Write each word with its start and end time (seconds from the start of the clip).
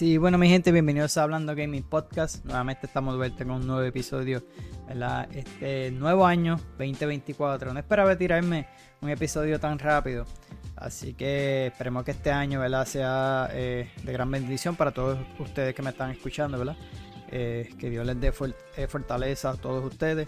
Sí, 0.00 0.16
bueno, 0.16 0.38
mi 0.38 0.48
gente, 0.48 0.72
bienvenidos 0.72 1.18
a 1.18 1.24
Hablando 1.24 1.54
Gaming 1.54 1.82
Podcast. 1.82 2.42
Nuevamente 2.46 2.86
estamos 2.86 3.12
de 3.12 3.18
vuelta 3.18 3.44
con 3.44 3.56
un 3.56 3.66
nuevo 3.66 3.82
episodio, 3.82 4.42
¿verdad? 4.88 5.28
Este 5.30 5.90
nuevo 5.90 6.24
año 6.24 6.56
2024. 6.78 7.74
No 7.74 7.78
esperaba 7.78 8.16
tirarme 8.16 8.66
un 9.02 9.10
episodio 9.10 9.60
tan 9.60 9.78
rápido. 9.78 10.24
Así 10.74 11.12
que 11.12 11.66
esperemos 11.66 12.02
que 12.04 12.12
este 12.12 12.30
año, 12.30 12.60
¿verdad? 12.60 12.86
Sea 12.86 13.50
eh, 13.52 13.90
de 14.02 14.10
gran 14.14 14.30
bendición 14.30 14.74
para 14.74 14.90
todos 14.90 15.18
ustedes 15.38 15.74
que 15.74 15.82
me 15.82 15.90
están 15.90 16.10
escuchando, 16.12 16.56
¿verdad? 16.56 16.78
Eh, 17.30 17.68
que 17.78 17.90
Dios 17.90 18.06
les 18.06 18.18
dé 18.18 18.32
eh, 18.78 18.86
fortaleza 18.86 19.50
a 19.50 19.56
todos 19.56 19.84
ustedes. 19.84 20.26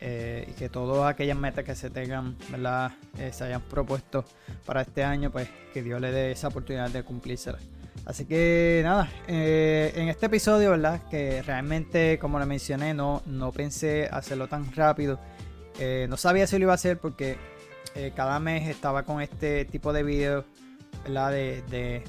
y 0.00 0.52
que 0.52 0.68
todas 0.68 1.12
aquellas 1.12 1.36
metas 1.36 1.64
que 1.64 1.74
se 1.74 1.90
tengan, 1.90 2.36
¿verdad? 2.52 2.92
se 3.32 3.42
hayan 3.42 3.62
propuesto 3.62 4.24
para 4.64 4.82
este 4.82 5.02
año, 5.02 5.32
pues 5.32 5.48
que 5.74 5.82
Dios 5.82 6.00
les 6.00 6.14
dé 6.14 6.30
esa 6.30 6.46
oportunidad 6.46 6.88
de 6.90 7.02
cumplírselas. 7.02 7.77
Así 8.04 8.24
que 8.24 8.80
nada, 8.84 9.10
eh, 9.26 9.92
en 9.94 10.08
este 10.08 10.26
episodio, 10.26 10.70
¿verdad? 10.70 11.02
Que 11.10 11.42
realmente, 11.42 12.18
como 12.18 12.38
le 12.38 12.46
mencioné, 12.46 12.94
no, 12.94 13.22
no 13.26 13.52
pensé 13.52 14.08
hacerlo 14.10 14.48
tan 14.48 14.72
rápido. 14.72 15.20
Eh, 15.78 16.06
no 16.08 16.16
sabía 16.16 16.46
si 16.46 16.56
lo 16.58 16.64
iba 16.64 16.72
a 16.72 16.76
hacer 16.76 16.98
porque 16.98 17.36
eh, 17.94 18.12
cada 18.16 18.40
mes 18.40 18.66
estaba 18.66 19.02
con 19.02 19.20
este 19.20 19.66
tipo 19.66 19.92
de 19.92 20.02
videos, 20.02 20.46
¿verdad? 21.04 21.32
De, 21.32 22.02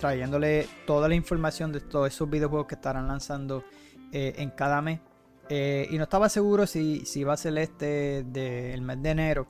trayéndole 0.00 0.66
toda 0.86 1.08
la 1.08 1.14
información 1.14 1.70
de 1.70 1.80
todos 1.80 2.08
esos 2.08 2.28
videojuegos 2.28 2.66
que 2.66 2.74
estarán 2.74 3.06
lanzando 3.06 3.64
en 4.12 4.50
cada 4.50 4.82
mes. 4.82 5.00
y 5.48 5.96
no 5.96 6.04
estaba 6.04 6.28
seguro 6.28 6.66
si, 6.66 7.04
si 7.06 7.20
iba 7.20 7.32
a 7.32 7.36
ser 7.36 7.56
este 7.58 8.24
del 8.24 8.82
mes 8.82 9.02
de 9.02 9.10
enero. 9.10 9.46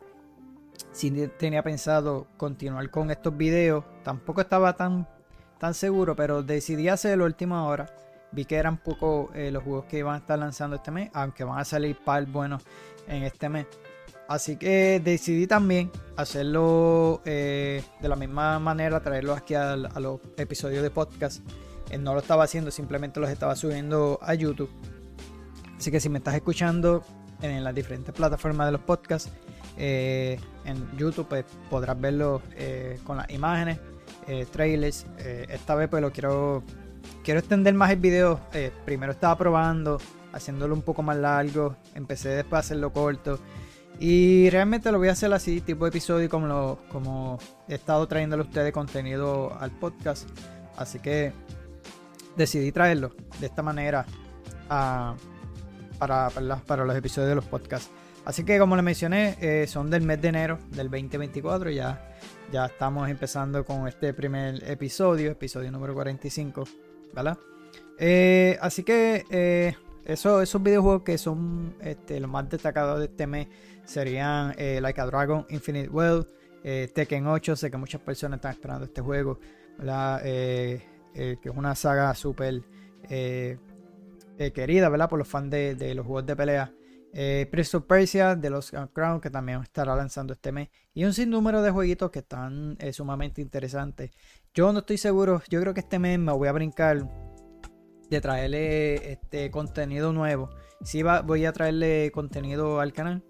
Si 0.92 1.10
tenía 1.38 1.62
pensado 1.62 2.26
continuar 2.36 2.90
con 2.90 3.10
estos 3.10 3.36
videos. 3.36 3.84
Tampoco 4.02 4.40
estaba 4.40 4.74
tan 4.76 5.06
tan 5.58 5.74
seguro, 5.74 6.14
pero 6.16 6.42
decidí 6.42 6.88
hacerlo 6.88 7.24
última 7.24 7.64
hora. 7.66 7.86
Vi 8.32 8.44
que 8.44 8.56
eran 8.56 8.78
poco 8.78 9.30
eh, 9.34 9.50
los 9.50 9.62
juegos 9.62 9.84
que 9.86 9.98
iban 9.98 10.16
a 10.16 10.18
estar 10.18 10.38
lanzando 10.38 10.76
este 10.76 10.90
mes, 10.90 11.10
aunque 11.12 11.44
van 11.44 11.58
a 11.58 11.64
salir 11.64 11.96
par 11.96 12.26
buenos 12.26 12.62
en 13.06 13.22
este 13.22 13.48
mes. 13.48 13.66
Así 14.26 14.56
que 14.56 15.00
decidí 15.04 15.46
también 15.46 15.90
hacerlo 16.16 17.20
eh, 17.24 17.84
de 18.00 18.08
la 18.08 18.16
misma 18.16 18.58
manera, 18.58 19.00
traerlo 19.00 19.34
aquí 19.34 19.54
a, 19.54 19.76
los 19.76 20.20
episodios 20.36 20.82
de 20.82 20.90
podcast. 20.90 21.46
Eh, 21.90 21.98
no 21.98 22.14
lo 22.14 22.20
estaba 22.20 22.44
haciendo, 22.44 22.70
simplemente 22.70 23.20
los 23.20 23.30
estaba 23.30 23.54
subiendo 23.54 24.18
a 24.22 24.34
YouTube. 24.34 24.70
Así 25.76 25.90
que 25.90 26.00
si 26.00 26.08
me 26.08 26.18
estás 26.18 26.34
escuchando 26.34 27.04
en 27.42 27.62
las 27.62 27.74
diferentes 27.74 28.14
plataformas 28.14 28.66
de 28.66 28.72
los 28.72 28.80
podcasts, 28.80 29.30
en 29.76 30.96
YouTube 30.96 31.26
pues, 31.28 31.44
podrás 31.68 32.00
verlo 32.00 32.40
con 33.04 33.16
las 33.16 33.28
imágenes 33.30 33.78
eh, 34.26 34.46
trailers. 34.50 35.06
Eh, 35.18 35.46
esta 35.48 35.74
vez 35.74 35.88
pues 35.88 36.02
lo 36.02 36.12
quiero, 36.12 36.62
quiero 37.22 37.40
extender 37.40 37.74
más 37.74 37.90
el 37.90 37.98
video. 37.98 38.40
Eh, 38.52 38.70
primero 38.84 39.12
estaba 39.12 39.36
probando, 39.36 40.00
haciéndolo 40.32 40.74
un 40.74 40.82
poco 40.82 41.02
más 41.02 41.16
largo. 41.16 41.76
Empecé 41.94 42.30
después 42.30 42.58
a 42.58 42.60
hacerlo 42.60 42.92
corto. 42.92 43.38
Y 44.00 44.50
realmente 44.50 44.90
lo 44.90 44.98
voy 44.98 45.08
a 45.08 45.12
hacer 45.12 45.32
así, 45.32 45.60
tipo 45.60 45.86
episodio, 45.86 46.28
como, 46.28 46.46
lo, 46.46 46.78
como 46.90 47.38
he 47.68 47.74
estado 47.74 48.06
trayéndole 48.08 48.42
a 48.42 48.46
ustedes 48.46 48.72
contenido 48.72 49.56
al 49.60 49.70
podcast. 49.70 50.28
Así 50.76 50.98
que 50.98 51.32
decidí 52.36 52.72
traerlo 52.72 53.12
de 53.38 53.46
esta 53.46 53.62
manera 53.62 54.04
para, 55.98 56.30
para, 56.66 56.84
los 56.84 56.96
episodios 56.96 57.28
de 57.28 57.34
los 57.36 57.44
podcasts. 57.44 57.90
Así 58.24 58.44
que 58.44 58.58
como 58.58 58.74
les 58.76 58.84
mencioné, 58.84 59.66
son 59.66 59.90
del 59.90 60.02
mes 60.02 60.20
de 60.20 60.28
enero 60.28 60.58
del 60.70 60.90
2024. 60.90 61.70
Ya 61.70 62.14
ya 62.52 62.66
estamos 62.66 63.08
empezando 63.08 63.64
con 63.64 63.88
este 63.88 64.14
primer 64.14 64.62
episodio, 64.70 65.32
episodio 65.32 65.70
número 65.72 65.94
45, 65.94 66.64
¿verdad? 67.12 67.38
Eh, 67.98 68.56
así 68.60 68.82
que 68.82 69.24
eh, 69.30 69.74
eso, 70.04 70.40
esos 70.42 70.62
videojuegos 70.62 71.02
que 71.02 71.18
son 71.18 71.74
este, 71.80 72.20
los 72.20 72.30
más 72.30 72.48
destacados 72.48 73.00
de 73.00 73.06
este 73.06 73.26
mes 73.26 73.48
serían 73.84 74.54
eh, 74.56 74.78
Like 74.80 75.00
a 75.00 75.06
Dragon, 75.06 75.46
Infinite 75.48 75.88
World, 75.88 76.28
Tekken 76.94 77.26
8, 77.26 77.56
sé 77.56 77.70
que 77.70 77.76
muchas 77.76 78.00
personas 78.00 78.38
están 78.38 78.52
esperando 78.52 78.86
este 78.86 79.02
juego, 79.02 79.38
¿verdad? 79.76 80.22
que 80.22 80.80
es 81.42 81.52
una 81.54 81.74
saga 81.74 82.14
súper 82.14 82.62
querida, 84.54 84.88
¿verdad? 84.88 85.10
Por 85.10 85.18
los 85.18 85.28
fans 85.28 85.50
de, 85.50 85.74
de 85.74 85.94
los 85.94 86.06
juegos 86.06 86.24
de 86.24 86.36
pelea. 86.36 86.72
Eh, 87.16 87.46
Prince 87.48 87.76
of 87.76 87.84
Persia 87.84 88.34
de 88.34 88.50
los 88.50 88.72
Crown, 88.92 89.20
que 89.20 89.30
también 89.30 89.62
estará 89.62 89.94
lanzando 89.94 90.32
este 90.32 90.50
mes. 90.50 90.68
Y 90.92 91.04
un 91.04 91.12
sinnúmero 91.12 91.62
de 91.62 91.70
jueguitos 91.70 92.10
que 92.10 92.18
están 92.18 92.76
eh, 92.80 92.92
sumamente 92.92 93.40
interesantes. 93.40 94.10
Yo 94.52 94.72
no 94.72 94.80
estoy 94.80 94.98
seguro, 94.98 95.40
yo 95.48 95.60
creo 95.60 95.74
que 95.74 95.80
este 95.80 96.00
mes 96.00 96.18
me 96.18 96.32
voy 96.32 96.48
a 96.48 96.52
brincar 96.52 97.08
de 98.10 98.20
traerle 98.20 99.12
este 99.12 99.50
contenido 99.52 100.12
nuevo. 100.12 100.50
Sí 100.82 101.02
va, 101.04 101.22
voy 101.22 101.46
a 101.46 101.52
traerle 101.52 102.10
contenido 102.12 102.80
al 102.80 102.92
canal. 102.92 103.22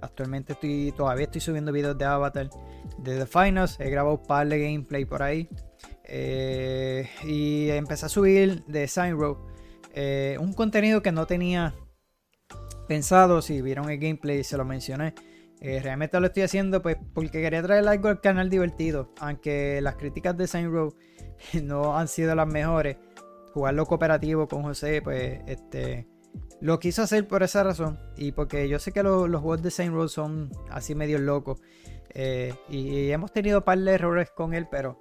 Actualmente 0.00 0.52
estoy 0.52 0.92
todavía 0.96 1.24
estoy 1.24 1.40
subiendo 1.40 1.72
videos 1.72 1.98
de 1.98 2.04
Avatar 2.04 2.50
de 2.98 3.18
The 3.18 3.26
Finals. 3.26 3.80
He 3.80 3.90
grabado 3.90 4.16
un 4.16 4.26
par 4.26 4.48
de 4.48 4.60
gameplay 4.60 5.04
por 5.04 5.24
ahí. 5.24 5.48
Eh, 6.04 7.08
y 7.24 7.68
empecé 7.70 8.06
a 8.06 8.08
subir 8.08 8.64
de 8.66 8.86
Sign 8.86 9.18
Road. 9.18 9.38
Eh, 9.92 10.36
un 10.40 10.52
contenido 10.52 11.02
que 11.02 11.12
no 11.12 11.26
tenía 11.26 11.74
pensado, 12.84 13.42
si 13.42 13.60
vieron 13.62 13.90
el 13.90 13.98
gameplay 13.98 14.44
se 14.44 14.56
lo 14.56 14.64
mencioné. 14.64 15.14
Eh, 15.60 15.80
realmente 15.82 16.20
lo 16.20 16.26
estoy 16.26 16.42
haciendo 16.42 16.82
pues 16.82 16.96
porque 17.14 17.40
quería 17.40 17.62
traer 17.62 17.88
algo 17.88 18.08
al 18.08 18.20
canal 18.20 18.50
divertido. 18.50 19.12
Aunque 19.20 19.80
las 19.80 19.96
críticas 19.96 20.36
de 20.36 20.46
Saint 20.46 20.70
Row 20.70 20.94
no 21.62 21.96
han 21.96 22.08
sido 22.08 22.34
las 22.34 22.46
mejores. 22.46 22.96
Jugarlo 23.52 23.86
cooperativo 23.86 24.48
con 24.48 24.62
José, 24.62 25.00
pues 25.00 25.40
este 25.46 26.08
lo 26.60 26.78
quiso 26.78 27.02
hacer 27.02 27.26
por 27.28 27.42
esa 27.42 27.62
razón. 27.62 27.98
Y 28.16 28.32
porque 28.32 28.68
yo 28.68 28.78
sé 28.78 28.92
que 28.92 29.02
los 29.02 29.28
juegos 29.28 29.62
de 29.62 29.70
Saint 29.70 29.94
Row 29.94 30.08
son 30.08 30.50
así 30.70 30.94
medio 30.94 31.18
locos. 31.18 31.60
Eh, 32.10 32.54
y, 32.68 33.10
hemos 33.10 33.32
tenido 33.32 33.58
un 33.58 33.64
par 33.64 33.78
de 33.78 33.92
errores 33.92 34.30
con 34.30 34.54
él, 34.54 34.68
pero 34.70 34.98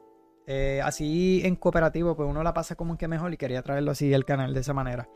eh, 0.48 0.82
así 0.84 1.42
en 1.44 1.56
cooperativo, 1.56 2.16
pues 2.16 2.28
uno 2.30 2.44
la 2.44 2.54
pasa 2.54 2.76
como 2.76 2.98
que 2.98 3.08
mejor. 3.08 3.34
Y 3.34 3.38
quería 3.38 3.62
traerlo 3.64 3.92
así 3.92 4.14
al 4.14 4.26
canal 4.26 4.54
de 4.54 4.60
esa 4.60 4.74
manera. 4.74 5.10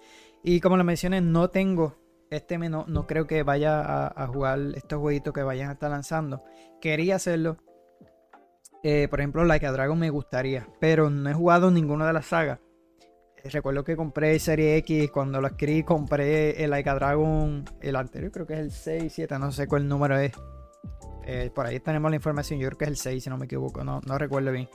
Y 0.43 0.59
como 0.59 0.77
lo 0.77 0.83
mencioné, 0.83 1.21
no 1.21 1.49
tengo 1.49 1.95
este 2.29 2.57
mes 2.57 2.69
no, 2.69 3.07
creo 3.07 3.27
que 3.27 3.43
vaya 3.43 4.07
a, 4.07 4.27
jugar 4.27 4.59
estos 4.75 4.99
jueguitos 4.99 5.33
que 5.33 5.43
vayan 5.43 5.69
a 5.69 5.73
estar 5.73 5.89
lanzando. 5.89 6.43
Quería 6.81 7.15
hacerlo. 7.15 7.57
Eh, 8.83 9.07
por 9.09 9.19
ejemplo, 9.19 9.43
Like 9.43 9.65
a 9.65 9.71
Dragon 9.71 9.97
me 9.97 10.09
gustaría, 10.09 10.67
pero 10.79 11.09
no 11.09 11.29
he 11.29 11.33
jugado 11.33 11.71
ninguna 11.71 12.07
de 12.07 12.13
las 12.13 12.27
sagas. 12.27 12.59
Eh, 13.43 13.49
recuerdo 13.49 13.83
que 13.83 13.95
compré 13.95 14.37
Serie 14.39 14.77
X, 14.77 15.09
cuando 15.11 15.41
lo 15.41 15.47
adquirí 15.47 15.83
compré 15.83 16.63
el 16.63 16.69
Like 16.69 16.89
a 16.89 16.95
Dragon, 16.95 17.65
el 17.81 17.95
anterior 17.95 18.31
creo 18.31 18.45
que 18.45 18.53
es 18.53 18.59
el 18.59 18.71
6, 18.71 19.13
7, 19.13 19.39
no 19.39 19.51
sé 19.51 19.67
cuál 19.67 19.87
número 19.87 20.17
es. 20.19 20.33
Eh, 21.25 21.51
por 21.53 21.65
ahí 21.65 21.79
tenemos 21.79 22.09
la 22.09 22.15
información, 22.15 22.59
yo 22.59 22.67
creo 22.67 22.77
que 22.77 22.85
es 22.85 22.91
el 22.91 22.97
6 22.97 23.23
si 23.23 23.29
no 23.29 23.37
me 23.37 23.45
equivoco, 23.45 23.83
no, 23.83 23.99
no 24.05 24.17
recuerdo 24.17 24.51
bien. 24.51 24.69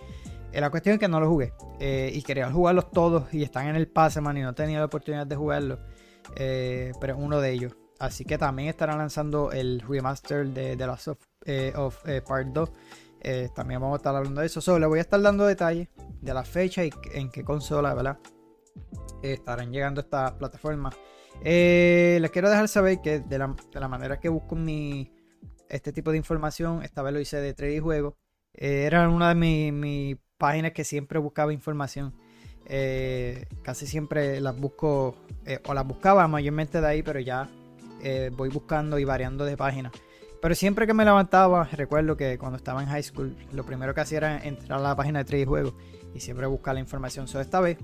la 0.52 0.68
cuestión 0.68 0.94
es 0.94 1.00
que 1.00 1.08
no 1.08 1.18
lo 1.18 1.28
jugué 1.28 1.54
y 1.80 2.22
quería 2.22 2.50
jugarlos 2.50 2.90
todos 2.90 3.32
y 3.32 3.42
están 3.42 3.68
en 3.68 3.76
el 3.76 3.88
pase, 3.88 4.20
man, 4.20 4.36
y 4.36 4.42
no 4.42 4.54
tenía 4.54 4.78
la 4.78 4.86
oportunidad 4.86 5.26
de 5.26 5.36
jugarlos. 5.36 5.78
Eh, 6.36 6.92
pero 7.00 7.16
uno 7.16 7.40
de 7.40 7.52
ellos. 7.52 7.76
Así 7.98 8.24
que 8.24 8.38
también 8.38 8.68
estarán 8.68 8.98
lanzando 8.98 9.52
el 9.52 9.80
remaster 9.80 10.46
de 10.48 10.76
The 10.76 10.86
Last 10.86 11.08
of, 11.08 11.18
eh, 11.44 11.72
eh, 12.06 12.22
Part 12.26 12.48
2. 12.48 12.72
también 13.54 13.80
vamos 13.80 13.94
a 13.94 13.98
estar 13.98 14.14
hablando 14.14 14.40
de 14.40 14.46
eso. 14.46 14.60
Solo 14.60 14.80
le 14.80 14.86
voy 14.86 14.98
a 14.98 15.02
estar 15.02 15.20
dando 15.20 15.46
detalles 15.46 15.88
de 16.20 16.34
la 16.34 16.44
fecha 16.44 16.84
y 16.84 16.90
en 17.12 17.30
qué 17.30 17.44
consola, 17.44 17.94
¿verdad? 17.94 18.18
estarán 19.22 19.70
llegando 19.70 20.00
estas 20.00 20.32
plataformas. 20.32 20.96
les 21.44 22.30
quiero 22.30 22.50
dejar 22.50 22.66
saber 22.66 23.00
que 23.00 23.20
de 23.20 23.38
la, 23.38 23.88
manera 23.88 24.18
que 24.18 24.28
busco 24.28 24.56
mi, 24.56 25.12
este 25.68 25.92
tipo 25.92 26.10
de 26.10 26.16
información, 26.16 26.82
esta 26.82 27.02
vez 27.02 27.12
lo 27.12 27.20
hice 27.20 27.40
de 27.40 27.54
3D 27.54 27.80
Juegos. 27.80 28.14
era 28.52 29.08
una 29.08 29.28
de 29.28 29.70
mis 29.70 30.16
páginas 30.38 30.72
que 30.72 30.82
siempre 30.82 31.20
buscaba 31.20 31.52
información. 31.52 32.16
Eh, 32.66 33.46
casi 33.62 33.86
siempre 33.86 34.40
las 34.40 34.58
busco, 34.58 35.16
eh, 35.44 35.60
o 35.66 35.74
las 35.74 35.86
buscaba 35.86 36.26
mayormente 36.28 36.80
de 36.80 36.86
ahí, 36.86 37.02
pero 37.02 37.20
ya 37.20 37.48
eh, 38.02 38.30
voy 38.34 38.48
buscando 38.48 38.98
y 38.98 39.04
variando 39.04 39.44
de 39.44 39.56
página. 39.56 39.90
Pero 40.40 40.54
siempre 40.54 40.86
que 40.86 40.94
me 40.94 41.04
levantaba, 41.04 41.64
recuerdo 41.72 42.16
que 42.16 42.38
cuando 42.38 42.56
estaba 42.56 42.82
en 42.82 42.88
high 42.88 43.02
school, 43.02 43.36
lo 43.52 43.64
primero 43.64 43.94
que 43.94 44.00
hacía 44.00 44.18
era 44.18 44.38
entrar 44.42 44.80
a 44.80 44.82
la 44.82 44.96
página 44.96 45.20
de 45.20 45.24
3 45.24 45.46
juegos 45.46 45.74
y 46.14 46.20
siempre 46.20 46.46
buscar 46.46 46.74
la 46.74 46.80
información. 46.80 47.28
So, 47.28 47.40
esta 47.40 47.60
vez 47.60 47.78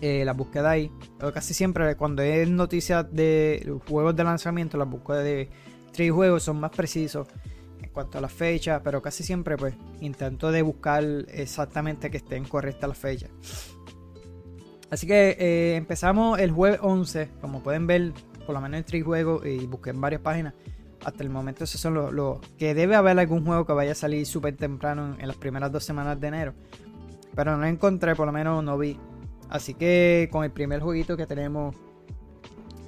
la 0.00 0.32
busqué 0.32 0.62
de 0.62 0.68
ahí. 0.68 0.92
Pero 1.18 1.32
casi 1.32 1.52
siempre 1.52 1.96
cuando 1.96 2.22
es 2.22 2.48
noticias 2.48 3.04
de 3.12 3.78
juegos 3.88 4.14
de 4.14 4.24
lanzamiento, 4.24 4.78
las 4.78 4.88
busco 4.88 5.14
de 5.14 5.50
3 5.92 6.12
juegos, 6.12 6.44
son 6.44 6.60
más 6.60 6.70
precisos 6.70 7.26
cuanto 7.92 8.18
a 8.18 8.20
las 8.20 8.32
fechas, 8.32 8.80
pero 8.84 9.02
casi 9.02 9.22
siempre 9.22 9.56
pues 9.56 9.74
intento 10.00 10.50
de 10.52 10.62
buscar 10.62 11.04
exactamente 11.28 12.10
que 12.10 12.18
estén 12.18 12.44
correctas 12.44 12.88
las 12.88 12.98
fechas. 12.98 13.30
Así 14.90 15.06
que 15.06 15.36
eh, 15.38 15.76
empezamos 15.76 16.38
el 16.38 16.50
jueves 16.50 16.80
11, 16.82 17.28
como 17.40 17.62
pueden 17.62 17.86
ver, 17.86 18.12
por 18.44 18.54
lo 18.54 18.60
menos 18.60 18.78
en 18.78 18.84
tres 18.84 19.04
juegos 19.04 19.46
y 19.46 19.66
busqué 19.66 19.90
en 19.90 20.00
varias 20.00 20.20
páginas. 20.20 20.54
Hasta 21.04 21.22
el 21.22 21.30
momento 21.30 21.64
esos 21.64 21.80
son 21.80 21.94
los, 21.94 22.40
que 22.58 22.74
debe 22.74 22.96
haber 22.96 23.18
algún 23.18 23.44
juego 23.44 23.64
que 23.64 23.72
vaya 23.72 23.92
a 23.92 23.94
salir 23.94 24.26
súper 24.26 24.56
temprano 24.56 25.16
en, 25.18 25.26
las 25.26 25.36
primeras 25.36 25.72
dos 25.72 25.84
semanas 25.84 26.20
de 26.20 26.28
enero. 26.28 26.54
Pero 27.34 27.56
no 27.56 27.64
encontré, 27.64 28.16
por 28.16 28.26
lo 28.26 28.32
menos 28.32 28.62
no 28.62 28.76
vi 28.76 28.98
Así 29.48 29.74
que 29.74 30.28
con 30.30 30.44
el 30.44 30.52
primer 30.52 30.80
jueguito 30.80 31.16
que 31.16 31.26
tenemos 31.26 31.74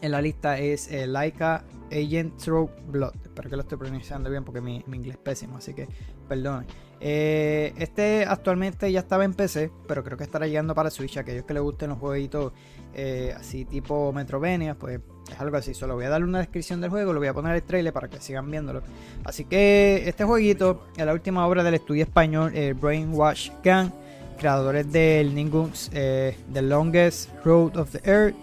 en 0.01 0.13
la 0.13 0.23
lista 0.23 0.59
es 0.59 0.91
eh, 0.91 1.07
Laika 1.09 1.65
Agent 1.93 2.37
Throw 2.39 2.71
Blood. 2.89 3.15
Espero 3.23 3.51
que 3.51 3.57
lo 3.57 3.63
estoy 3.63 3.79
pronunciando 3.79 4.31
bien 4.31 4.45
porque 4.45 4.61
mi, 4.61 4.85
inglés 4.93 5.17
es 5.17 5.19
pésimo, 5.19 5.59
así 5.59 5.75
que 5.75 5.89
perdón. 6.29 6.67
Eh, 7.01 7.75
este 7.79 8.25
actualmente 8.25 8.91
ya 8.91 9.01
estaba 9.01 9.25
en 9.25 9.35
PC, 9.35 9.71
pero 9.89 10.05
creo 10.05 10.17
que 10.17 10.25
estará 10.25 10.47
llegando 10.47 10.75
para 10.75 10.91
Switch. 10.91 11.17
Aquellos 11.17 11.45
que 11.45 11.55
les 11.55 11.63
gusten 11.63 11.91
los 11.91 11.99
jueguitos 11.99 12.53
eh, 12.95 13.35
así 13.37 13.65
tipo 13.65 14.13
Metrovenia, 14.13 14.75
pues 14.75 15.01
es 15.31 15.41
algo 15.41 15.57
así. 15.57 15.75
Solo 15.75 15.95
voy 15.95 16.05
a 16.05 16.11
darle 16.11 16.27
una 16.27 16.39
descripción 16.39 16.81
del 16.81 16.91
juego, 16.91 17.13
lo 17.13 17.19
voy 17.19 17.29
a 17.29 17.35
poner 17.35 17.55
el 17.57 17.63
trailer 17.63 17.93
para 17.93 18.09
que 18.09 18.21
sigan 18.21 18.51
viéndolo. 18.51 18.83
Así 19.25 19.45
que 19.45 20.05
este 20.07 20.25
jueguito 20.25 20.85
es 20.97 21.05
la 21.05 21.13
última 21.13 21.47
obra 21.47 21.63
del 21.63 21.75
estudio 21.75 22.05
español 22.05 22.53
Brainwash 22.81 23.51
Gang, 23.65 23.91
creadores 24.39 24.91
del 24.93 25.35
Ninguns, 25.35 25.91
The 25.91 26.63
Longest 26.63 27.31
Road 27.45 27.77
of 27.77 27.91
the 27.91 28.01
Earth 28.09 28.37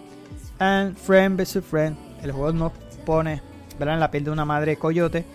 and 0.59 0.97
Friend 0.97 1.37
vs. 1.37 1.63
Friend. 1.63 1.95
El 2.21 2.31
juego 2.33 2.51
nos 2.51 2.73
pone 2.99 3.41
en 3.79 3.99
la 3.99 4.11
piel 4.11 4.25
de 4.25 4.31
una 4.31 4.45
madre 4.45 4.75
coyote 4.75 5.25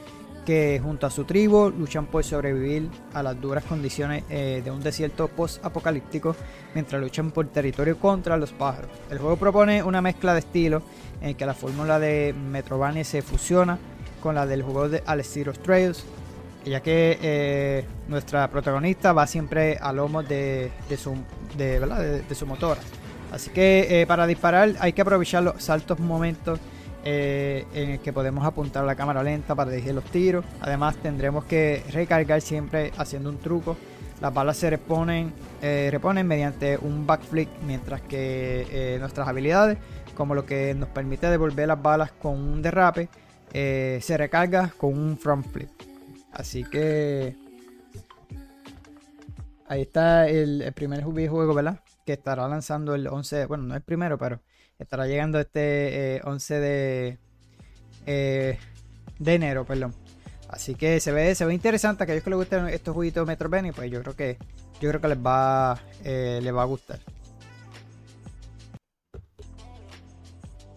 que 0.45 0.81
junto 0.83 1.07
a 1.07 1.11
su 1.11 1.25
tribu 1.25 1.71
luchan 1.71 2.07
por 2.07 2.23
sobrevivir 2.23 2.89
a 3.15 3.23
las 3.23 3.41
duras 3.41 3.65
condiciones 3.65 4.25
eh, 4.29 4.61
de 4.65 4.71
un 4.71 4.83
desierto 4.83 5.29
post-apocalíptico 5.29 6.37
mientras 6.75 7.01
luchan 7.01 7.31
por 7.31 7.47
territorio 7.49 7.99
contra 7.99 8.37
los 8.37 8.53
pájaros. 8.53 8.91
El 9.11 9.19
juego 9.19 9.37
propone 9.37 9.83
una 9.83 10.03
mezcla 10.03 10.35
de 10.35 10.41
estilos 10.41 10.83
en 11.21 11.31
el 11.31 11.37
que 11.37 11.47
la 11.47 11.55
fórmula 11.55 11.99
de 11.99 12.35
Metrovania 12.51 13.05
se 13.05 13.23
fusiona 13.23 13.79
con 14.21 14.35
la 14.35 14.47
del 14.47 14.63
juego 14.63 14.89
de 14.89 15.03
Alestiros 15.07 15.59
Trails, 15.61 16.05
ya 16.65 16.81
que 16.81 17.19
eh, 17.23 17.85
nuestra 18.09 18.49
protagonista 18.51 19.13
va 19.13 19.27
siempre 19.27 19.79
a 19.81 19.93
lomos 19.93 20.29
de, 20.29 20.71
su, 20.97 21.17
de, 21.57 22.35
su 22.35 22.47
motora. 22.47 22.81
Así 23.33 23.51
que 23.51 24.01
eh, 24.01 24.07
para 24.07 24.27
disparar 24.27 24.75
hay 24.79 24.93
que 24.93 25.03
aprovechar 25.03 25.43
los 25.43 25.63
saltos 25.63 25.99
momentos 25.99 26.59
eh, 27.05 27.67
en 27.75 27.91
el 27.91 28.01
que 28.01 28.13
podemos 28.13 28.45
apuntar 28.45 28.85
la 28.85 28.95
cámara 28.95 29.23
lenta 29.23 29.55
para 29.55 29.71
dirigir 29.71 29.95
los 29.95 30.05
tiros. 30.05 30.45
Además 30.61 30.97
tendremos 30.97 31.45
que 31.45 31.83
recargar 31.93 32.41
siempre 32.41 32.93
haciendo 32.97 33.31
un 33.31 33.39
truco. 33.39 33.77
Las 34.21 34.33
balas 34.33 34.57
se 34.57 34.71
reponen, 34.71 35.33
eh, 35.61 35.99
mediante 36.25 36.79
un 36.79 37.07
backflip 37.07 37.49
mientras 37.67 38.01
que 38.01 38.97
nuestras 39.01 39.29
habilidades, 39.29 39.79
como 40.17 40.35
lo 40.35 40.47
que 40.47 40.75
nos 40.75 40.89
permite 40.89 41.29
devolver 41.29 41.69
las 41.69 41.83
balas 41.83 42.13
con 42.13 42.39
un 42.39 42.63
derrape, 42.63 43.09
se 43.53 44.17
recarga 44.17 44.73
con 44.77 44.97
un 44.99 45.19
front 45.19 45.47
flip. 45.53 45.69
Así 46.33 46.65
que 46.65 47.37
ahí 49.69 49.83
está 49.83 50.29
el, 50.29 50.63
el 50.63 50.73
primer 50.73 51.03
juego, 51.03 51.55
¿verdad? 51.55 51.81
que 52.05 52.13
estará 52.13 52.47
lanzando 52.49 52.95
el 52.95 53.07
11, 53.07 53.47
bueno, 53.47 53.65
no 53.65 53.75
el 53.75 53.83
primero, 53.83 54.19
pero 54.19 54.41
estará 54.79 55.07
llegando 55.07 55.39
este 55.39 56.21
11 56.25 56.57
eh, 56.57 56.61
de, 56.61 57.19
eh, 58.07 58.59
de 59.19 59.35
enero, 59.35 59.65
perdón. 59.65 59.95
Así 60.49 60.75
que 60.75 61.01
se 61.01 61.13
ve, 61.13 61.35
se 61.35 61.45
ve 61.45 61.55
interesante. 61.55 62.03
A 62.03 62.05
aquellos 62.05 62.23
que 62.23 62.31
les 62.31 62.39
gusten 62.39 62.69
estos 62.69 62.95
jueguitos 62.95 63.27
de 63.27 63.33
Metroidvania, 63.33 63.73
pues 63.73 63.91
yo 63.91 64.03
creo 64.03 64.15
que 64.15 64.39
yo 64.81 64.89
creo 64.91 65.01
que 65.01 65.09
les 65.09 65.19
va, 65.19 65.81
eh, 66.05 66.41
les 66.43 66.55
va 66.55 66.63
a 66.63 66.67
gustar. 66.67 67.01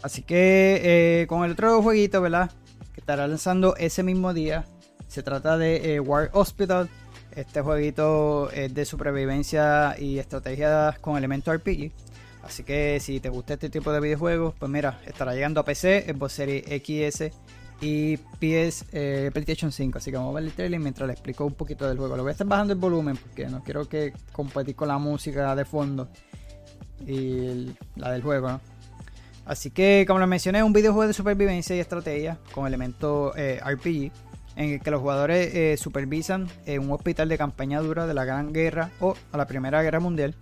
Así 0.01 0.21
que 0.21 1.25
con 1.27 1.43
el 1.43 1.51
otro 1.51 1.81
jueguito, 1.81 2.21
¿verdad? 2.21 2.51
Que 2.93 3.01
estará 3.01 3.27
lanzando 3.27 3.75
ese 3.75 4.03
mismo 4.03 4.33
día. 4.33 4.65
Se 5.07 5.23
trata 5.23 5.57
de 5.57 5.99
War 5.99 6.29
Hospital. 6.33 6.89
Este 7.35 7.61
jueguito 7.61 8.49
es 8.51 8.73
de 8.73 8.85
supervivencia 8.85 9.95
y 9.99 10.17
estrategias 10.17 10.97
con 10.99 11.17
elementos 11.17 11.55
RPG. 11.55 11.91
Así 12.47 12.63
que 12.63 12.99
si 13.01 13.19
te 13.19 13.27
gusta 13.27 13.55
este 13.55 13.69
tipo 13.69 13.91
de 13.91 13.99
videojuegos, 13.99 14.55
pues 14.57 14.71
mira, 14.71 15.01
estará 15.05 15.33
llegando 15.33 15.59
a 15.59 15.65
PC, 15.65 16.05
Xbox 16.13 16.31
Series 16.31 16.63
XS 16.65 17.35
y 17.81 18.15
PS 18.15 18.85
eh, 18.93 19.31
PlayStation 19.33 19.69
5. 19.69 19.97
Así 19.97 20.11
que 20.11 20.17
vamos 20.17 20.31
a 20.31 20.39
ver 20.39 20.45
el 20.45 20.53
trailer 20.53 20.79
mientras 20.79 21.07
le 21.07 21.13
explico 21.13 21.45
un 21.45 21.55
poquito 21.55 21.85
del 21.89 21.97
juego. 21.97 22.15
Lo 22.15 22.23
voy 22.23 22.29
a 22.29 22.31
estar 22.31 22.47
bajando 22.47 22.71
el 22.71 22.79
volumen 22.79 23.17
porque 23.17 23.47
no 23.47 23.61
quiero 23.65 23.87
que 23.89 24.13
competir 24.31 24.77
con 24.77 24.87
la 24.87 24.97
música 24.97 25.53
de 25.57 25.65
fondo 25.65 26.07
y 27.05 27.75
la 27.97 28.11
del 28.11 28.21
juego, 28.21 28.49
¿no? 28.49 28.61
Así 29.45 29.69
que, 29.69 30.05
como 30.07 30.19
lo 30.19 30.27
mencioné, 30.27 30.59
es 30.59 30.63
un 30.63 30.73
videojuego 30.73 31.07
de 31.07 31.13
supervivencia 31.13 31.75
y 31.75 31.79
estrategia 31.79 32.37
con 32.53 32.65
elementos 32.65 33.33
eh, 33.35 33.59
RPG 33.61 34.11
en 34.55 34.69
el 34.71 34.81
que 34.81 34.89
los 34.89 35.01
jugadores 35.01 35.53
eh, 35.53 35.75
supervisan 35.77 36.47
en 36.65 36.81
un 36.81 36.91
hospital 36.91 37.27
de 37.27 37.37
campaña 37.37 37.81
dura 37.81 38.07
de 38.07 38.13
la 38.13 38.23
Gran 38.23 38.53
Guerra 38.53 38.89
o 39.01 39.15
a 39.33 39.37
la 39.37 39.47
Primera 39.47 39.81
Guerra 39.81 39.99
Mundial, 39.99 40.33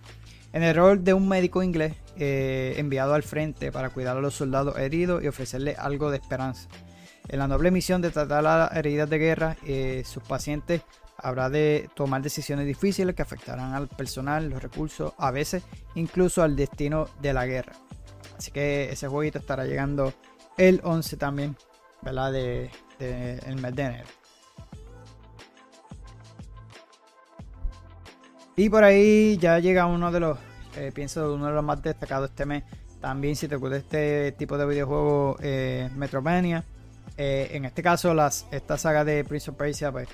en 0.55 0.63
el 0.63 0.73
rol 0.73 1.03
de 1.03 1.13
un 1.13 1.27
médico 1.27 1.61
inglés 1.61 1.95
eh, 2.15 2.75
enviado 2.77 3.13
al 3.13 3.23
frente 3.23 3.73
para 3.73 3.89
cuidar 3.89 4.15
a 4.15 4.21
los 4.21 4.35
soldados 4.35 4.77
heridos 4.79 5.21
y 5.21 5.27
ofrecerles 5.27 5.77
algo 5.77 6.09
de 6.09 6.17
esperanza. 6.17 6.69
En 7.27 7.39
la 7.39 7.47
noble 7.49 7.71
misión 7.71 8.01
de 8.01 8.09
tratar 8.09 8.41
las 8.41 8.71
heridas 8.73 9.09
de 9.09 9.17
guerra, 9.17 9.57
eh, 9.65 10.03
sus 10.05 10.23
pacientes 10.23 10.81
habrá 11.17 11.49
de 11.49 11.89
tomar 11.93 12.21
decisiones 12.21 12.65
difíciles 12.67 13.15
que 13.15 13.21
afectarán 13.21 13.73
al 13.73 13.89
personal, 13.89 14.49
los 14.49 14.63
recursos, 14.63 15.11
a 15.17 15.29
veces 15.29 15.61
incluso 15.95 16.41
al 16.41 16.55
destino 16.55 17.09
de 17.21 17.33
la 17.33 17.45
guerra. 17.45 17.73
Así 18.37 18.51
que 18.51 18.89
ese 18.89 19.09
jueguito 19.09 19.39
estará 19.39 19.65
llegando 19.65 20.13
el 20.57 20.79
11 20.85 21.17
también, 21.17 21.57
¿verdad? 22.01 22.31
De, 22.31 22.71
el 22.99 23.57
mes 23.57 23.75
de 23.75 23.83
enero. 23.83 24.07
Y 28.57 28.69
por 28.69 28.83
ahí 28.83 29.37
ya 29.37 29.59
llega 29.59 29.85
uno 29.85 30.11
de 30.11 30.19
los, 30.21 30.37
eh, 30.77 30.91
pienso, 30.93 31.33
uno 31.33 31.47
de 31.47 31.53
los 31.53 31.63
más 31.63 31.81
destacados 31.81 32.29
este 32.29 32.45
mes. 32.45 32.63
También 33.01 33.35
si 33.35 33.47
te 33.47 33.57
gusta 33.57 33.75
este 33.75 34.31
tipo 34.31 34.57
de 34.57 34.65
videojuego 34.65 35.37
eh, 35.41 35.89
Metroidvania. 35.95 36.63
Eh, 37.17 37.49
en 37.51 37.65
este 37.65 37.83
caso, 37.83 38.13
las, 38.13 38.47
esta 38.51 38.77
saga 38.77 39.03
de 39.03 39.23
Prince 39.25 39.51
of 39.51 39.57
Persia, 39.57 39.91
pues 39.91 40.07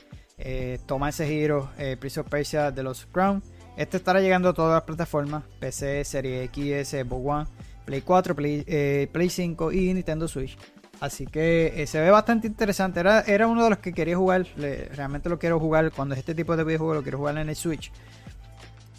toma 0.87 1.09
ese 1.09 1.27
giro, 1.27 1.69
Prince 1.99 2.19
of 2.19 2.27
Persia 2.27 2.71
de 2.71 2.81
los 2.81 3.05
Crown. 3.05 3.43
Este 3.77 3.97
estará 3.97 4.19
llegando 4.21 4.49
a 4.49 4.53
todas 4.53 4.73
las 4.73 4.83
plataformas, 4.83 5.43
PC, 5.59 6.03
Serie 6.03 6.43
X, 6.45 6.89
Xbox 6.89 7.21
One, 7.23 7.45
Play 7.85 8.01
4, 8.01 8.35
Play, 8.35 9.07
Play 9.11 9.29
5 9.29 9.71
y 9.71 9.93
Nintendo 9.93 10.27
Switch. 10.27 10.57
Así 11.01 11.25
que 11.25 11.81
eh, 11.81 11.87
se 11.87 11.99
ve 11.99 12.11
bastante 12.11 12.45
interesante. 12.45 12.99
Era, 12.99 13.21
era 13.21 13.47
uno 13.47 13.63
de 13.63 13.71
los 13.71 13.79
que 13.79 13.91
quería 13.91 14.15
jugar. 14.15 14.45
realmente 14.55 15.29
lo 15.29 15.39
quiero 15.39 15.59
jugar. 15.59 15.91
Cuando 15.91 16.13
es 16.13 16.19
este 16.19 16.35
tipo 16.35 16.55
de 16.55 16.63
videojuego 16.63 16.93
lo 16.93 17.01
quiero 17.01 17.17
jugar 17.17 17.39
en 17.39 17.49
el 17.49 17.55
Switch. 17.55 17.91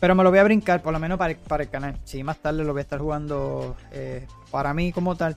Pero 0.03 0.17
me 0.17 0.25
lo 0.25 0.31
voy 0.31 0.41
a 0.41 0.43
brincar, 0.43 0.83
por 0.83 0.93
lo 0.93 0.99
menos 0.99 1.17
para, 1.17 1.37
para 1.37 1.63
el 1.63 1.71
canal. 1.71 1.97
Sí, 2.03 2.25
más 2.25 2.39
tarde 2.39 2.65
lo 2.65 2.73
voy 2.73 2.81
a 2.81 2.83
estar 2.83 2.99
jugando 2.99 3.77
eh, 3.93 4.27
para 4.51 4.75
mí 4.75 4.91
como 4.91 5.17
tal. 5.17 5.37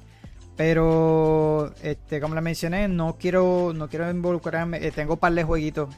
Pero 0.58 1.72
este, 1.84 2.20
como 2.20 2.34
le 2.34 2.42
mencioné, 2.42 2.88
no 2.88 3.16
quiero, 3.16 3.74
no 3.76 3.88
quiero 3.88 4.10
involucrarme. 4.10 4.84
Eh, 4.84 4.90
tengo 4.90 5.14
un 5.14 5.20
par 5.20 5.34
de 5.34 5.44
jueguitos 5.44 5.94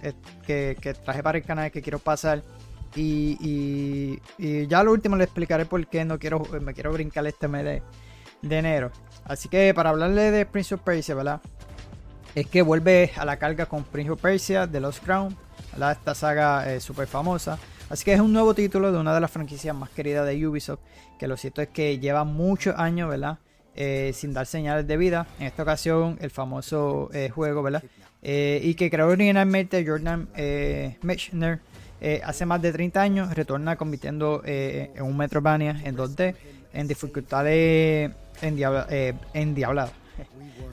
que, 0.46 0.76
traje 1.06 1.24
para 1.24 1.38
el 1.38 1.46
canal 1.46 1.72
que 1.72 1.82
quiero 1.82 2.00
pasar. 2.00 2.44
Y, 2.94 4.20
y, 4.38 4.68
ya 4.68 4.84
lo 4.84 4.92
último 4.92 5.16
le 5.16 5.24
explicaré 5.24 5.66
por 5.66 5.88
qué 5.88 6.04
no 6.04 6.20
quiero, 6.20 6.44
me 6.60 6.74
quiero 6.74 6.92
brincar 6.92 7.26
este 7.26 7.48
mes 7.48 7.64
de, 7.64 7.84
de 8.42 8.58
enero. 8.58 8.92
Así 9.24 9.48
que 9.48 9.74
para 9.74 9.92
hablarle 9.92 10.30
de 10.30 10.46
Prince 10.46 10.76
of 10.76 10.82
Persia, 10.82 11.16
¿verdad? 11.16 11.40
Es 12.36 12.48
que 12.48 12.64
vuelve 12.64 13.14
a 13.16 13.24
la 13.24 13.38
carga 13.40 13.66
con 13.68 13.86
Prince 13.86 14.12
of 14.12 14.22
Persia 14.22 14.68
de 14.68 14.82
Lost 14.82 15.06
Crown, 15.06 15.38
¿verdad? 15.72 15.94
Esta 15.94 16.14
saga 16.14 16.70
eh, 16.70 16.82
súper 16.82 17.08
famosa. 17.08 17.58
Así 17.90 18.04
que 18.04 18.14
es 18.14 18.20
un 18.20 18.34
nuevo 18.34 18.54
título 18.54 18.92
de 18.92 18.98
una 18.98 19.14
de 19.14 19.22
las 19.22 19.32
franquicias 19.32 19.76
más 19.76 19.90
queridas 19.90 20.28
de 20.28 20.48
Ubisoft, 20.48 20.80
que 21.18 21.28
lo 21.28 21.38
cierto 21.38 21.62
es 21.62 21.70
que 21.70 22.00
lleva 22.00 22.24
muchos 22.24 22.76
años, 22.78 23.10
¿verdad? 23.10 23.40
Eh, 23.76 24.12
sin 24.14 24.34
dar 24.34 24.46
señales 24.46 24.88
de 24.88 24.98
vida. 24.98 25.28
En 25.40 25.48
esta 25.48 25.64
ocasión, 25.64 26.18
el 26.22 26.32
famoso 26.32 27.10
eh, 27.14 27.30
juego, 27.30 27.64
¿verdad? 27.64 27.84
y 28.20 28.74
que 28.74 28.90
creó 28.90 29.08
originalmente 29.08 29.86
Jordan 29.88 30.28
Mechner 31.02 31.60
hace 32.26 32.46
más 32.46 32.62
de 32.62 32.74
30 32.74 33.02
años, 33.02 33.34
retorna 33.34 33.78
convirtiendo 33.78 34.42
en 34.44 35.02
un 35.02 35.16
Metrovania 35.16 35.80
en 35.86 35.96
2D, 35.96 36.36
en 36.74 36.88
dificultades 36.88 38.12
eh, 38.42 39.14
endiablado. 39.34 39.92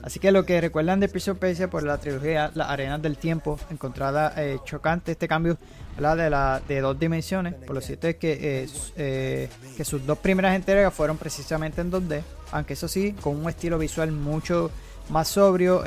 Así 0.01 0.19
que 0.19 0.31
lo 0.31 0.45
que 0.45 0.61
recuerdan 0.61 0.99
de 0.99 1.07
Prince 1.09 1.31
of 1.31 1.39
Persia 1.39 1.69
por 1.69 1.83
la 1.83 1.97
trilogía 1.97 2.51
Las 2.53 2.69
Arenas 2.69 3.01
del 3.01 3.17
Tiempo, 3.17 3.59
encontrada 3.71 4.33
eh, 4.37 4.59
chocante 4.63 5.13
este 5.13 5.27
cambio 5.27 5.57
de, 5.97 6.29
la, 6.29 6.61
de 6.67 6.79
dos 6.79 6.99
dimensiones. 6.99 7.55
Por 7.55 7.75
lo 7.75 7.81
cierto 7.81 8.07
es 8.07 8.17
que, 8.17 8.67
eh, 8.95 9.49
que 9.75 9.83
sus 9.83 10.05
dos 10.05 10.19
primeras 10.19 10.55
entregas 10.55 10.93
fueron 10.93 11.17
precisamente 11.17 11.81
en 11.81 11.91
2D, 11.91 12.21
aunque 12.51 12.73
eso 12.73 12.87
sí, 12.87 13.13
con 13.13 13.35
un 13.35 13.49
estilo 13.49 13.79
visual 13.79 14.11
mucho 14.11 14.69
más 15.09 15.27
sobrio 15.27 15.83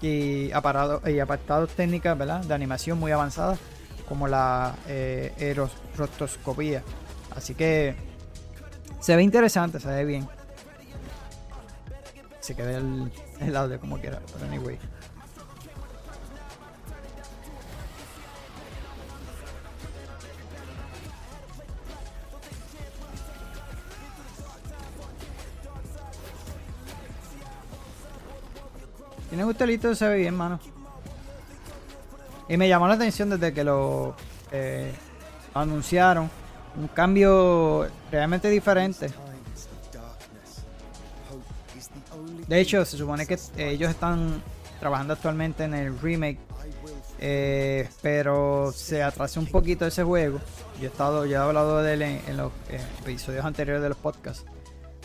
y, 0.00 0.52
aparado, 0.52 1.02
y 1.08 1.18
apartados 1.18 1.70
técnicas 1.70 2.46
de 2.46 2.54
animación 2.54 2.98
muy 2.98 3.10
avanzadas, 3.10 3.58
como 4.08 4.28
la 4.28 4.76
rotoscopía. 5.96 6.82
Así 7.34 7.54
que 7.54 7.96
se 9.00 9.16
ve 9.16 9.22
interesante, 9.22 9.80
se 9.80 9.88
ve 9.88 10.04
bien 10.04 10.28
se 12.44 12.54
quede 12.54 12.76
el, 12.76 13.10
el 13.40 13.56
audio 13.56 13.80
como 13.80 13.98
quiera, 13.98 14.20
pero 14.30 14.44
anyway. 14.44 14.78
Tiene 29.30 29.44
gustelito, 29.44 29.94
se 29.94 30.06
ve 30.06 30.18
bien, 30.18 30.36
mano. 30.36 30.60
Y 32.46 32.58
me 32.58 32.68
llamó 32.68 32.86
la 32.86 32.94
atención 32.94 33.30
desde 33.30 33.54
que 33.54 33.64
lo 33.64 34.14
eh, 34.52 34.92
anunciaron. 35.54 36.30
Un 36.76 36.88
cambio 36.88 37.88
realmente 38.12 38.50
diferente. 38.50 39.23
De 42.48 42.60
hecho, 42.60 42.84
se 42.84 42.96
supone 42.96 43.26
que 43.26 43.38
ellos 43.56 43.90
están 43.90 44.42
trabajando 44.80 45.14
actualmente 45.14 45.64
en 45.64 45.74
el 45.74 45.98
remake. 45.98 46.38
Eh, 47.18 47.88
pero 48.02 48.72
se 48.72 49.02
atrasó 49.02 49.40
un 49.40 49.46
poquito 49.46 49.86
ese 49.86 50.02
juego. 50.02 50.40
Yo 50.78 50.84
he 50.84 50.86
estado, 50.88 51.24
yo 51.24 51.32
he 51.32 51.40
hablado 51.40 51.82
de 51.82 51.94
él 51.94 52.02
en, 52.02 52.36
los 52.36 52.52
eh, 52.68 52.80
episodios 53.00 53.44
anteriores 53.44 53.82
de 53.82 53.88
los 53.88 53.98
podcasts. 53.98 54.44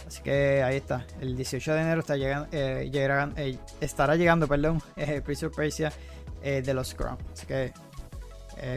Así 0.06 0.22
que 0.22 0.64
ahí 0.64 0.78
está. 0.78 1.06
El 1.22 1.36
18 1.38 1.74
de 1.74 1.82
enero 1.82 2.00
está 2.02 2.18
llegando, 2.18 2.50
eh, 2.52 3.58
estará 3.80 4.16
llegando, 4.16 4.48
perdón, 4.48 4.82
Prince 5.24 5.46
of 5.46 5.56
Persia 5.56 5.94
de 6.42 6.74
los 6.74 6.94
Crown. 6.94 7.18
Así 7.32 7.46
que, 7.46 7.72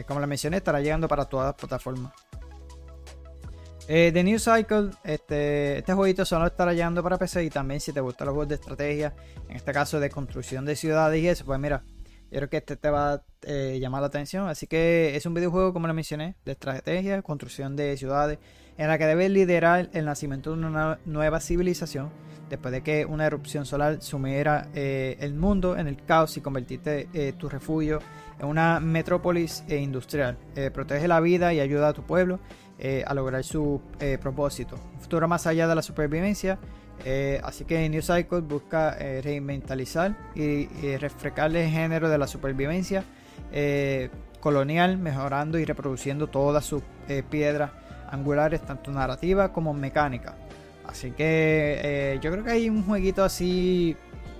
como 0.05 0.19
le 0.19 0.27
mencioné, 0.27 0.57
estará 0.57 0.79
llegando 0.79 1.07
para 1.07 1.25
todas 1.25 1.47
las 1.47 1.55
plataformas. 1.55 2.13
Eh, 3.87 4.11
The 4.13 4.23
New 4.23 4.39
Cycle, 4.39 4.91
este, 5.03 5.79
este 5.79 5.93
jueguito 5.93 6.23
solo 6.23 6.47
estará 6.47 6.71
llegando 6.71 7.03
para 7.03 7.17
PC 7.17 7.43
y 7.43 7.49
también 7.49 7.81
si 7.81 7.91
te 7.91 7.99
gustan 7.99 8.27
los 8.27 8.33
juegos 8.33 8.47
de 8.47 8.55
estrategia, 8.55 9.13
en 9.49 9.57
este 9.57 9.73
caso 9.73 9.99
de 9.99 10.09
construcción 10.09 10.63
de 10.63 10.77
ciudades 10.77 11.21
y 11.21 11.27
eso, 11.27 11.43
pues 11.43 11.59
mira, 11.59 11.83
creo 12.29 12.49
que 12.49 12.57
este 12.57 12.77
te 12.77 12.89
va 12.89 13.13
a 13.13 13.23
eh, 13.41 13.77
llamar 13.81 13.99
la 13.99 14.07
atención. 14.07 14.47
Así 14.47 14.67
que 14.67 15.17
es 15.17 15.25
un 15.25 15.33
videojuego, 15.33 15.73
como 15.73 15.87
lo 15.87 15.93
mencioné, 15.93 16.35
de 16.45 16.53
estrategia, 16.53 17.21
construcción 17.21 17.75
de 17.75 17.97
ciudades, 17.97 18.39
en 18.77 18.87
la 18.87 18.97
que 18.97 19.05
debes 19.05 19.29
liderar 19.29 19.89
el 19.91 20.05
nacimiento 20.05 20.55
de 20.55 20.65
una 20.65 20.99
nueva 21.05 21.41
civilización 21.41 22.09
después 22.49 22.71
de 22.71 22.83
que 22.83 23.05
una 23.05 23.25
erupción 23.25 23.65
solar 23.65 24.01
sumiera 24.01 24.69
eh, 24.73 25.17
el 25.19 25.33
mundo 25.33 25.75
en 25.77 25.87
el 25.87 26.03
caos 26.05 26.37
y 26.37 26.41
convertirte 26.41 27.09
eh, 27.13 27.33
tu 27.37 27.49
refugio 27.49 27.99
en 28.39 28.45
una 28.47 28.79
metrópolis 28.79 29.63
industrial. 29.67 30.37
protege 30.73 31.07
la 31.07 31.19
vida 31.19 31.53
y 31.53 31.59
ayuda 31.59 31.89
a 31.89 31.93
tu 31.93 32.03
pueblo 32.03 32.39
eh, 32.79 33.03
a 33.05 33.13
lograr 33.13 33.43
su 33.43 33.79
eh, 33.99 34.17
propósito. 34.19 34.77
Un 34.95 34.99
futuro 34.99 35.27
más 35.27 35.45
allá 35.45 35.67
de 35.67 35.75
la 35.75 35.81
supervivencia. 35.81 36.57
Eh, 37.05 37.39
así 37.43 37.65
que 37.65 37.87
New 37.87 38.01
Cycle 38.01 38.41
busca 38.41 38.95
reinventalizar 39.21 40.15
y, 40.35 40.67
y, 40.81 40.97
refrescar 40.97 41.55
el 41.55 41.69
género 41.69 42.09
de 42.09 42.17
la 42.17 42.27
supervivencia 42.27 43.03
colonial, 44.39 44.97
mejorando 44.97 45.57
y 45.59 45.65
reproduciendo 45.65 46.27
todas 46.27 46.65
sus 46.65 46.81
piedras 47.29 47.71
angulares, 48.09 48.61
tanto 48.61 48.91
narrativa 48.91 49.51
como 49.51 49.73
mecánica. 49.73 50.35
Así 50.85 51.11
que 51.11 52.19
yo 52.21 52.31
creo 52.31 52.43
que 52.43 52.51
hay 52.51 52.69
un 52.69 52.83
jueguito 52.83 53.23
así 53.23 53.95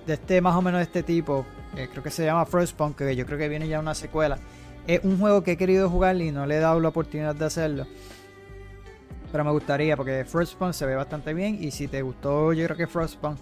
de 0.05 0.13
este 0.13 0.41
más 0.41 0.55
o 0.55 0.61
menos 0.61 0.79
de 0.79 0.83
este 0.83 1.03
tipo. 1.03 1.45
creo 1.73 2.03
que 2.03 2.11
se 2.11 2.25
llama 2.25 2.45
Frostpunk, 2.45 2.97
que 2.97 3.15
yo 3.15 3.25
creo 3.25 3.37
que 3.37 3.49
viene 3.49 3.67
ya 3.67 3.79
una 3.79 3.95
secuela. 3.95 4.37
Es 4.85 5.03
un 5.03 5.17
juego 5.17 5.43
que 5.43 5.53
he 5.53 5.57
querido 5.57 5.89
jugar 5.89 6.15
y 6.17 6.31
no 6.31 6.45
le 6.45 6.57
he 6.57 6.59
dado 6.59 6.79
la 6.79 6.89
oportunidad 6.89 7.35
de 7.35 7.45
hacerlo. 7.45 7.87
Pero 9.33 9.43
me 9.43 9.51
gustaría 9.51 9.97
porque 9.97 10.25
Frostpunk 10.25 10.73
se 10.73 10.85
ve 10.85 10.95
bastante 10.95 11.33
bien 11.33 11.57
y 11.59 11.71
si 11.71 11.87
te 11.87 12.03
gustó 12.03 12.53
yo 12.53 12.65
creo 12.65 12.77
que 12.77 12.85
Frostpunk, 12.85 13.39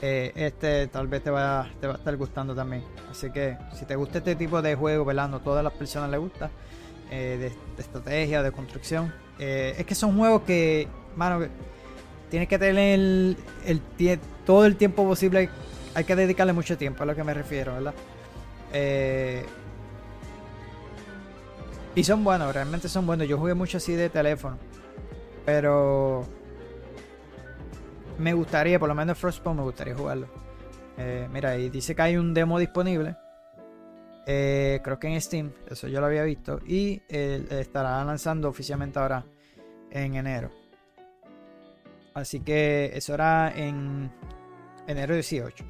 eh, 0.00 0.32
este 0.34 0.86
tal 0.86 1.08
vez 1.08 1.22
te 1.22 1.30
va, 1.30 1.68
te 1.78 1.86
va 1.86 1.92
a 1.92 1.96
estar 1.98 2.16
gustando 2.16 2.54
también. 2.54 2.82
Así 3.10 3.30
que 3.30 3.58
si 3.74 3.84
te 3.84 3.96
gusta 3.96 4.16
este 4.16 4.34
tipo 4.34 4.62
de 4.62 4.74
juego, 4.76 5.04
¿verdad? 5.04 5.28
No 5.28 5.40
todas 5.40 5.62
las 5.62 5.74
personas 5.74 6.08
les 6.08 6.18
gusta. 6.18 6.50
Eh, 7.10 7.52
de, 7.76 7.82
estrategia, 7.82 8.42
de 8.42 8.50
construcción. 8.50 9.12
Eh, 9.38 9.74
es 9.76 9.84
que 9.84 9.94
son 9.94 10.16
juegos 10.16 10.40
que, 10.42 10.88
mano, 11.16 11.44
tienes 12.30 12.48
que 12.48 12.58
tener 12.58 12.98
el, 12.98 13.36
todo 14.46 14.64
el 14.64 14.76
tiempo 14.76 15.04
posible. 15.04 15.50
Hay 15.94 16.04
que 16.04 16.16
dedicarle 16.16 16.54
mucho 16.54 16.78
tiempo, 16.78 17.02
a 17.02 17.06
lo 17.06 17.14
que 17.14 17.24
me 17.24 17.34
refiero, 17.34 17.74
¿verdad? 17.74 17.94
y 21.94 22.04
son 22.04 22.24
buenos, 22.24 22.54
realmente 22.54 22.88
son 22.88 23.04
buenos. 23.06 23.28
Yo 23.28 23.36
jugué 23.36 23.52
mucho 23.52 23.76
así 23.76 23.92
de 23.92 24.08
teléfono. 24.08 24.69
Pero 25.50 26.24
me 28.18 28.32
gustaría, 28.34 28.78
por 28.78 28.88
lo 28.88 28.94
menos 28.94 29.18
Frostpunk 29.18 29.56
me 29.56 29.62
gustaría 29.64 29.96
jugarlo. 29.96 30.28
Eh, 30.96 31.28
mira, 31.32 31.56
y 31.56 31.70
dice 31.70 31.96
que 31.96 32.02
hay 32.02 32.16
un 32.16 32.32
demo 32.32 32.56
disponible. 32.56 33.16
Eh, 34.26 34.80
creo 34.84 35.00
que 35.00 35.08
en 35.08 35.20
Steam, 35.20 35.52
eso 35.68 35.88
yo 35.88 35.98
lo 36.00 36.06
había 36.06 36.22
visto. 36.22 36.60
Y 36.64 37.02
estará 37.08 38.04
lanzando 38.04 38.48
oficialmente 38.48 39.00
ahora 39.00 39.26
en 39.90 40.14
enero. 40.14 40.52
Así 42.14 42.38
que 42.40 42.92
eso 42.94 43.14
era 43.14 43.52
en 43.52 44.08
enero 44.86 45.14
18. 45.14 45.64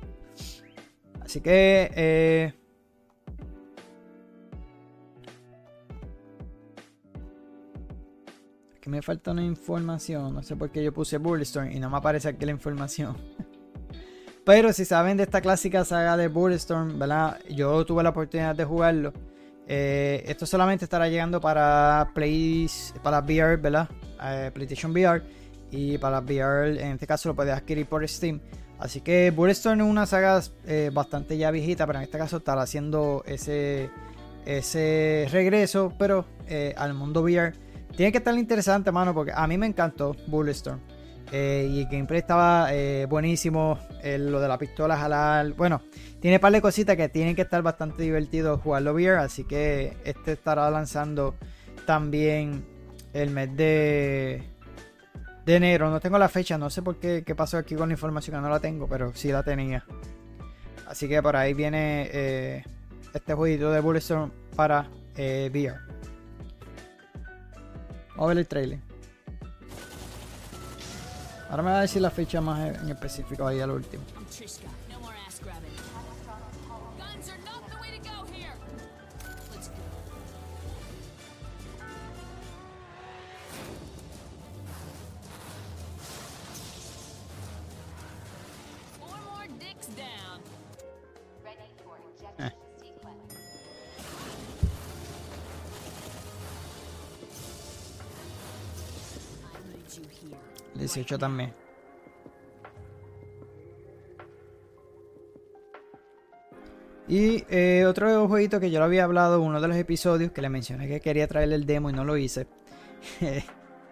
Así 1.22 1.40
que 1.40 2.52
que 8.80 8.90
me 8.90 9.02
falta 9.02 9.32
una 9.32 9.42
información. 9.42 10.34
No 10.34 10.42
sé 10.42 10.56
por 10.56 10.70
qué 10.70 10.82
yo 10.82 10.92
puse 10.92 11.18
Bulletstorm 11.18 11.70
y 11.70 11.78
no 11.78 11.90
me 11.90 11.98
aparece 11.98 12.28
aquí 12.28 12.44
la 12.44 12.52
información. 12.52 13.16
Pero 14.44 14.72
si 14.72 14.84
saben 14.84 15.16
de 15.16 15.24
esta 15.24 15.40
clásica 15.40 15.84
saga 15.84 16.16
de 16.16 16.28
Bulletstorm, 16.28 16.98
¿verdad? 16.98 17.38
Yo 17.50 17.84
tuve 17.84 18.02
la 18.02 18.10
oportunidad 18.10 18.54
de 18.54 18.64
jugarlo. 18.64 19.12
Eh, 19.68 20.24
esto 20.26 20.46
solamente 20.46 20.84
estará 20.84 21.08
llegando 21.08 21.40
para 21.40 22.10
Play, 22.14 22.68
para 23.02 23.20
VR, 23.20 23.56
¿verdad? 23.58 23.88
Eh, 24.22 24.50
PlayStation 24.52 24.92
VR. 24.92 25.22
Y 25.70 25.98
para 25.98 26.20
VR, 26.20 26.70
en 26.82 26.92
este 26.92 27.06
caso 27.06 27.28
lo 27.28 27.36
puedes 27.36 27.54
adquirir 27.54 27.86
por 27.86 28.06
Steam. 28.08 28.40
Así 28.78 29.02
que 29.02 29.30
Bulletstorm 29.30 29.82
es 29.82 29.86
una 29.86 30.06
saga 30.06 30.42
eh, 30.64 30.90
bastante 30.92 31.36
ya 31.36 31.50
viejita, 31.50 31.86
pero 31.86 31.98
en 31.98 32.04
este 32.04 32.16
caso 32.16 32.38
estará 32.38 32.62
haciendo 32.62 33.22
ese, 33.26 33.90
ese 34.46 35.28
regreso, 35.30 35.92
pero 35.98 36.24
al 36.76 36.94
mundo 36.94 37.22
VR. 37.22 37.52
Tiene 38.00 38.12
que 38.12 38.16
estar 38.16 38.34
interesante, 38.34 38.90
mano, 38.90 39.12
porque 39.12 39.30
a 39.34 39.46
mí 39.46 39.58
me 39.58 39.66
encantó 39.66 40.16
Bulletstorm. 40.26 40.80
Eh, 41.30 41.68
y 41.70 41.80
el 41.80 41.84
gameplay 41.84 42.20
estaba 42.20 42.72
eh, 42.72 43.04
buenísimo. 43.04 43.78
lo 44.02 44.40
de 44.40 44.48
la 44.48 44.56
pistola 44.56 44.96
jalar. 44.96 45.52
Bueno, 45.52 45.82
tiene 46.18 46.38
un 46.38 46.40
par 46.40 46.50
de 46.50 46.62
cositas 46.62 46.96
que 46.96 47.10
tienen 47.10 47.36
que 47.36 47.42
estar 47.42 47.60
bastante 47.60 48.02
divertidos 48.02 48.62
jugarlo 48.62 48.94
VR. 48.94 49.18
Así 49.18 49.44
que 49.44 49.98
este 50.02 50.32
estará 50.32 50.70
lanzando 50.70 51.34
también 51.84 52.64
el 53.12 53.28
mes 53.28 53.54
de, 53.54 54.44
de 55.44 55.56
enero. 55.56 55.90
No 55.90 56.00
tengo 56.00 56.16
la 56.16 56.30
fecha, 56.30 56.56
no 56.56 56.70
sé 56.70 56.80
por 56.80 56.98
qué, 56.98 57.22
pasó 57.36 57.58
aquí 57.58 57.74
con 57.74 57.90
la 57.90 57.92
información, 57.92 58.36
que 58.36 58.40
no 58.40 58.48
la 58.48 58.60
tengo, 58.60 58.88
pero 58.88 59.12
sí 59.14 59.30
la 59.30 59.42
tenía. 59.42 59.84
Así 60.86 61.06
que 61.06 61.22
por 61.22 61.36
ahí 61.36 61.52
viene 61.52 62.08
eh, 62.10 62.64
este 63.12 63.34
jueguito 63.34 63.70
de 63.70 63.80
Bulletstorm 63.80 64.30
para 64.56 64.88
VR. 65.18 65.89
Vamos 68.20 68.32
a 68.32 68.34
ver 68.34 68.38
el 68.40 68.48
trailer. 68.48 68.78
Ahora 71.48 71.62
me 71.62 71.70
va 71.70 71.78
a 71.78 71.80
decir 71.80 72.02
la 72.02 72.10
fecha 72.10 72.42
más 72.42 72.76
en 72.82 72.90
específico 72.90 73.46
ahí 73.46 73.60
al 73.60 73.70
último. 73.70 74.02
18 100.80 101.18
también. 101.18 101.54
Y 107.10 107.44
eh, 107.48 107.86
otro 107.86 108.28
jueguito 108.28 108.60
que 108.60 108.70
yo 108.70 108.78
lo 108.78 108.84
había 108.84 109.02
hablado 109.02 109.36
en 109.36 109.42
uno 109.42 109.60
de 109.60 109.66
los 109.66 109.76
episodios 109.76 110.30
que 110.30 110.42
le 110.42 110.48
mencioné 110.48 110.86
que 110.86 111.00
quería 111.00 111.26
traerle 111.26 111.56
el 111.56 111.66
demo 111.66 111.90
y 111.90 111.92
no 111.92 112.04
lo 112.04 112.16
hice. 112.16 112.46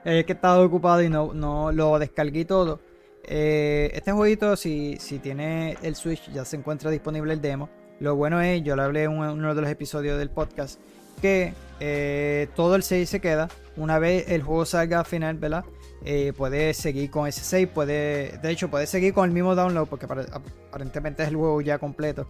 es 0.05 0.25
que 0.25 0.33
estaba 0.33 0.61
ocupado 0.61 1.03
y 1.03 1.09
no, 1.09 1.35
no 1.35 1.73
lo 1.73 1.99
descargué 1.99 2.45
todo. 2.45 2.81
Eh, 3.25 3.91
este 3.93 4.13
jueguito, 4.13 4.57
si, 4.57 4.97
si 4.99 5.19
tiene 5.19 5.77
el 5.83 5.97
Switch, 5.97 6.31
ya 6.33 6.45
se 6.45 6.57
encuentra 6.57 6.93
disponible 6.93 7.33
el 7.33 7.41
demo. 7.41 7.69
Lo 7.99 8.15
bueno 8.15 8.41
es, 8.41 8.63
yo 8.63 8.77
lo 8.77 8.85
hablé 8.85 9.03
en 9.05 9.11
uno 9.11 9.55
de 9.55 9.61
los 9.61 9.71
episodios 9.71 10.17
del 10.17 10.31
podcast, 10.31 10.81
que 11.19 11.55
eh, 11.81 12.49
todo 12.57 12.75
el 12.75 12.83
6 12.83 13.09
se 13.09 13.21
queda. 13.21 13.49
Una 13.77 13.99
vez 13.99 14.27
el 14.29 14.43
juego 14.43 14.65
salga 14.65 15.01
al 15.01 15.07
final, 15.07 15.37
¿verdad? 15.37 15.65
eh, 16.05 16.33
puedes 16.37 16.77
seguir 16.77 17.11
con 17.11 17.27
ese 17.27 17.43
save, 17.43 17.67
puede, 17.67 18.39
de 18.39 18.51
hecho 18.51 18.71
puedes 18.71 18.89
seguir 18.89 19.13
con 19.13 19.29
el 19.29 19.35
mismo 19.35 19.55
download 19.55 19.89
porque 19.89 20.07
aparentemente 20.07 21.23
es 21.23 21.29
el 21.29 21.37
juego 21.37 21.61
ya 21.61 21.79
completo, 21.79 22.29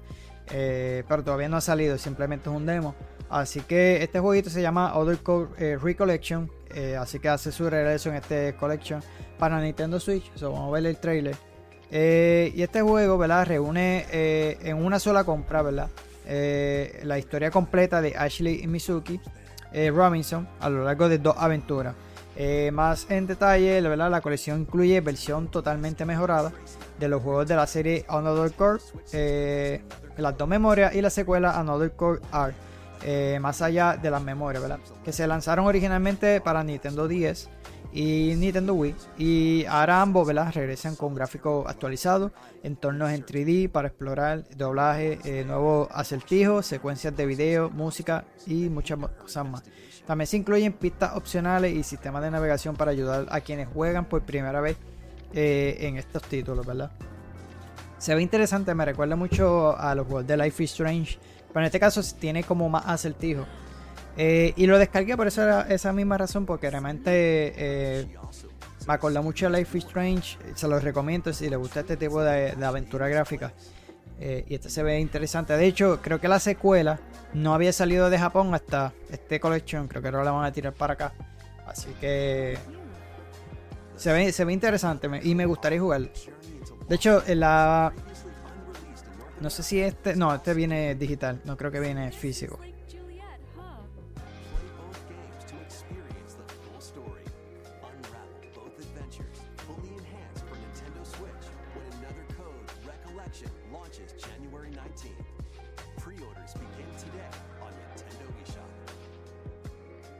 eh, 0.50 1.04
pero 1.06 1.22
todavía 1.22 1.48
no 1.48 1.58
ha 1.58 1.60
salido, 1.60 1.98
simplemente 1.98 2.48
es 2.48 2.56
un 2.56 2.66
demo. 2.66 2.94
Así 3.28 3.60
que 3.60 4.02
este 4.02 4.20
jueguito 4.20 4.48
se 4.48 4.62
llama 4.62 4.96
Other 4.96 5.18
Code 5.18 5.76
Recollection, 5.76 6.50
así 6.98 7.18
que 7.18 7.28
hace 7.28 7.52
su 7.52 7.68
regreso 7.68 8.08
en 8.08 8.16
este 8.16 8.54
collection 8.54 9.02
para 9.38 9.60
Nintendo 9.60 10.00
Switch. 10.00 10.32
vamos 10.40 10.66
a 10.66 10.70
ver 10.70 10.86
el 10.86 10.96
trailer 10.96 11.36
y 11.90 12.62
este 12.62 12.80
juego, 12.80 13.18
¿verdad? 13.18 13.46
Reúne 13.46 14.06
en 14.10 14.76
una 14.82 14.98
sola 14.98 15.24
compra, 15.24 15.60
¿verdad? 15.60 15.90
Eh, 16.30 17.00
la 17.04 17.18
historia 17.18 17.50
completa 17.50 18.02
de 18.02 18.14
Ashley 18.16 18.60
y 18.62 18.66
Mizuki 18.66 19.20
Robinson 19.92 20.48
a 20.60 20.70
lo 20.70 20.84
largo 20.84 21.08
de 21.08 21.18
dos 21.18 21.34
aventuras. 21.38 21.94
más 22.72 23.06
en 23.10 23.26
detalle, 23.26 23.80
¿verdad? 23.80 24.10
la 24.10 24.20
colección 24.20 24.60
incluye 24.60 25.00
versión 25.00 25.48
totalmente 25.48 26.04
mejorada 26.04 26.52
de 26.98 27.08
los 27.08 27.22
juegos 27.22 27.48
de 27.48 27.56
la 27.56 27.66
serie 27.66 28.04
Another 28.08 28.52
Core, 28.52 28.80
las 30.16 30.38
dos 30.38 30.48
memorias 30.48 30.94
y 30.94 31.02
la 31.02 31.10
secuela 31.10 31.58
Another 31.58 31.92
Core 31.92 32.20
R, 33.02 33.40
más 33.40 33.60
allá 33.60 33.98
de 34.00 34.10
las 34.10 34.22
memorias, 34.22 34.62
¿verdad? 34.62 34.80
que 35.04 35.12
se 35.12 35.26
lanzaron 35.26 35.66
originalmente 35.66 36.40
para 36.40 36.64
Nintendo 36.64 37.08
10 37.08 37.50
y 37.98 38.36
Nintendo 38.36 38.74
Wii. 38.74 38.94
Y 39.18 39.64
ahora 39.64 40.00
ambos 40.00 40.24
¿verdad? 40.24 40.52
regresan 40.54 40.94
con 40.94 41.16
gráficos 41.16 41.66
actualizados, 41.66 42.30
entornos 42.62 43.10
en 43.10 43.26
3D 43.26 43.68
para 43.68 43.88
explorar, 43.88 44.44
doblaje, 44.56 45.18
eh, 45.24 45.44
nuevos 45.44 45.88
acertijos, 45.90 46.64
secuencias 46.64 47.16
de 47.16 47.26
video, 47.26 47.70
música 47.70 48.24
y 48.46 48.68
muchas 48.68 49.00
cosas 49.20 49.48
más. 49.48 49.64
También 50.06 50.28
se 50.28 50.36
incluyen 50.36 50.74
pistas 50.74 51.16
opcionales 51.16 51.74
y 51.74 51.82
sistemas 51.82 52.22
de 52.22 52.30
navegación 52.30 52.76
para 52.76 52.92
ayudar 52.92 53.26
a 53.30 53.40
quienes 53.40 53.66
juegan 53.66 54.04
por 54.04 54.22
primera 54.22 54.60
vez 54.60 54.76
eh, 55.34 55.78
en 55.80 55.96
estos 55.96 56.22
títulos, 56.22 56.64
¿verdad? 56.64 56.92
Se 57.98 58.14
ve 58.14 58.22
interesante, 58.22 58.76
me 58.76 58.84
recuerda 58.84 59.16
mucho 59.16 59.76
a 59.76 59.92
los 59.96 60.06
juegos 60.06 60.24
de 60.24 60.36
Life 60.36 60.62
is 60.62 60.70
Strange, 60.70 61.18
pero 61.48 61.60
en 61.60 61.66
este 61.66 61.80
caso 61.80 62.00
tiene 62.20 62.44
como 62.44 62.68
más 62.68 62.84
acertijos. 62.86 63.48
Eh, 64.20 64.52
y 64.56 64.66
lo 64.66 64.80
descargué 64.80 65.16
por 65.16 65.28
esa, 65.28 65.62
esa 65.68 65.92
misma 65.92 66.18
razón, 66.18 66.44
porque 66.44 66.68
realmente 66.68 67.12
eh, 67.12 68.06
me 68.88 68.94
acordó 68.94 69.22
mucho 69.22 69.48
de 69.48 69.56
Life 69.56 69.78
is 69.78 69.84
Strange. 69.84 70.38
Se 70.56 70.66
los 70.66 70.82
recomiendo 70.82 71.32
si 71.32 71.48
les 71.48 71.56
gusta 71.56 71.80
este 71.80 71.96
tipo 71.96 72.20
de, 72.20 72.50
aventura 72.64 73.08
gráfica. 73.08 73.52
Eh, 74.18 74.44
y 74.48 74.56
este 74.56 74.70
se 74.70 74.82
ve 74.82 74.98
interesante. 74.98 75.56
De 75.56 75.64
hecho, 75.64 76.00
creo 76.02 76.20
que 76.20 76.26
la 76.26 76.40
secuela 76.40 76.98
no 77.32 77.54
había 77.54 77.72
salido 77.72 78.10
de 78.10 78.18
Japón 78.18 78.52
hasta 78.54 78.92
este 79.08 79.38
collection. 79.38 79.86
Creo 79.86 80.02
que 80.02 80.08
ahora 80.08 80.24
la 80.24 80.32
van 80.32 80.46
a 80.46 80.52
tirar 80.52 80.72
para 80.72 80.94
acá. 80.94 81.12
Así 81.64 81.90
que 82.00 82.58
se 83.94 84.12
ve, 84.12 84.32
se 84.32 84.44
ve 84.44 84.52
interesante 84.52 85.08
y 85.22 85.36
me 85.36 85.46
gustaría 85.46 85.78
jugar. 85.78 86.10
De 86.88 86.96
hecho, 86.96 87.22
la. 87.28 87.92
No 89.40 89.48
sé 89.48 89.62
si 89.62 89.80
este. 89.80 90.16
No, 90.16 90.34
este 90.34 90.54
viene 90.54 90.96
digital. 90.96 91.40
No 91.44 91.56
creo 91.56 91.70
que 91.70 91.78
viene 91.78 92.10
físico. 92.10 92.58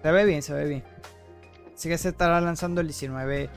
Se 0.02 0.12
ve 0.12 0.24
bien, 0.24 0.42
se 0.42 0.54
ve 0.54 0.64
bien. 0.66 0.84
Así 1.74 1.88
que 1.88 1.98
se 1.98 2.08
estará 2.10 2.40
lanzando 2.40 2.80
el 2.80 2.86
19 2.86 3.50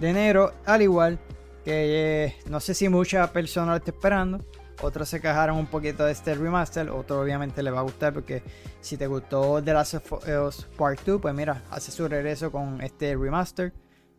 de 0.00 0.08
enero. 0.08 0.52
Al 0.66 0.82
igual 0.82 1.18
que 1.64 2.24
eh, 2.24 2.36
no 2.48 2.60
sé 2.60 2.74
si 2.74 2.88
muchas 2.88 3.30
personas 3.30 3.70
lo 3.70 3.76
están 3.76 3.94
esperando. 3.94 4.44
Otros 4.80 5.08
se 5.08 5.20
quejaron 5.20 5.58
un 5.58 5.66
poquito 5.66 6.04
de 6.04 6.12
este 6.12 6.34
remaster. 6.34 6.88
Otro 6.90 7.20
obviamente 7.20 7.62
le 7.62 7.70
va 7.70 7.80
a 7.80 7.82
gustar 7.82 8.12
porque 8.12 8.42
si 8.80 8.96
te 8.96 9.06
gustó 9.06 9.62
The 9.62 9.72
Last 9.72 9.94
of 9.94 10.12
Us 10.46 10.66
Part 10.76 11.04
2, 11.04 11.20
pues 11.20 11.34
mira, 11.34 11.62
hace 11.70 11.90
su 11.90 12.06
regreso 12.06 12.52
con 12.52 12.80
este 12.80 13.16
remaster. 13.16 13.72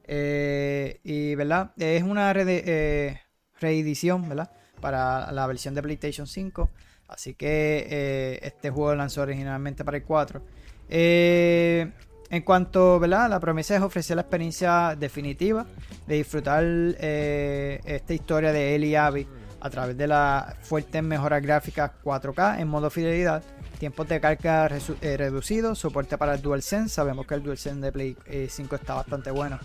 Eh, 0.04 1.00
y 1.04 1.36
verdad, 1.36 1.72
es 1.78 2.04
una 2.04 2.32
eh, 2.36 3.22
reedición, 3.60 4.28
¿verdad? 4.28 4.52
Para 4.82 5.32
la 5.32 5.48
versión 5.48 5.76
de 5.76 5.82
PlayStation 5.82 6.28
5. 6.28 6.70
Así 7.08 7.36
que 7.36 8.40
este 8.42 8.70
juego 8.70 8.94
lanzó 8.96 9.22
originalmente 9.22 9.84
para 9.84 9.98
el 9.98 10.04
4. 10.04 10.42
Eh, 10.90 11.92
en 12.32 12.42
cuanto 12.42 13.00
¿verdad? 13.00 13.30
la 13.30 13.40
promesa 13.40 13.76
es 13.76 13.82
ofrecer 13.82 14.16
la 14.16 14.24
experiencia 14.24 14.96
definitiva 15.00 15.66
de 16.08 16.16
disfrutar 16.16 16.64
eh, 16.66 17.80
esta 17.86 18.14
historia 18.14 18.52
de 18.52 18.76
él 18.76 18.84
y 18.86 18.96
Abby 18.96 19.28
a 19.62 19.70
través 19.70 19.98
de 19.98 20.08
las 20.08 20.56
fuertes 20.62 21.04
mejoras 21.04 21.42
gráficas 21.42 21.92
4K 22.04 22.60
en 22.60 22.68
modo 22.68 22.90
fidelidad, 22.90 23.44
tiempos 23.78 24.08
de 24.08 24.20
carga 24.20 24.70
eh, 25.02 25.18
reducidos, 25.18 25.80
soporte 25.80 26.18
para 26.18 26.36
el 26.36 26.42
DualSense, 26.42 26.96
sabemos 26.96 27.28
que 27.28 27.36
el 27.36 27.44
DualSense 27.44 27.82
de 27.82 27.92
Play 27.92 28.18
5 28.48 28.76
está 28.76 28.94
bastante 28.96 29.32
bueno. 29.32 29.60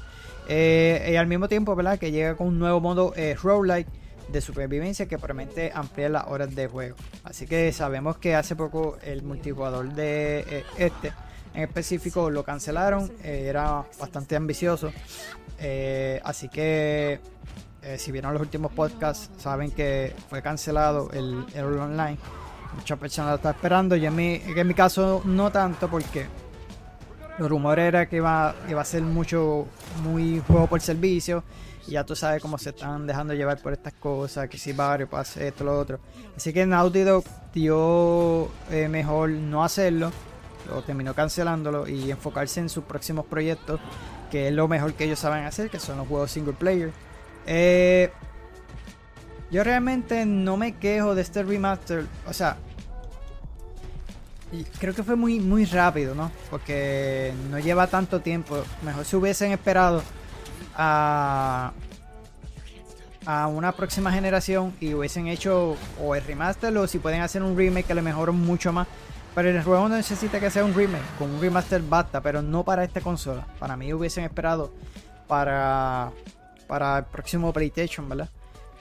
y 0.48 1.16
al 1.16 1.26
mismo 1.26 1.48
tiempo 1.48 1.76
que 1.76 2.10
llega 2.10 2.36
con 2.36 2.48
un 2.48 2.58
nuevo 2.58 2.80
modo 2.80 3.14
roguelike 3.42 3.88
de 4.28 4.40
supervivencia 4.40 5.06
que 5.06 5.18
promete 5.18 5.70
ampliar 5.74 6.10
las 6.10 6.26
horas 6.26 6.54
de 6.54 6.66
juego. 6.66 6.96
Así 7.24 7.46
que 7.46 7.72
sabemos 7.72 8.18
que 8.18 8.34
hace 8.34 8.56
poco 8.56 8.96
el 9.02 9.22
multijugador 9.22 9.92
de 9.92 10.40
eh, 10.40 10.64
este 10.78 11.12
en 11.54 11.62
específico 11.62 12.30
lo 12.30 12.42
cancelaron, 12.42 13.12
eh, 13.22 13.46
era 13.48 13.84
bastante 13.98 14.34
ambicioso. 14.34 14.92
Eh, 15.58 16.20
así 16.24 16.48
que 16.48 17.20
si 17.98 18.10
vieron 18.10 18.32
los 18.32 18.40
últimos 18.40 18.72
podcasts 18.72 19.28
saben 19.36 19.70
que 19.70 20.14
fue 20.30 20.40
cancelado 20.40 21.10
el, 21.12 21.44
el 21.54 21.64
online. 21.64 22.16
Muchas 22.74 22.98
personas 22.98 23.32
lo 23.32 23.36
están 23.36 23.54
esperando 23.54 23.94
y 23.94 24.06
en 24.06 24.16
mi, 24.16 24.40
en 24.42 24.66
mi 24.66 24.72
caso 24.72 25.20
no 25.26 25.52
tanto 25.52 25.88
porque 25.88 26.26
los 27.38 27.48
rumores 27.48 27.84
era 27.84 28.08
que 28.08 28.16
iba, 28.16 28.54
iba 28.68 28.80
a 28.80 28.84
ser 28.84 29.02
mucho, 29.02 29.66
muy 30.02 30.42
juego 30.46 30.66
por 30.66 30.80
servicio 30.80 31.44
ya 31.86 32.04
tú 32.04 32.16
sabes 32.16 32.40
cómo 32.40 32.58
se 32.58 32.70
están 32.70 33.06
dejando 33.06 33.34
llevar 33.34 33.60
por 33.60 33.72
estas 33.72 33.92
cosas, 33.94 34.48
que 34.48 34.58
si 34.58 34.72
Barrio 34.72 35.08
pase 35.08 35.48
esto, 35.48 35.64
lo 35.64 35.78
otro. 35.78 36.00
Así 36.36 36.52
que 36.52 36.66
Naughty 36.66 37.02
Dog 37.02 37.24
dio 37.52 38.48
eh, 38.70 38.88
mejor 38.88 39.30
no 39.30 39.64
hacerlo, 39.64 40.10
lo 40.68 40.82
terminó 40.82 41.14
cancelándolo 41.14 41.86
y 41.86 42.10
enfocarse 42.10 42.60
en 42.60 42.68
sus 42.68 42.84
próximos 42.84 43.26
proyectos, 43.26 43.80
que 44.30 44.48
es 44.48 44.54
lo 44.54 44.66
mejor 44.68 44.94
que 44.94 45.04
ellos 45.04 45.18
saben 45.18 45.44
hacer, 45.44 45.70
que 45.70 45.78
son 45.78 45.98
los 45.98 46.08
juegos 46.08 46.30
single 46.30 46.54
player. 46.54 46.90
Eh, 47.46 48.10
yo 49.50 49.62
realmente 49.62 50.24
no 50.26 50.56
me 50.56 50.76
quejo 50.76 51.14
de 51.14 51.22
este 51.22 51.42
remaster, 51.42 52.06
o 52.26 52.32
sea, 52.32 52.56
creo 54.78 54.94
que 54.94 55.02
fue 55.02 55.16
muy, 55.16 55.40
muy 55.40 55.64
rápido, 55.64 56.14
¿no? 56.14 56.30
Porque 56.50 57.32
no 57.50 57.58
lleva 57.58 57.86
tanto 57.86 58.20
tiempo. 58.20 58.62
Mejor 58.82 59.04
si 59.04 59.16
hubiesen 59.16 59.52
esperado 59.52 60.02
a, 60.76 61.72
a 63.26 63.46
una 63.46 63.72
próxima 63.72 64.12
generación 64.12 64.74
y 64.80 64.94
hubiesen 64.94 65.28
hecho 65.28 65.76
o 66.02 66.14
el 66.14 66.24
remaster 66.24 66.76
o 66.76 66.86
si 66.86 66.98
pueden 66.98 67.20
hacer 67.20 67.42
un 67.42 67.56
remake 67.56 67.86
que 67.86 67.94
le 67.94 68.02
mejoró 68.02 68.32
mucho 68.32 68.72
más. 68.72 68.86
Pero 69.34 69.48
el 69.48 69.62
juego 69.64 69.88
no 69.88 69.96
necesita 69.96 70.38
que 70.38 70.48
sea 70.48 70.64
un 70.64 70.74
remake, 70.74 71.02
con 71.18 71.28
un 71.30 71.40
remaster 71.40 71.82
basta, 71.82 72.20
pero 72.20 72.40
no 72.40 72.62
para 72.64 72.84
esta 72.84 73.00
consola. 73.00 73.46
Para 73.58 73.76
mí 73.76 73.92
hubiesen 73.92 74.24
esperado 74.24 74.72
para, 75.26 76.12
para 76.68 76.98
el 76.98 77.04
próximo 77.04 77.52
PlayStation, 77.52 78.08
¿verdad? 78.08 78.28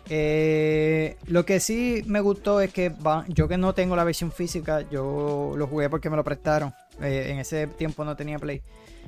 Eh, 0.10 1.18
lo 1.28 1.46
que 1.46 1.60
sí 1.60 2.04
me 2.06 2.20
gustó 2.20 2.62
es 2.62 2.72
que 2.74 2.94
yo 3.30 3.48
que 3.48 3.58
no 3.58 3.74
tengo 3.74 3.96
la 3.96 4.04
versión 4.04 4.32
física, 4.32 4.82
yo 4.90 5.54
lo 5.56 5.68
jugué 5.68 5.90
porque 5.90 6.10
me 6.10 6.18
lo 6.18 6.24
prestaron. 6.24 6.74
Eh, 7.02 7.30
en 7.30 7.40
ese 7.40 7.68
tiempo 7.68 8.04
no 8.04 8.16
tenía 8.16 8.38
Play. 8.38 8.62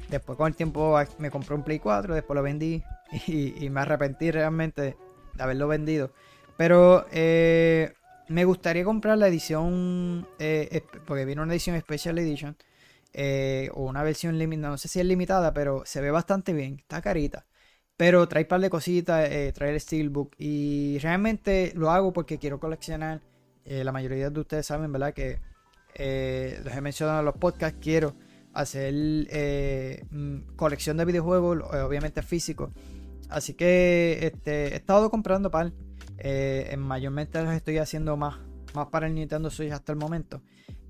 Después 0.10 0.38
con 0.38 0.48
el 0.48 0.56
tiempo 0.56 0.98
me 1.18 1.32
compré 1.32 1.56
un 1.56 1.64
Play 1.64 1.80
4, 1.80 2.14
después 2.14 2.36
lo 2.36 2.44
vendí 2.44 2.84
y, 3.28 3.70
me 3.70 3.82
arrepentí 3.82 4.32
realmente 4.32 4.96
de 5.34 5.44
haberlo 5.44 5.68
vendido. 5.68 6.12
Pero 6.58 7.06
eh, 7.12 7.94
me 8.30 8.46
gustaría 8.46 8.84
comprar 8.84 9.18
la 9.18 9.28
edición, 9.28 10.28
eh, 10.40 10.84
porque 11.06 11.26
viene 11.26 11.42
una 11.42 11.54
edición 11.54 11.80
Special 11.80 12.18
Edition 12.18 12.56
eh, 13.14 13.70
o 13.74 13.84
una 13.84 14.04
versión 14.04 14.38
limitada, 14.38 14.72
no 14.72 14.78
sé 14.78 14.88
si 14.88 15.00
es 15.00 15.06
limitada, 15.06 15.54
pero 15.54 15.84
se 15.86 16.02
ve 16.02 16.12
bastante 16.12 16.54
bien, 16.54 16.78
está 16.80 17.02
carita. 17.02 17.46
Pero 17.98 18.28
trae 18.28 18.44
un 18.44 18.50
par 18.50 18.62
de 18.62 18.70
cositas, 18.70 19.30
trae 19.54 19.72
el 19.74 19.80
Steelbook 19.80 20.36
y 20.38 21.00
realmente 21.00 21.72
lo 21.76 21.92
hago 21.92 22.12
porque 22.12 22.38
quiero 22.38 22.60
coleccionar. 22.60 23.22
la 23.66 23.92
mayoría 23.94 24.30
de 24.30 24.40
ustedes 24.40 24.66
saben, 24.66 24.92
¿verdad? 24.92 25.14
Que 25.14 25.40
los 26.64 26.76
he 26.76 26.82
mencionado 26.82 27.20
en 27.20 27.26
los 27.26 27.36
podcasts, 27.38 27.80
quiero 27.82 28.14
hacer 28.56 28.94
eh, 29.30 30.06
mm, 30.10 30.56
colección 30.56 30.98
de 30.98 31.06
videojuegos, 31.06 31.60
eh, 31.74 31.80
obviamente 31.82 32.22
físico. 32.24 32.72
Así 33.30 33.54
que 33.54 34.20
este, 34.22 34.74
he 34.74 34.76
estado 34.76 35.12
comprando 35.12 35.52
par. 35.52 35.74
Eh, 36.18 36.70
en 36.72 36.80
mayormente 36.80 37.44
los 37.44 37.54
estoy 37.54 37.78
haciendo 37.78 38.16
más, 38.16 38.38
más 38.74 38.88
para 38.88 39.08
el 39.08 39.16
Nintendo 39.16 39.50
Switch 39.50 39.72
hasta 39.72 39.92
el 39.92 39.98
momento. 39.98 40.42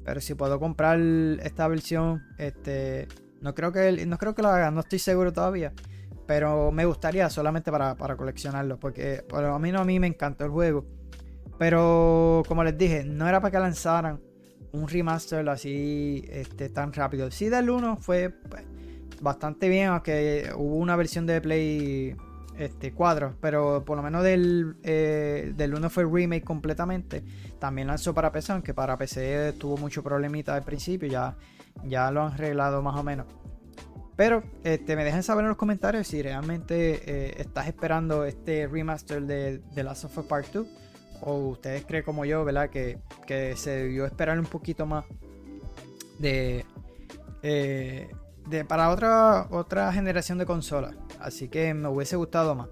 Pero 0.03 0.21
si 0.21 0.35
puedo 0.35 0.59
comprar 0.59 0.99
esta 1.41 1.67
versión, 1.67 2.23
este, 2.37 3.07
no 3.41 3.55
creo 3.55 3.71
que 3.71 4.05
no 4.05 4.17
creo 4.19 4.35
que 4.35 4.43
lo 4.43 4.49
haga, 4.49 4.69
no 4.69 4.81
estoy 4.81 4.99
seguro 4.99 5.33
todavía. 5.33 5.73
Pero 6.27 6.71
me 6.71 6.85
gustaría 6.85 7.29
solamente 7.29 7.71
para, 7.71 7.95
para 7.95 8.15
coleccionarlo. 8.15 8.79
Porque 8.79 9.23
a 9.31 9.59
mí 9.59 9.71
no 9.71 9.79
a 9.79 9.85
mí 9.85 9.99
me 9.99 10.07
encantó 10.07 10.45
el 10.45 10.51
juego. 10.51 10.85
Pero 11.57 12.43
como 12.47 12.63
les 12.63 12.77
dije, 12.77 13.03
no 13.03 13.27
era 13.27 13.41
para 13.41 13.51
que 13.51 13.59
lanzaran 13.59 14.19
un 14.75 14.87
remaster 14.87 15.47
así 15.49 16.25
este, 16.29 16.69
tan 16.69 16.93
rápido. 16.93 17.31
Sí, 17.31 17.49
del 17.49 17.69
1 17.69 17.97
fue 17.97 18.29
pues, 18.29 18.63
bastante 19.21 19.69
bien, 19.69 19.89
aunque 19.89 20.51
hubo 20.55 20.75
una 20.75 20.95
versión 20.95 21.25
de 21.25 21.41
Play 21.41 22.15
este, 22.57 22.91
cuadros, 22.91 23.35
pero 23.41 23.83
por 23.85 23.97
lo 23.97 24.03
menos 24.03 24.23
del, 24.23 24.77
eh, 24.83 25.53
del 25.55 25.73
1 25.73 25.89
fue 25.89 26.05
remake 26.05 26.43
completamente. 26.43 27.23
También 27.59 27.87
lanzó 27.87 28.13
para 28.13 28.31
PC, 28.31 28.53
aunque 28.53 28.73
para 28.73 28.97
PC 28.97 29.53
tuvo 29.53 29.77
mucho 29.77 30.03
problemita 30.03 30.55
al 30.55 30.63
principio, 30.63 31.07
ya, 31.07 31.35
ya 31.83 32.11
lo 32.11 32.23
han 32.23 32.33
arreglado 32.33 32.81
más 32.81 32.95
o 32.95 33.03
menos. 33.03 33.25
Pero 34.15 34.43
este, 34.63 34.95
me 34.95 35.03
dejen 35.03 35.23
saber 35.23 35.43
en 35.43 35.49
los 35.49 35.57
comentarios 35.57 36.07
si 36.07 36.21
realmente 36.21 37.01
eh, 37.05 37.35
estás 37.37 37.67
esperando 37.67 38.23
este 38.23 38.65
remaster 38.65 39.21
de 39.23 39.61
The 39.73 39.83
Last 39.83 40.05
of 40.05 40.17
Us 40.17 40.25
Part 40.25 40.47
2 40.53 40.67
o 41.21 41.35
ustedes 41.49 41.85
creen 41.85 42.03
como 42.03 42.25
yo, 42.25 42.43
¿verdad? 42.45 42.69
Que, 42.69 42.97
se 43.55 43.69
debió 43.71 44.05
esperar 44.05 44.39
un 44.39 44.45
poquito 44.45 44.85
más 44.85 45.05
de, 46.19 46.65
eh, 47.43 48.09
de 48.47 48.65
para 48.65 48.89
otra, 48.89 49.47
otra 49.49 49.91
generación 49.91 50.37
de 50.37 50.45
consolas. 50.45 50.95
Así 51.19 51.47
que 51.47 51.73
me 51.73 51.87
hubiese 51.87 52.15
gustado 52.15 52.55
más. 52.55 52.69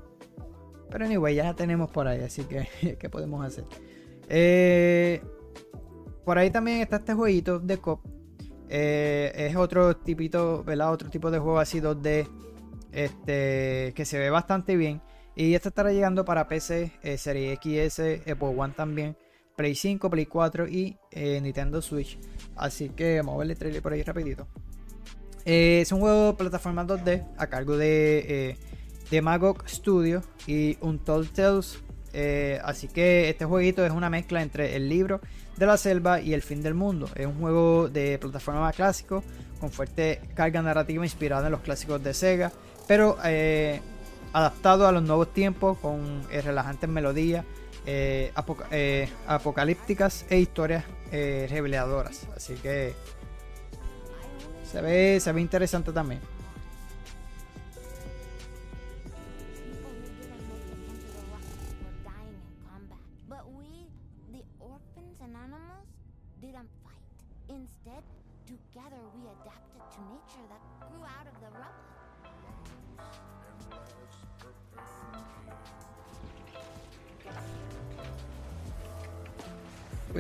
Pero 0.90 1.06
anyway, 1.06 1.36
ya 1.36 1.44
la 1.44 1.56
tenemos 1.56 1.90
por 1.90 2.08
ahí, 2.08 2.22
así 2.22 2.44
que 2.44 2.98
¿qué 3.00 3.10
podemos 3.10 3.46
hacer? 3.46 3.66
Eh, 4.30 5.22
por 6.24 6.38
ahí 6.38 6.50
también 6.52 6.82
está 6.82 6.98
este 6.98 7.14
jueguito 7.14 7.60
de 7.60 7.78
COP 7.78 8.14
eh, 8.76 9.32
es 9.36 9.56
otro 9.56 9.96
tipito, 9.98 10.64
¿verdad? 10.64 10.92
Otro 10.92 11.08
tipo 11.10 11.30
de 11.30 11.38
juego 11.38 11.60
así 11.60 11.80
2D 11.80 12.28
este, 12.92 13.94
que 13.96 14.04
se 14.04 14.18
ve 14.18 14.32
bastante 14.32 14.76
bien. 14.76 15.00
Y 15.36 15.56
este 15.56 15.70
estará 15.70 15.92
llegando 15.92 16.26
para 16.26 16.48
PC, 16.48 16.92
eh, 17.02 17.18
Serie 17.18 17.56
XS, 17.56 18.30
Apple 18.30 18.54
One 18.56 18.74
también, 18.76 19.18
Play 19.56 19.76
5, 19.76 20.10
Play 20.10 20.26
4 20.26 20.68
y 20.68 20.98
eh, 21.12 21.40
Nintendo 21.42 21.82
Switch. 21.82 22.20
Así 22.56 22.90
que 22.90 23.18
vamos 23.18 23.36
a 23.36 23.38
ver 23.40 23.52
el 23.52 23.58
trailer 23.58 23.82
por 23.82 23.94
ahí 23.94 24.04
rapidito. 24.04 24.48
es 25.46 25.92
un 25.92 26.00
juego 26.02 26.28
de 26.28 26.34
plataforma 26.34 26.86
2D 26.86 27.26
a 27.38 27.48
cargo 27.48 27.78
de, 27.78 28.58
de 29.10 29.22
Magog 29.22 29.68
Studio 29.68 30.22
y 30.46 30.78
Untold 30.82 31.32
Tales. 31.34 31.80
así 32.64 32.88
que 32.88 33.30
este 33.30 33.46
jueguito 33.46 33.84
es 33.86 33.92
una 33.92 34.10
mezcla 34.10 34.42
entre 34.42 34.76
el 34.76 34.88
libro 34.88 35.20
de 35.58 35.66
la 35.66 35.78
selva 35.78 36.22
y 36.22 36.34
el 36.34 36.42
fin 36.42 36.62
del 36.62 36.74
mundo. 36.74 37.10
Es 37.16 37.26
un 37.26 37.40
juego 37.40 37.90
de 37.90 38.18
plataforma 38.20 38.72
clásico 38.72 39.24
con 39.60 39.72
fuerte 39.72 40.22
carga 40.36 40.62
narrativa 40.62 41.06
inspirada 41.06 41.46
en 41.48 41.52
los 41.52 41.62
clásicos 41.62 42.04
de 42.04 42.14
Sega, 42.14 42.52
pero 42.88 43.18
eh, 43.24 43.82
adaptado 44.34 44.88
a 44.88 44.92
los 44.92 45.04
nuevos 45.04 45.32
tiempos 45.32 45.78
con 45.78 46.22
eh, 46.32 46.42
relajantes 46.42 46.90
melodías 46.90 47.46
eh, 47.86 48.32
apocalípticas 49.28 50.26
e 50.30 50.40
historias 50.40 50.84
reveladoras. 51.12 52.28
Así 52.36 52.56
que 52.56 52.96
se 54.70 54.82
ve, 54.82 55.20
se 55.20 55.32
ve 55.32 55.42
interesante 55.42 55.92
también. 55.92 56.20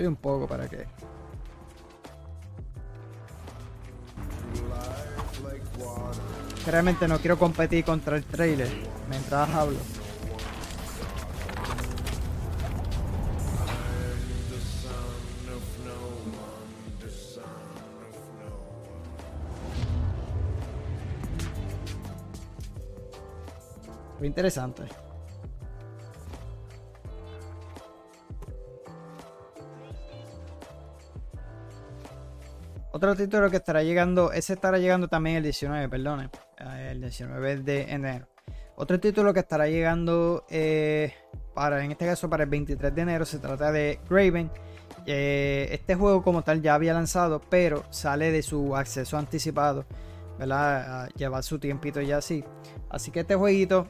Un 0.07 0.15
poco 0.15 0.47
para 0.47 0.67
que. 0.67 0.85
Realmente 6.65 7.07
no 7.07 7.19
quiero 7.19 7.37
competir 7.37 7.83
contra 7.83 8.17
el 8.17 8.23
trailer 8.23 8.69
mientras 9.09 9.49
hablo. 9.49 9.77
Interesante. 24.21 24.83
Otro 32.95 33.15
título 33.15 33.49
que 33.49 33.57
estará 33.57 33.81
llegando, 33.81 34.31
ese 34.31 34.53
estará 34.53 34.77
llegando 34.77 35.07
también 35.07 35.37
el 35.37 35.43
19, 35.43 35.89
perdone, 35.89 36.29
eh, 36.59 36.89
el 36.91 37.01
19 37.01 37.57
de 37.57 37.91
enero. 37.91 38.27
Otro 38.75 38.99
título 38.99 39.33
que 39.33 39.39
estará 39.39 39.67
llegando 39.67 40.45
eh, 40.47 41.11
para, 41.55 41.83
en 41.83 41.89
este 41.89 42.05
caso 42.05 42.29
para 42.29 42.43
el 42.43 42.51
23 42.51 42.93
de 42.93 43.01
enero, 43.01 43.25
se 43.25 43.39
trata 43.39 43.71
de 43.71 43.99
Graven. 44.07 44.51
Eh, 45.07 45.69
este 45.71 45.95
juego 45.95 46.21
como 46.21 46.43
tal 46.43 46.61
ya 46.61 46.75
había 46.75 46.93
lanzado, 46.93 47.41
pero 47.49 47.83
sale 47.89 48.31
de 48.31 48.43
su 48.43 48.75
acceso 48.75 49.17
anticipado, 49.17 49.85
¿verdad? 50.37 51.09
Lleva 51.15 51.41
su 51.41 51.57
tiempito 51.57 51.99
ya 51.99 52.17
así. 52.17 52.43
Así 52.91 53.09
que 53.09 53.21
este 53.21 53.33
jueguito 53.33 53.87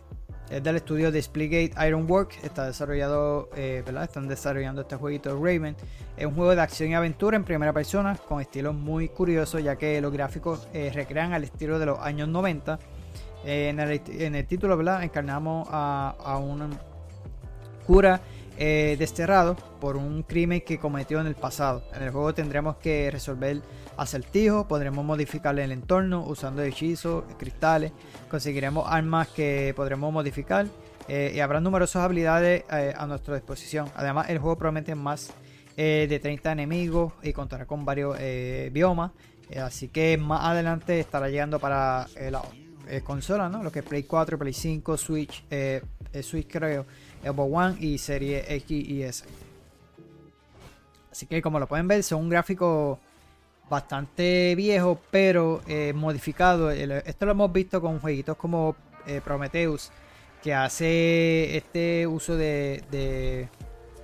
es 0.49 0.63
del 0.63 0.75
estudio 0.75 1.12
Displeygate 1.12 1.88
Ironwork. 1.88 2.43
Está 2.43 2.65
desarrollado, 2.65 3.49
eh. 3.56 3.84
Están 4.01 4.27
desarrollando 4.27 4.82
este 4.82 4.95
jueguito 4.95 5.36
Raven. 5.36 5.75
Es 6.17 6.25
un 6.25 6.36
juego 6.36 6.56
de 6.56 6.62
acción 6.62 6.89
y 6.89 6.95
aventura 6.95 7.38
en 7.38 7.43
primera 7.43 7.73
persona 7.73 8.15
con 8.15 8.41
estilos 8.41 8.75
muy 8.75 9.10
curiosos, 9.10 9.63
ya 9.63 9.75
que 9.75 9.99
los 10.01 10.12
gráficos 10.12 10.67
eh, 10.73 10.91
recrean 10.93 11.34
al 11.34 11.43
estilo 11.43 11.79
de 11.79 11.88
los 11.88 11.99
años 11.99 12.27
90. 12.27 12.79
Eh, 13.45 13.69
en, 13.69 13.79
el, 14.36 14.45
título. 14.45 14.79
Encarnamos 15.01 15.67
a, 15.71 16.15
a 16.23 16.38
un 16.38 16.77
cura 17.86 18.21
desterrado 18.58 19.56
por 19.82 19.97
un 19.97 20.23
crimen 20.23 20.62
que 20.62 20.77
cometió 20.77 21.19
en 21.19 21.27
el 21.27 21.36
pasado. 21.36 21.84
En 21.95 22.03
el 22.03 22.12
juego 22.12 22.34
tendremos 22.34 22.77
que 22.77 23.10
resolver 23.12 23.62
acertijos, 23.97 24.65
podremos 24.65 25.03
modificar 25.06 25.58
el 25.60 25.71
entorno 25.71 26.23
usando 26.25 26.62
hechizos, 26.63 27.23
cristales, 27.38 27.91
conseguiremos 28.29 28.86
armas 28.88 29.27
que 29.29 29.73
podremos 29.75 30.12
modificar 30.12 30.67
eh, 31.08 31.34
y 31.36 31.39
habrá 31.39 31.60
numerosas 31.60 32.03
habilidades 32.03 32.63
eh, 32.71 32.93
a 32.95 33.06
nuestra 33.06 33.36
disposición. 33.36 33.89
Además, 33.95 34.29
el 34.29 34.39
juego 34.39 34.58
promete 34.58 34.95
más 34.95 35.32
eh, 35.75 36.08
de 36.10 36.19
30 36.19 36.51
enemigos 36.51 37.13
y 37.21 37.34
contará 37.34 37.65
con 37.65 37.86
varios 37.86 38.17
biomas. 38.71 39.12
así 39.62 39.89
que 39.89 40.17
más 40.17 40.45
adelante 40.45 40.99
estará 40.99 41.29
llegando 41.29 41.60
para 41.60 42.08
la 42.32 42.41
consola, 43.03 43.49
¿no? 43.49 43.63
Lo 43.63 43.71
que 43.71 43.79
es 43.79 43.86
Play 43.86 44.03
4, 44.03 44.38
Play 44.38 44.53
5, 44.53 44.97
Switch, 44.97 45.45
Switch 46.21 46.47
creo, 46.47 46.86
Xbox 47.23 47.51
One 47.53 47.75
y 47.79 47.97
Serie 47.97 48.43
X 48.47 48.89
y 48.89 49.03
S. 49.03 49.25
Así 51.12 51.27
que 51.27 51.41
como 51.41 51.60
lo 51.60 51.67
pueden 51.67 51.88
ver, 51.88 52.01
son 52.03 52.21
un 52.21 52.29
gráfico 52.29 52.99
bastante 53.73 54.53
viejo, 54.55 54.99
pero 55.09 55.62
eh, 55.67 55.93
modificado. 55.93 56.69
Esto 56.69 57.25
lo 57.25 57.31
hemos 57.31 57.51
visto 57.51 57.81
con 57.81 57.99
jueguitos 57.99 58.38
como 58.38 58.75
eh, 59.07 59.19
Prometheus, 59.23 59.89
que 60.43 60.53
hace 60.53 61.57
este 61.57 62.05
uso 62.05 62.38
de, 62.38 63.49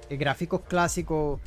gráficos 0.09 0.61
clásicos 0.61 1.39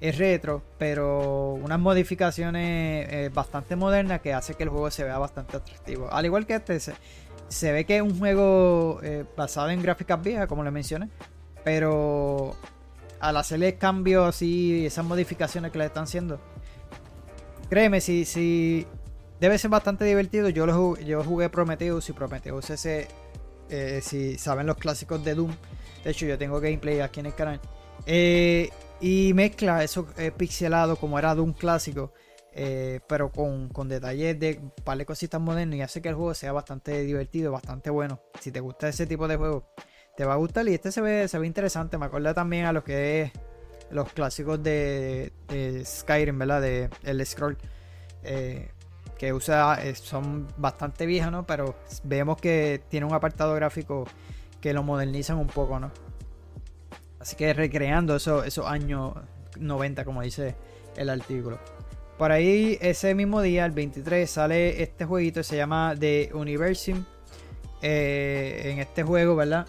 es 0.00 0.16
retro, 0.16 0.62
pero 0.78 1.52
unas 1.52 1.78
modificaciones 1.78 3.08
eh, 3.10 3.30
bastante 3.32 3.76
modernas 3.76 4.22
que 4.22 4.32
hace 4.32 4.54
que 4.54 4.62
el 4.62 4.70
juego 4.70 4.90
se 4.90 5.04
vea 5.04 5.18
bastante 5.18 5.58
atractivo. 5.58 6.10
Al 6.10 6.24
igual 6.24 6.46
que 6.46 6.54
este, 6.54 6.80
se, 6.80 7.72
ve 7.72 7.84
que 7.84 7.96
es 7.96 8.02
un 8.02 8.18
juego 8.18 9.02
basado 9.36 9.68
en 9.68 9.82
gráficas 9.82 10.22
viejas, 10.22 10.46
como 10.46 10.64
le 10.64 10.70
mencioné, 10.70 11.10
pero 11.62 12.56
al 13.20 13.36
hacerle 13.36 13.76
cambios 13.76 14.26
así, 14.26 14.86
esas 14.86 15.04
modificaciones 15.04 15.72
que 15.72 15.78
le 15.78 15.84
están 15.84 16.04
haciendo, 16.04 16.40
Créeme, 17.68 18.00
si, 18.00 18.24
si 18.24 18.86
debe 19.40 19.58
ser 19.58 19.70
bastante 19.70 20.04
divertido. 20.04 20.48
Yo, 20.48 20.66
lo 20.66 20.74
jugué, 20.74 21.04
yo 21.04 21.24
jugué 21.24 21.48
Prometheus 21.48 22.08
y 22.08 22.12
Prometheus 22.12 22.70
ese, 22.70 23.08
eh, 23.68 24.00
si 24.02 24.38
saben 24.38 24.66
los 24.66 24.76
clásicos 24.76 25.24
de 25.24 25.34
Doom. 25.34 25.52
De 26.04 26.10
hecho, 26.10 26.26
yo 26.26 26.38
tengo 26.38 26.60
gameplay 26.60 27.00
aquí 27.00 27.20
en 27.20 27.26
el 27.26 27.34
canal. 27.34 27.60
Eh, 28.06 28.70
y 29.00 29.32
mezcla 29.34 29.82
eso 29.82 30.06
eh, 30.16 30.30
pixelado 30.30 30.96
como 30.96 31.18
era 31.18 31.34
Doom 31.34 31.52
clásico. 31.52 32.12
pero 33.08 33.30
con, 33.30 33.88
detalles 33.88 34.38
de 34.40 34.58
un 34.62 34.70
par 34.84 34.96
de 34.96 35.04
cositas 35.04 35.42
y 35.72 35.80
hace 35.82 36.00
que 36.00 36.08
el 36.08 36.14
juego 36.14 36.32
sea 36.32 36.52
bastante 36.52 37.02
divertido, 37.02 37.52
bastante 37.52 37.90
bueno. 37.90 38.20
Si 38.40 38.50
te 38.50 38.60
gusta 38.60 38.88
ese 38.88 39.06
tipo 39.06 39.28
de 39.28 39.36
juego, 39.36 39.66
te 40.16 40.24
va 40.24 40.34
a 40.34 40.36
gustar. 40.36 40.66
Y 40.68 40.74
este 40.74 40.92
se 40.92 41.00
ve, 41.00 41.28
se 41.28 41.38
ve 41.38 41.46
interesante. 41.46 41.98
Me 41.98 42.06
acuerda 42.06 42.32
también 42.32 42.64
a 42.64 42.72
lo 42.72 42.82
que 42.82 43.22
es 43.22 43.32
los 43.90 44.12
clásicos 44.12 44.62
de, 44.62 45.32
Skyrim, 45.84 46.38
¿verdad? 46.38 46.60
De 46.60 46.90
el 47.04 47.24
scroll. 47.24 47.56
Eh, 48.22 48.70
que 49.18 49.32
usa, 49.32 49.78
eh, 49.82 49.94
son 49.94 50.46
bastante 50.58 51.06
viejas, 51.06 51.32
¿no? 51.32 51.46
Pero 51.46 51.76
vemos 52.04 52.36
que 52.36 52.82
tiene 52.90 53.06
un 53.06 53.14
apartado 53.14 53.54
gráfico 53.54 54.06
que 54.60 54.74
lo 54.74 54.82
modernizan 54.82 55.38
un 55.38 55.46
poco, 55.46 55.80
¿no? 55.80 55.90
Así 57.18 57.34
que 57.34 57.54
recreando 57.54 58.16
eso, 58.16 58.44
esos 58.44 58.66
años 58.66 59.14
90, 59.58 60.04
como 60.04 60.20
dice 60.20 60.54
el 60.96 61.08
artículo. 61.08 61.58
Por 62.18 62.30
ahí, 62.30 62.78
ese 62.80 63.14
mismo 63.14 63.40
día, 63.40 63.64
el 63.64 63.72
23, 63.72 64.28
sale 64.28 64.82
este 64.82 65.06
jueguito, 65.06 65.42
se 65.42 65.56
llama 65.56 65.94
The 65.98 66.30
Universim 66.34 67.04
en 67.80 68.78
este 68.78 69.02
juego, 69.02 69.36
¿verdad? 69.36 69.66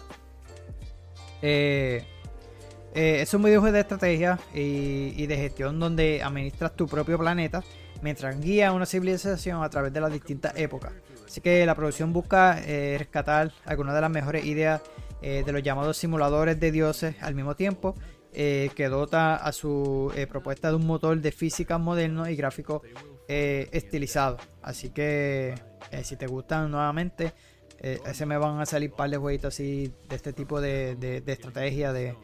Es 2.98 3.32
un 3.34 3.42
videojuego 3.42 3.74
de 3.74 3.80
estrategia 3.80 4.38
y, 4.54 5.26
de 5.26 5.36
gestión 5.36 5.78
donde 5.78 6.22
administras 6.22 6.74
tu 6.74 6.86
propio 6.86 7.18
planeta 7.18 7.62
mientras 8.02 8.40
guía 8.40 8.72
una 8.72 8.86
civilización 8.86 9.62
a 9.62 9.70
través 9.70 9.92
de 9.92 10.00
las 10.00 10.12
distintas 10.12 10.56
épocas. 10.56 10.92
Así 11.26 11.40
que 11.40 11.64
la 11.66 11.74
producción 11.74 12.12
busca 12.12 12.60
rescatar 12.96 13.52
algunas 13.66 13.94
de 13.94 14.00
las 14.00 14.10
mejores 14.10 14.44
ideas 14.44 14.80
de 15.20 15.52
los 15.52 15.62
llamados 15.62 15.96
simuladores 15.96 16.58
de 16.58 16.70
dioses 16.70 17.16
al 17.20 17.34
mismo 17.34 17.54
tiempo 17.54 17.94
eh, 18.34 18.70
que 18.76 18.88
dota 18.88 19.36
a 19.36 19.52
su 19.52 20.12
eh, 20.14 20.26
propuesta 20.26 20.68
de 20.68 20.76
un 20.76 20.86
motor 20.86 21.18
de 21.18 21.32
física 21.32 21.78
moderno 21.78 22.28
y 22.28 22.36
gráfico 22.36 22.82
eh, 23.26 23.70
estilizado. 23.72 24.36
Así 24.62 24.90
que 24.90 25.54
si 26.02 26.16
te 26.16 26.26
gustan 26.26 26.70
nuevamente, 26.70 27.32
ese 27.80 28.26
me 28.26 28.36
van 28.36 28.60
a 28.60 28.66
salir 28.66 28.92
par 28.92 29.08
de 29.08 29.16
jueguitos 29.16 29.54
así 29.54 29.92
de 30.08 30.16
este 30.16 30.32
tipo 30.34 30.60
de, 30.60 31.22
estrategia 31.26 31.92
de, 31.92 32.14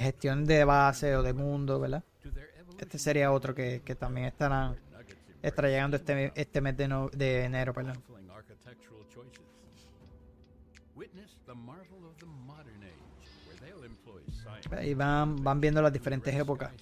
gestión 0.00 0.44
de 0.44 0.64
base 0.64 1.16
o 1.16 1.22
de 1.22 1.32
mundo, 1.32 1.80
¿verdad? 1.80 2.04
Este 2.78 2.98
sería 2.98 3.32
otro 3.32 3.54
que, 3.54 3.80
también 3.98 4.26
estarán 4.26 4.76
estará 5.42 5.68
este, 5.96 6.32
este 6.34 6.60
mes 6.60 6.76
de, 6.76 7.08
de 7.12 7.44
enero, 7.44 7.72
perdón. 7.72 8.02
Ahí 14.76 14.94
van, 14.94 15.42
van 15.42 15.60
viendo 15.60 15.82
las 15.82 15.92
diferentes 15.92 16.34
épocas. 16.34 16.72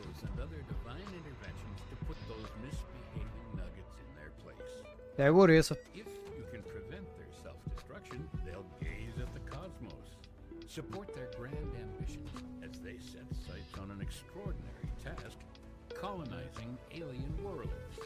skills 0.00 0.16
and 0.22 0.40
other 0.40 0.62
divine 0.68 1.08
interventions 1.12 1.78
to 1.90 1.96
put 2.06 2.16
those 2.28 2.48
misbehaving 2.64 3.48
nuggets 3.54 3.94
in 4.00 4.08
their 4.16 4.32
place. 4.42 4.72
Я 5.18 5.30
говорю, 5.30 5.54
если... 5.54 5.76
If 5.94 6.06
you 6.36 6.44
can 6.52 6.62
prevent 6.62 7.06
their 7.16 7.32
self-destruction, 7.42 8.28
they'll 8.44 8.66
gaze 8.80 9.16
at 9.20 9.32
the 9.34 9.40
cosmos, 9.50 10.16
support 10.66 11.14
their 11.14 11.30
grand 11.38 11.72
ambitions 11.76 12.30
as 12.62 12.80
they 12.80 12.96
set 12.98 13.26
sights 13.46 13.74
on 13.80 13.90
an 13.90 14.00
extraordinary 14.00 14.90
task, 15.04 15.36
colonizing 15.94 16.78
alien 16.92 17.34
worlds. 17.42 17.96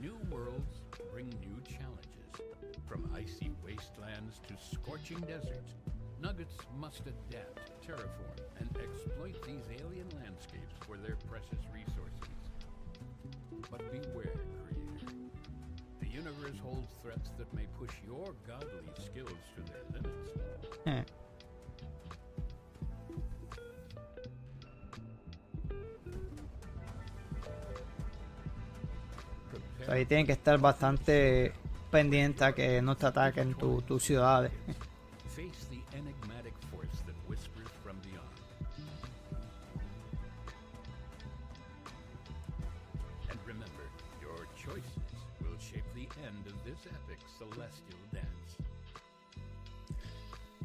New 0.00 0.16
worlds 0.30 0.80
bring 1.12 1.28
new 1.40 1.56
challenges, 1.64 2.32
from 2.86 3.08
icy 3.14 3.50
wastelands 3.64 4.40
to 4.48 4.54
scorching 4.74 5.20
deserts, 5.20 5.72
Nuggets 6.22 6.56
must 6.78 7.00
adapt, 7.00 7.60
terraform, 7.84 8.38
and 8.60 8.68
exploit 8.78 9.34
these 9.44 9.66
alien 9.80 10.08
landscapes 10.22 10.76
for 10.86 10.96
their 10.96 11.16
precious 11.28 11.64
resources. 11.74 12.38
But 13.70 13.90
beware, 13.90 14.40
universe 16.12 16.58
holds 16.62 16.88
threats 17.02 17.30
that 17.38 17.52
may 17.54 17.66
push 17.78 17.90
your 18.06 18.34
godly 18.46 18.92
skills 18.94 19.38
to 19.56 19.62
their 19.72 19.82
limits. 19.92 20.30
Ahí 29.88 30.06
tienen 30.06 30.26
que 30.26 30.32
estar 30.32 30.60
bastante 30.60 31.52
pendientes 31.90 32.42
a 32.42 32.52
que 32.52 32.80
no 32.80 32.96
te 32.96 33.06
ataquen 33.06 33.54
tus 33.54 33.84
tu 33.84 33.98
ciudades. 33.98 34.52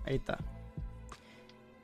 Ahí 0.05 0.15
está. 0.15 0.37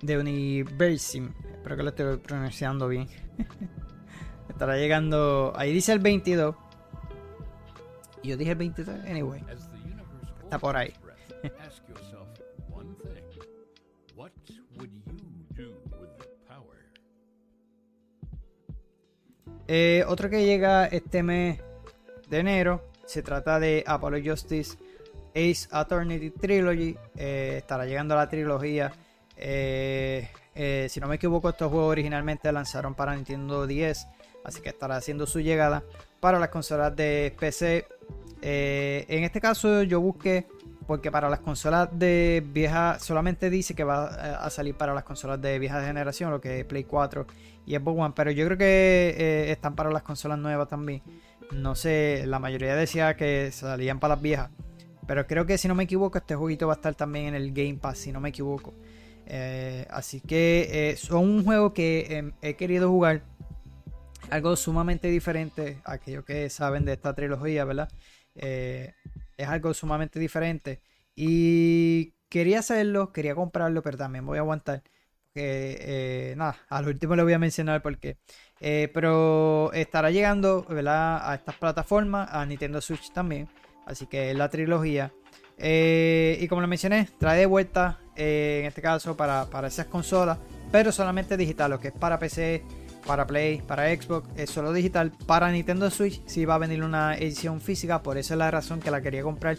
De 0.02 0.18
Universim. 0.18 1.34
Espero 1.52 1.78
que 1.78 1.84
lo 1.84 1.90
esté 1.90 2.18
pronunciando 2.18 2.88
bien. 2.88 3.08
Estará 4.50 4.78
llegando. 4.78 5.54
Ahí 5.56 5.74
dice 5.74 5.92
el 5.92 6.00
22. 6.00 6.56
Y 8.22 8.30
yo 8.30 8.38
dije 8.38 8.52
el 8.52 8.58
23. 8.58 9.06
Anyway. 9.10 9.44
Está 10.44 10.60
por 10.60 10.78
ahí. 10.78 10.94
eh, 19.68 20.06
otro 20.08 20.30
que 20.30 20.46
llega 20.46 20.86
este 20.86 21.24
mes 21.24 21.60
de 22.30 22.40
enero 22.40 22.94
se 23.06 23.22
trata 23.22 23.60
de 23.60 23.84
Apollo 23.86 24.20
Justice 24.24 24.78
Ace 25.36 25.68
Attorney 25.72 26.30
Trilogy. 26.32 26.98
Eh, 27.16 27.56
estará 27.58 27.86
llegando 27.86 28.16
la 28.16 28.30
trilogía. 28.30 28.94
Eh, 29.36 30.30
eh, 30.56 30.88
si 30.90 31.00
no 31.00 31.08
me 31.08 31.16
equivoco, 31.16 31.50
estos 31.50 31.72
juegos 31.72 31.92
originalmente 31.92 32.52
lanzaron 32.52 32.94
para 32.94 33.16
Nintendo 33.16 33.68
10. 33.68 34.08
Así 34.44 34.62
que 34.62 34.70
estará 34.70 34.98
haciendo 34.98 35.26
su 35.26 35.40
llegada 35.40 35.84
para 36.20 36.40
las 36.40 36.50
consolas 36.50 36.96
de 36.96 37.36
PC. 37.40 37.88
en 38.42 39.24
este 39.24 39.40
caso 39.40 39.84
yo 39.84 40.02
busqué 40.02 40.48
porque 40.86 41.12
para 41.12 41.30
las 41.30 41.40
consolas 41.40 41.88
de 41.94 42.44
vieja 42.46 43.00
solamente 43.00 43.50
dice 43.50 43.74
que 43.74 43.86
va 43.86 44.06
a 44.36 44.50
salir 44.50 44.76
para 44.76 44.94
las 44.94 45.06
consolas 45.06 45.42
de 45.42 45.58
vieja 45.60 45.82
generación, 45.86 46.30
lo 46.30 46.42
que 46.42 46.60
es 46.60 46.66
Play 46.66 46.84
4 46.84 47.26
y 47.66 47.76
Xbox 47.76 48.00
One, 48.00 48.14
pero 48.14 48.32
yo 48.32 48.46
creo 48.46 48.58
que 48.58 49.50
están 49.50 49.76
para 49.76 49.90
las 49.92 50.04
consolas 50.04 50.38
nuevas 50.40 50.68
también. 50.68 51.02
No 51.54 51.76
sé, 51.76 52.24
la 52.26 52.40
mayoría 52.40 52.76
decía 52.76 53.16
que 53.16 53.52
salían 53.52 54.00
para 54.00 54.16
las 54.16 54.22
viejas. 54.22 54.50
Pero 55.08 55.28
creo 55.28 55.46
que 55.46 55.58
si 55.58 55.68
no 55.68 55.76
me 55.76 55.84
equivoco, 55.84 56.18
este 56.18 56.36
jueguito 56.36 56.68
va 56.68 56.74
a 56.74 56.76
estar 56.78 56.96
también 56.96 57.28
en 57.28 57.36
el 57.36 57.52
Game 57.54 57.76
Pass, 57.76 58.00
si 58.00 58.12
no 58.12 58.20
me 58.20 58.30
equivoco. 58.30 58.74
Eh, 59.26 59.86
así 59.90 60.22
que 60.22 60.92
eh, 60.92 60.98
son 60.98 61.30
un 61.30 61.44
juego 61.44 61.74
que 61.74 62.08
em, 62.10 62.32
he 62.42 62.56
querido 62.56 62.90
jugar. 62.90 63.24
Algo 64.30 64.56
sumamente 64.56 65.10
diferente 65.10 65.82
a 65.84 65.94
aquellos 65.94 66.24
que 66.24 66.50
saben 66.50 66.86
de 66.86 66.94
esta 66.94 67.14
trilogía, 67.14 67.66
¿verdad? 67.66 67.90
Eh, 68.36 68.94
es 69.38 69.48
algo 69.48 69.74
sumamente 69.74 70.20
diferente. 70.20 70.82
Y 71.16 72.14
quería 72.30 72.60
hacerlo, 72.60 73.12
quería 73.12 73.36
comprarlo, 73.36 73.84
pero 73.84 73.98
también 73.98 74.26
voy 74.26 74.38
a 74.38 74.42
aguantar. 74.42 74.84
Porque, 75.34 76.34
nada, 76.38 76.58
al 76.70 76.88
último 76.88 77.16
le 77.16 77.24
voy 77.24 77.34
a 77.34 77.40
mencionar 77.40 77.82
porque. 77.82 78.18
pero 78.60 79.72
estará 79.74 80.12
llegando. 80.12 80.66
A 80.70 81.36
estas 81.36 81.56
plataformas, 81.56 82.30
a 82.32 82.46
Nintendo 82.46 82.82
Switch 82.82 83.12
también. 83.12 83.48
Así 83.86 84.06
que 84.08 84.32
es 84.32 84.38
la 84.38 84.50
trilogía. 84.50 85.12
Eh, 85.58 86.38
y 86.42 86.48
como 86.48 86.62
lo 86.62 86.68
mencioné, 86.68 87.08
trae 87.18 87.40
de 87.40 87.46
vuelta, 87.46 88.00
eh, 88.16 88.60
en 88.62 88.66
este 88.68 88.82
caso, 88.82 89.16
para, 89.16 89.48
esas 89.68 89.88
consolas, 89.88 90.38
pero 90.72 90.92
solamente 90.92 91.38
digital, 91.38 91.72
lo 91.72 91.80
que 91.80 91.90
es 91.90 91.94
para 91.94 92.20
PC, 92.20 92.64
para 93.06 93.28
Play, 93.28 93.62
para 93.62 93.94
Xbox, 93.96 94.28
es 94.36 94.50
solo 94.50 94.74
digital. 94.74 95.12
Para 95.26 95.52
Nintendo 95.52 95.90
Switch 95.90 96.22
sí 96.26 96.46
va 96.46 96.56
a 96.56 96.60
venir 96.60 96.84
una 96.84 97.16
edición 97.16 97.62
física, 97.62 98.02
por 98.02 98.18
eso 98.18 98.34
es 98.34 98.38
la 98.38 98.52
razón 98.52 98.80
que 98.80 98.92
la 98.92 99.02
quería 99.02 99.24
comprar. 99.24 99.58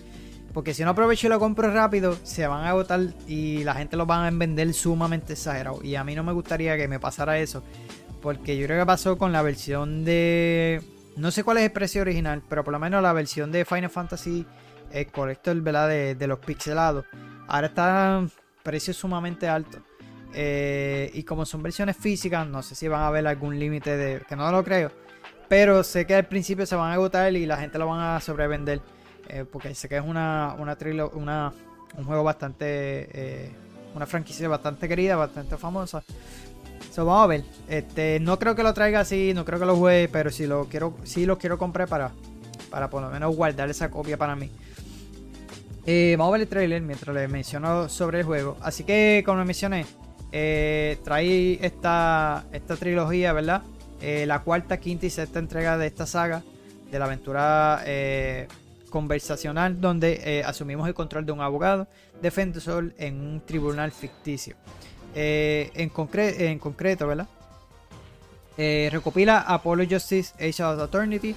Porque 0.55 0.73
si 0.73 0.85
no 0.85 0.91
aprovecho 0.91 1.27
y 1.27 1.31
lo 1.31 1.41
compro 1.41 1.71
rápido, 1.71 2.17
se 2.23 2.47
van 2.47 2.65
a 2.65 2.71
agotar 2.71 3.01
y 3.27 3.65
la 3.65 3.75
gente 3.75 3.97
lo 3.97 4.07
van 4.07 4.25
a 4.25 4.39
vender 4.39 4.73
sumamente 4.73 5.33
exagerado. 5.33 5.83
Y 5.83 5.97
a 5.97 6.05
mí 6.05 6.15
no 6.15 6.23
me 6.23 6.33
gustaría 6.33 6.77
que 6.77 6.89
me 6.89 7.01
pasara 7.01 7.39
eso. 7.39 7.63
Porque 8.23 8.57
yo 8.57 8.65
creo 8.67 8.81
que 8.81 8.87
pasó 8.87 9.19
con 9.19 9.33
la 9.33 9.43
versión 9.43 10.05
de 10.05 10.81
no 11.17 11.31
sé 11.31 11.45
cuál 11.45 11.59
es 11.59 11.65
el 11.65 11.73
precio 11.73 12.03
original, 12.03 12.43
pero 12.49 12.65
por 12.65 12.73
lo 12.73 12.79
menos 12.79 13.03
la 13.03 13.13
versión 13.13 13.53
de 13.53 13.65
Final 13.65 13.91
Fantasy 13.91 14.47
el 14.93 15.07
Collector 15.09 15.61
¿verdad? 15.61 15.89
De, 15.89 16.27
los 16.27 16.39
pixelados. 16.39 17.05
Ahora 17.49 17.67
está 17.67 18.25
precio 18.63 18.95
sumamente 18.95 19.49
alto. 19.49 19.79
Eh, 20.33 21.11
y 21.15 21.25
como 21.25 21.45
son 21.45 21.63
versiones 21.63 21.97
físicas, 21.97 22.47
no 22.47 22.63
sé 22.63 22.75
si 22.75 22.89
van 22.89 23.03
a 23.03 23.09
haber 23.09 23.27
algún 23.27 23.59
límite 23.59 23.97
de. 23.97 24.23
que 24.27 24.37
no 24.37 24.51
lo 24.53 24.63
creo. 24.63 24.93
Pero 25.49 25.83
sé 25.83 26.07
que 26.07 26.15
al 26.15 26.27
principio 26.27 26.65
se 26.65 26.77
van 26.77 26.91
a 26.91 26.95
agotar 26.95 27.33
y 27.35 27.45
la 27.45 27.57
gente 27.57 27.79
lo 27.79 27.89
van 27.89 28.01
a 28.01 28.21
sobrevender. 28.21 28.81
Eh, 29.29 29.45
porque 29.51 29.75
sé 29.75 29.89
que 29.89 29.97
es 29.97 30.05
una, 30.05 30.55
una, 30.59 30.77
una 31.15 31.53
un 31.97 32.05
juego 32.05 32.25
bastante. 32.25 32.67
Eh, 33.13 33.51
una 33.95 34.07
franquicia 34.07 34.49
bastante 34.49 34.89
querida, 34.89 35.15
bastante 35.15 35.57
famosa 35.57 36.03
vamos 37.03 37.25
a 37.25 37.27
ver. 37.27 37.45
Este, 37.69 38.21
no 38.21 38.39
creo 38.39 38.55
que 38.55 38.63
lo 38.63 38.73
traiga 38.75 39.01
así, 39.01 39.33
no 39.35 39.45
creo 39.45 39.59
que 39.59 39.67
lo 39.67 39.77
juegue, 39.77 40.09
pero 40.09 40.31
si 40.31 40.47
lo 40.47 40.67
quiero, 40.67 40.95
sí 41.03 41.27
lo 41.27 41.39
quiero 41.39 41.59
comprar 41.59 41.89
para, 41.89 42.13
para 42.71 42.89
por 42.91 43.03
lo 43.03 43.11
menos 43.11 43.35
guardar 43.35 43.69
esa 43.71 43.91
copia 43.91 44.17
para 44.17 44.37
mí. 44.37 44.51
Eh, 45.87 46.15
vamos 46.17 46.31
a 46.31 46.33
ver 46.35 46.43
el 46.43 46.49
trailer 46.49 46.83
mientras 46.83 47.15
les 47.15 47.29
menciono 47.29 47.89
sobre 47.89 48.21
el 48.21 48.25
juego. 48.25 48.57
Así 48.61 48.85
que, 48.85 49.23
como 49.27 49.45
mencioné, 49.45 49.87
eh, 50.31 50.99
trae 51.03 51.59
esta, 51.65 52.45
esta 52.53 52.77
trilogía, 52.77 53.33
¿verdad? 53.33 53.63
Eh, 54.01 54.25
la 54.27 54.41
cuarta, 54.41 54.79
quinta 54.79 55.07
y 55.07 55.11
sexta 55.11 55.39
entrega 55.39 55.77
de 55.79 55.87
esta 55.87 56.07
saga, 56.07 56.43
de 56.91 56.99
la 56.99 57.07
aventura 57.07 57.83
conversacional, 58.95 59.81
donde 59.81 60.45
asumimos 60.47 60.87
el 60.87 60.95
control 60.95 61.27
de 61.27 61.33
un 61.33 61.41
abogado 61.41 61.89
defensor 62.23 62.93
en 62.97 63.21
un 63.21 63.41
tribunal 63.41 63.91
ficticio. 63.91 64.55
en, 65.17 65.91
en 66.15 66.59
concreto, 66.61 67.09
¿verdad? 67.09 67.27
recopila 68.57 69.41
Apollo 69.41 69.85
Justice 69.91 70.33
Age 70.39 70.63
of 70.63 70.81
Eternity, 70.81 71.35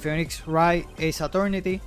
Phoenix 0.00 0.42
Wright 0.46 0.86
Ace 0.98 1.22
Eternity, 1.22 1.80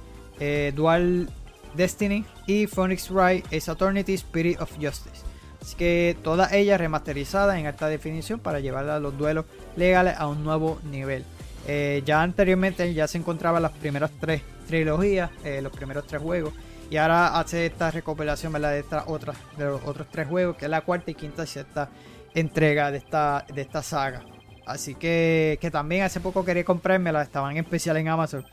Dual 0.76 1.28
Destiny 1.74 2.24
y 2.46 2.68
Phoenix 2.68 3.10
Wright 3.10 3.44
Ace 3.48 3.72
Eternity 3.72 4.14
Spirit 4.14 4.62
of 4.62 4.72
Justice. 4.80 5.24
Así 5.60 5.76
que 5.76 6.16
todas 6.24 6.54
ellas 6.54 6.80
remasterizadas 6.80 7.58
en 7.58 7.66
alta 7.66 7.88
definición 7.88 8.40
para 8.40 8.60
llevar 8.60 8.88
a 8.90 9.00
los 9.00 9.18
duelos 9.18 9.46
legales 9.76 10.16
a 10.18 10.28
un 10.28 10.44
nuevo 10.44 10.80
nivel. 10.84 11.26
Eh, 11.68 12.02
ya 12.06 12.22
anteriormente 12.22 12.94
ya 12.94 13.08
se 13.08 13.18
encontraban 13.18 13.62
las 13.62 13.72
primeras 13.74 14.12
tres 14.20 14.42
trilogías, 14.70 15.32
eh, 15.44 15.62
los 15.64 15.72
primeros 15.72 16.06
tres 16.06 16.22
juegos, 16.22 16.54
y 16.92 16.98
ahora 16.98 17.40
hace 17.40 17.66
esta 17.66 17.90
recopilación 17.90 18.54
de 18.54 18.80
estas 18.80 19.04
otras, 19.08 19.36
de 19.58 19.66
los 19.66 19.84
otros 19.84 20.08
tres 20.12 20.28
juegos, 20.28 20.58
que 20.58 20.66
es 20.66 20.72
la 20.72 20.82
cuarta 20.82 21.10
y 21.10 21.16
quinta 21.16 21.44
y 21.44 21.48
sexta 21.48 21.90
entrega 22.36 22.92
de 22.92 23.00
esta, 23.00 23.46
de 23.52 23.62
esta 23.62 23.82
saga. 23.82 24.22
Así 24.68 24.94
que, 24.94 25.58
que 25.60 25.72
también 25.72 26.04
hace 26.04 26.20
poco 26.20 26.46
quería 26.46 26.64
comprármela, 26.64 27.24
estaban 27.24 27.54
en 27.54 27.64
especial 27.64 27.98
en 27.98 28.10
Amazon, 28.10 28.46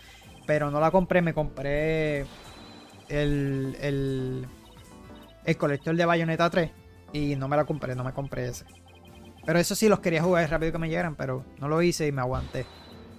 pero 0.47 0.71
no 0.71 0.81
la 0.81 0.91
compré, 0.91 1.21
me 1.21 1.35
compré 1.35 2.21
el, 3.11 3.77
el, 3.83 4.47
el 5.45 5.57
colector 5.59 5.95
de 5.95 6.07
Bayonetta 6.07 6.49
3 6.49 6.71
y 7.13 7.37
no 7.37 7.47
me 7.47 7.57
la 7.57 7.67
compré, 7.67 7.95
no 7.95 8.05
me 8.05 8.15
compré 8.15 8.49
ese. 8.49 8.65
Pero 9.45 9.59
eso 9.59 9.75
sí 9.75 9.89
los 9.91 10.01
quería 10.01 10.23
jugar 10.23 10.51
rápido 10.51 10.73
que 10.73 10.79
me 10.79 10.89
llegaran, 10.89 11.15
pero 11.15 11.45
no 11.61 11.69
lo 11.69 11.83
hice 11.83 12.07
y 12.07 12.13
me 12.13 12.23
aguanté. 12.23 12.65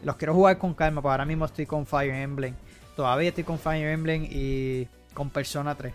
Los 0.03 0.17
quiero 0.17 0.33
jugar 0.33 0.57
con 0.57 0.73
calma, 0.73 1.01
porque 1.01 1.12
ahora 1.12 1.25
mismo 1.25 1.45
estoy 1.45 1.65
con 1.65 1.86
Fire 1.86 2.13
Emblem. 2.13 2.55
Todavía 2.97 3.29
estoy 3.29 3.43
con 3.43 3.60
Fire 3.60 3.88
Emblem 3.88 4.27
y 4.27 4.88
con 5.13 5.29
Persona 5.29 5.75
3. 5.75 5.93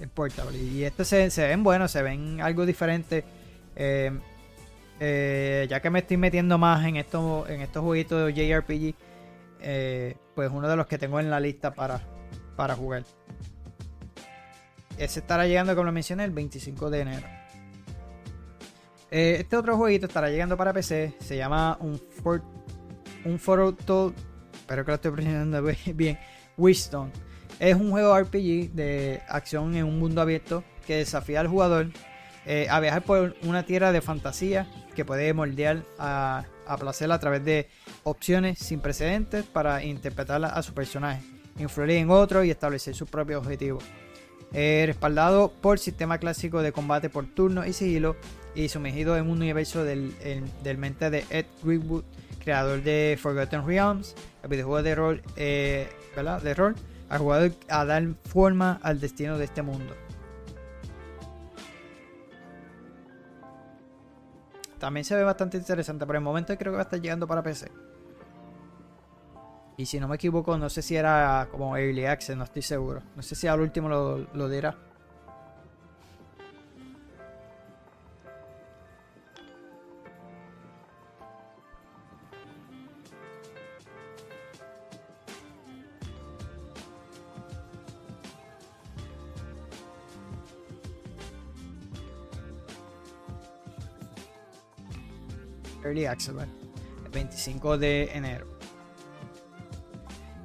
Es 0.00 0.08
portable. 0.08 0.56
Y 0.58 0.84
este 0.84 1.04
se, 1.04 1.46
ven 1.46 1.62
buenos, 1.62 1.90
se 1.90 2.02
ven 2.02 2.40
algo 2.40 2.64
diferente. 2.64 3.22
Eh, 3.76 4.10
eh, 5.00 5.66
ya 5.68 5.80
que 5.80 5.90
me 5.90 5.98
estoy 5.98 6.16
metiendo 6.16 6.56
más 6.56 6.86
en 6.86 6.96
estos, 6.96 7.46
en 7.50 7.60
estos 7.60 7.84
jueguitos 7.84 8.26
de 8.26 8.32
JRPG, 8.32 8.94
eh, 9.60 10.16
pues 10.34 10.50
uno 10.50 10.66
de 10.66 10.76
los 10.76 10.86
que 10.86 10.96
tengo 10.96 11.20
en 11.20 11.28
la 11.28 11.40
lista 11.40 11.74
para, 11.74 12.00
para 12.56 12.74
jugar. 12.74 13.04
Ese 14.96 15.20
estará 15.20 15.46
llegando, 15.46 15.74
como 15.74 15.84
lo 15.84 15.92
mencioné, 15.92 16.24
el 16.24 16.30
25 16.30 16.88
de 16.88 17.00
enero. 17.00 17.26
Eh, 19.10 19.36
este 19.40 19.58
otro 19.58 19.76
jueguito 19.76 20.06
estará 20.06 20.30
llegando 20.30 20.56
para 20.56 20.72
PC. 20.72 21.16
Se 21.20 21.36
llama 21.36 21.76
un 21.80 21.98
for, 21.98 22.40
un. 23.26 24.14
Espero 24.72 24.86
que 24.86 24.90
lo 24.90 24.94
estoy 24.94 25.10
pronunciando 25.12 25.62
bien. 25.94 26.18
Wisdom. 26.56 27.10
Es 27.60 27.76
un 27.76 27.90
juego 27.90 28.18
RPG 28.18 28.72
de 28.72 29.20
acción 29.28 29.76
en 29.76 29.84
un 29.84 29.98
mundo 29.98 30.22
abierto 30.22 30.64
que 30.86 30.96
desafía 30.96 31.40
al 31.40 31.48
jugador 31.48 31.90
eh, 32.46 32.68
a 32.70 32.80
viajar 32.80 33.02
por 33.02 33.36
una 33.42 33.66
tierra 33.66 33.92
de 33.92 34.00
fantasía 34.00 34.66
que 34.96 35.04
puede 35.04 35.34
moldear 35.34 35.82
a, 35.98 36.46
placer 36.80 37.12
a 37.12 37.18
través 37.20 37.44
de 37.44 37.68
opciones 38.02 38.60
sin 38.60 38.80
precedentes 38.80 39.44
para 39.44 39.84
interpretar 39.84 40.42
a 40.42 40.62
su 40.62 40.72
personaje, 40.72 41.22
influir 41.58 41.90
en 41.90 42.08
otro 42.08 42.42
y 42.42 42.50
establecer 42.50 42.94
sus 42.94 43.10
propios 43.10 43.42
objetivos. 43.42 43.84
Eh, 44.54 44.84
respaldado 44.86 45.52
por 45.60 45.80
sistema 45.80 46.16
clásico 46.16 46.62
de 46.62 46.72
combate 46.72 47.10
por 47.10 47.26
turno 47.26 47.66
y 47.66 47.74
sigilo 47.74 48.16
y 48.54 48.68
sumergido 48.68 49.16
en 49.16 49.24
un 49.24 49.38
universo 49.38 49.84
del, 49.84 50.14
mente 50.78 51.10
de 51.10 51.24
Ed 51.30 51.46
Greenwood, 51.62 52.04
creador 52.42 52.82
de 52.82 53.18
Forgotten 53.20 53.66
Realms, 53.66 54.14
el 54.42 54.48
videojuego 54.48 54.82
de 54.82 54.94
rol, 54.94 55.22
eh, 55.36 55.88
De 56.42 56.54
rol, 56.54 56.74
al 57.08 57.18
jugador 57.18 57.52
a 57.68 57.84
dar 57.84 58.06
forma 58.24 58.78
al 58.82 59.00
destino 59.00 59.38
de 59.38 59.44
este 59.44 59.62
mundo. 59.62 59.94
También 64.78 65.04
se 65.04 65.14
ve 65.14 65.22
bastante 65.22 65.56
interesante. 65.56 66.04
Por 66.04 66.16
el 66.16 66.22
momento 66.22 66.58
creo 66.58 66.72
que 66.72 66.76
va 66.76 66.82
a 66.82 66.84
estar 66.84 67.00
llegando 67.00 67.26
para 67.26 67.40
PC. 67.40 67.70
Y 69.76 69.86
si 69.86 70.00
no 70.00 70.08
me 70.08 70.16
equivoco, 70.16 70.58
no 70.58 70.68
sé 70.68 70.82
si 70.82 70.96
era 70.96 71.48
como 71.50 71.76
Early 71.76 72.04
Access, 72.04 72.36
no 72.36 72.44
estoy 72.44 72.62
seguro. 72.62 73.00
No 73.14 73.22
sé 73.22 73.34
si 73.36 73.46
al 73.46 73.60
último 73.60 73.88
lo, 73.88 74.18
lo 74.34 74.48
dirá. 74.48 74.76
Early 96.04 96.50
el 97.04 97.10
25 97.10 97.78
de 97.78 98.10
enero. 98.14 98.46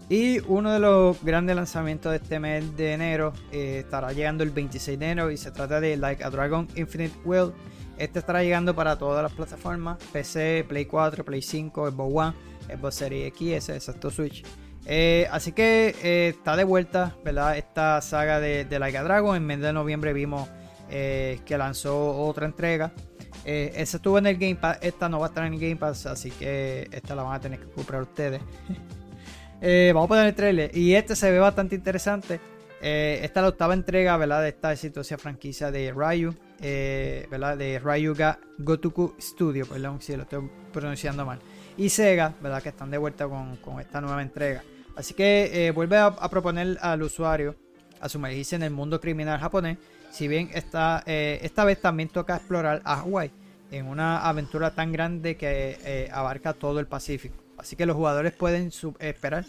Y 0.10 0.40
uno 0.48 0.72
de 0.72 0.80
los 0.80 1.22
grandes 1.22 1.56
lanzamientos 1.56 2.12
de 2.12 2.18
este 2.18 2.40
mes 2.40 2.78
de 2.78 2.94
enero 2.94 3.34
eh, 3.52 3.80
estará 3.80 4.14
llegando 4.14 4.44
el 4.44 4.52
26 4.52 4.98
de 4.98 5.06
enero 5.06 5.32
y 5.32 5.38
se 5.38 5.52
trata 5.52 5.82
de 5.82 5.98
Like 5.98 6.24
a 6.24 6.30
Dragon 6.30 6.68
Infinite 6.76 7.14
World. 7.26 7.54
Este 7.98 8.20
estará 8.20 8.42
llegando 8.42 8.74
para 8.74 8.98
todas 8.98 9.22
las 9.22 9.34
plataformas: 9.34 9.98
PC, 10.14 10.66
Play 10.68 10.86
4, 10.86 11.26
Play 11.26 11.42
5, 11.42 11.92
Xbox 11.92 12.14
One, 12.16 12.34
Xbox 12.78 12.96
Series 12.96 13.28
X, 13.28 13.70
exacto 13.70 14.10
Switch. 14.10 14.46
Eh, 14.86 15.28
así 15.30 15.52
que 15.52 15.94
eh, 16.02 16.30
está 16.30 16.56
de 16.56 16.64
vuelta, 16.64 17.18
¿verdad? 17.26 17.58
Esta 17.58 18.00
saga 18.00 18.40
de, 18.40 18.64
de 18.64 18.80
Like 18.80 18.98
a 18.98 19.04
Dragon. 19.04 19.36
En 19.36 19.46
mes 19.46 19.60
de 19.60 19.74
noviembre 19.74 20.14
vimos 20.14 20.48
que 20.90 21.56
lanzó 21.58 22.18
otra 22.18 22.46
entrega 22.46 22.94
eh, 23.50 23.72
esa 23.78 23.96
estuvo 23.96 24.18
en 24.18 24.28
el 24.28 24.36
Game 24.36 24.56
Pass, 24.56 24.78
esta 24.82 25.08
no 25.08 25.22
va 25.22 25.28
a 25.28 25.30
estar 25.30 25.46
en 25.46 25.54
el 25.54 25.60
Game 25.60 25.78
Pass, 25.78 26.06
así 26.06 26.32
que 26.32 26.90
esta 26.92 27.16
la 27.16 27.24
van 27.24 27.36
a 27.36 27.40
tener 27.40 27.60
que 27.60 27.72
comprar 27.72 28.02
ustedes. 28.02 28.42
Eh, 29.60 29.90
vamos 29.92 30.06
a 30.06 30.10
poner 30.10 30.28
el 30.28 30.36
trailer. 30.36 30.78
Y 30.78 30.94
este 30.94 31.16
se 31.16 31.32
ve 31.32 31.40
bastante 31.40 31.74
interesante. 31.74 32.40
Eh, 32.80 33.22
esta 33.24 33.40
es 33.40 33.42
la 33.42 33.50
octava 33.50 33.74
entrega, 33.74 34.16
¿verdad? 34.16 34.44
De 34.44 34.50
esta 34.50 34.72
exitosa 34.72 35.18
franquicia 35.18 35.72
de 35.72 35.92
Ryu, 35.92 36.36
¿verdad? 37.32 37.58
De 37.58 37.80
Ryu 37.80 38.14
Gotoku 38.60 39.16
Studio, 39.20 39.66
perdón 39.66 40.00
si 40.00 40.16
lo 40.16 40.22
estoy 40.22 40.48
pronunciando 40.72 41.26
mal. 41.26 41.40
Y 41.76 41.90
Sega, 41.90 42.36
¿verdad? 42.40 42.62
Que 42.62 42.70
están 42.70 42.92
de 42.92 43.00
vuelta 43.00 43.28
con, 43.28 43.80
esta 43.82 44.00
nueva 44.00 44.22
entrega. 44.22 44.64
Así 44.96 45.16
que 45.16 45.72
vuelve 45.74 45.98
a, 45.98 46.06
a, 46.06 46.30
proponer 46.30 46.78
al 46.80 47.02
usuario 47.02 47.56
a 48.00 48.10
sumergirse 48.10 48.58
en 48.58 48.62
el 48.62 48.70
mundo 48.70 49.02
criminal 49.02 49.40
japonés 49.40 49.80
si 50.10 50.28
bien 50.28 50.50
esta, 50.54 51.04
eh, 51.06 51.40
esta 51.44 51.64
vez 51.64 51.82
también 51.82 52.10
toca 52.10 52.38
explorar 52.38 52.82
a 52.86 53.02
Hawaii 53.02 53.32
en 53.72 53.88
una 53.88 54.28
aventura 54.28 54.74
tan 54.74 54.92
grande 54.92 55.36
que 55.36 55.78
eh, 55.84 56.10
abarca 56.12 56.54
todo 56.54 56.80
el 56.80 56.88
Pacífico. 56.88 57.36
Así 57.58 57.76
que 57.76 57.86
los 57.86 57.96
jugadores 57.96 58.34
pueden 58.34 58.72
esperar 59.00 59.46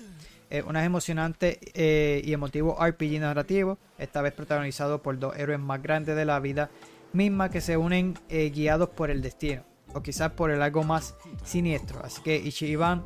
eh, 0.51 0.63
unas 0.63 0.85
emocionantes 0.85 1.59
y 1.75 2.33
emotivo 2.33 2.77
RPG 2.81 3.21
narrativo, 3.21 3.79
esta 3.99 4.23
vez 4.23 4.33
protagonizado 4.33 5.03
por 5.03 5.19
dos 5.19 5.37
héroes 5.37 5.61
más 5.61 5.83
grandes 5.83 6.17
de 6.17 6.25
la 6.25 6.41
vida 6.41 6.71
misma 7.13 7.51
que 7.51 7.61
se 7.61 7.77
unen 7.77 8.19
guiados 8.29 8.91
por 8.91 9.11
el 9.11 9.23
destino 9.23 9.63
o 9.95 10.03
quizás 10.03 10.33
por 10.33 10.51
el 10.51 10.63
algo 10.63 10.85
más 10.85 11.15
siniestro. 11.45 12.03
Así 12.03 12.23
que 12.23 12.37
Ichiban 12.37 13.05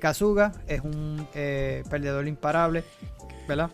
Kazuga 0.00 0.52
es 0.66 0.80
un 0.82 1.26
perdedor 1.32 2.28
imparable, 2.28 2.84
¿verdad? 3.48 3.70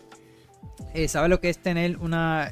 sabe 1.07 1.29
lo 1.29 1.39
que 1.39 1.49
es 1.49 1.57
tener 1.59 1.97
una 1.97 2.49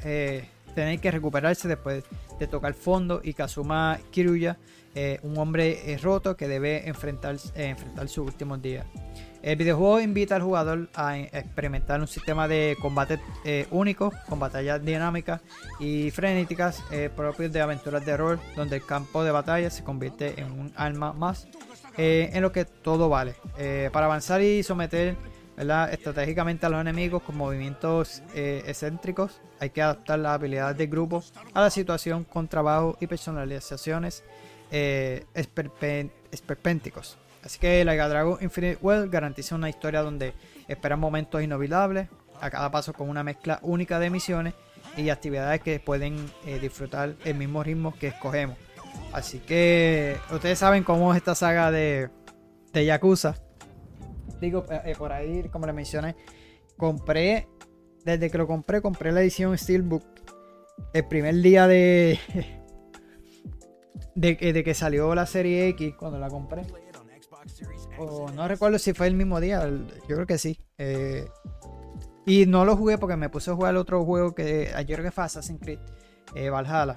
tener 0.74 1.00
que 1.00 1.10
recuperarse 1.10 1.68
después 1.68 2.04
de 2.38 2.46
tocar 2.46 2.74
fondo 2.74 3.20
y 3.22 3.34
Kazuma 3.34 3.98
Kiruya, 4.10 4.58
eh, 4.94 5.20
un 5.22 5.38
hombre 5.38 5.92
eh, 5.92 5.98
roto 5.98 6.36
que 6.36 6.48
debe 6.48 6.88
enfrentar, 6.88 7.36
eh, 7.54 7.68
enfrentar 7.68 8.08
sus 8.08 8.26
últimos 8.26 8.60
días. 8.60 8.86
El 9.40 9.56
videojuego 9.56 10.00
invita 10.00 10.36
al 10.36 10.42
jugador 10.42 10.88
a 10.94 11.18
experimentar 11.18 12.00
un 12.00 12.08
sistema 12.08 12.46
de 12.46 12.76
combate 12.78 13.18
único, 13.70 14.12
con 14.28 14.38
batallas 14.38 14.84
dinámicas 14.84 15.40
y 15.78 16.10
frenéticas 16.10 16.82
propios 17.16 17.50
de 17.50 17.62
aventuras 17.62 18.04
de 18.04 18.18
rol, 18.18 18.38
donde 18.54 18.76
el 18.76 18.84
campo 18.84 19.24
de 19.24 19.30
batalla 19.30 19.70
se 19.70 19.82
convierte 19.82 20.38
en 20.38 20.52
un 20.52 20.72
arma 20.76 21.14
más 21.14 21.48
en 21.96 22.42
lo 22.42 22.52
que 22.52 22.66
todo 22.66 23.08
vale. 23.08 23.34
para 23.90 24.04
avanzar 24.04 24.42
y 24.42 24.62
someter 24.62 25.16
estratégicamente 25.90 26.66
a 26.66 26.68
los 26.68 26.80
enemigos 26.80 27.22
con 27.22 27.36
movimientos 27.36 28.22
eh, 28.34 28.62
excéntricos. 28.66 29.40
Hay 29.58 29.70
que 29.70 29.82
adaptar 29.82 30.18
las 30.18 30.34
habilidades 30.34 30.76
del 30.76 30.88
grupo 30.88 31.22
a 31.52 31.60
la 31.60 31.70
situación 31.70 32.24
con 32.24 32.48
trabajo 32.48 32.96
y 33.00 33.06
personalizaciones 33.06 34.24
eh, 34.70 35.24
esperpénticos. 35.34 37.18
Así 37.42 37.58
que 37.58 37.84
la 37.84 37.94
Dragon 38.08 38.38
Infinite 38.40 38.78
World 38.82 39.10
garantiza 39.10 39.54
una 39.54 39.68
historia 39.68 40.02
donde 40.02 40.34
esperan 40.68 41.00
momentos 41.00 41.42
inolvidables, 41.42 42.08
a 42.40 42.50
cada 42.50 42.70
paso 42.70 42.92
con 42.92 43.08
una 43.08 43.22
mezcla 43.22 43.58
única 43.62 43.98
de 43.98 44.10
misiones 44.10 44.54
y 44.96 45.10
actividades 45.10 45.60
que 45.60 45.78
pueden 45.78 46.30
eh, 46.46 46.58
disfrutar 46.58 47.16
el 47.24 47.34
mismo 47.34 47.62
ritmo 47.62 47.94
que 47.98 48.08
escogemos. 48.08 48.56
Así 49.12 49.38
que 49.40 50.16
ustedes 50.30 50.58
saben 50.58 50.84
cómo 50.84 51.12
es 51.12 51.18
esta 51.18 51.34
saga 51.34 51.70
de, 51.70 52.10
de 52.72 52.84
Yakuza. 52.84 53.36
Digo, 54.40 54.64
eh, 54.70 54.80
eh, 54.86 54.94
por 54.96 55.12
ahí, 55.12 55.48
como 55.50 55.66
les 55.66 55.74
mencioné, 55.74 56.16
compré, 56.76 57.48
desde 58.04 58.30
que 58.30 58.38
lo 58.38 58.46
compré, 58.46 58.80
compré 58.80 59.12
la 59.12 59.20
edición 59.20 59.56
Steelbook 59.56 60.04
el 60.94 61.06
primer 61.06 61.34
día 61.36 61.66
de, 61.66 62.18
de, 64.14 64.34
de 64.34 64.64
que 64.64 64.74
salió 64.74 65.14
la 65.14 65.26
serie 65.26 65.68
X, 65.68 65.94
cuando 65.98 66.18
la 66.18 66.28
compré. 66.28 66.62
O 67.98 68.30
no 68.30 68.48
recuerdo 68.48 68.78
si 68.78 68.94
fue 68.94 69.06
el 69.06 69.14
mismo 69.14 69.40
día, 69.40 69.68
yo 70.08 70.16
creo 70.16 70.26
que 70.26 70.38
sí. 70.38 70.58
Y 72.26 72.46
no 72.46 72.64
lo 72.64 72.76
jugué 72.76 72.98
porque 72.98 73.16
me 73.16 73.28
puse 73.28 73.50
a 73.50 73.54
jugar 73.54 73.76
otro 73.76 74.04
juego 74.04 74.34
que 74.34 74.70
ayer 74.74 75.02
que 75.02 75.10
fue 75.10 75.24
Assassin's 75.24 75.60
Creed, 75.60 75.80
eh, 76.34 76.50
Valhalla. 76.50 76.94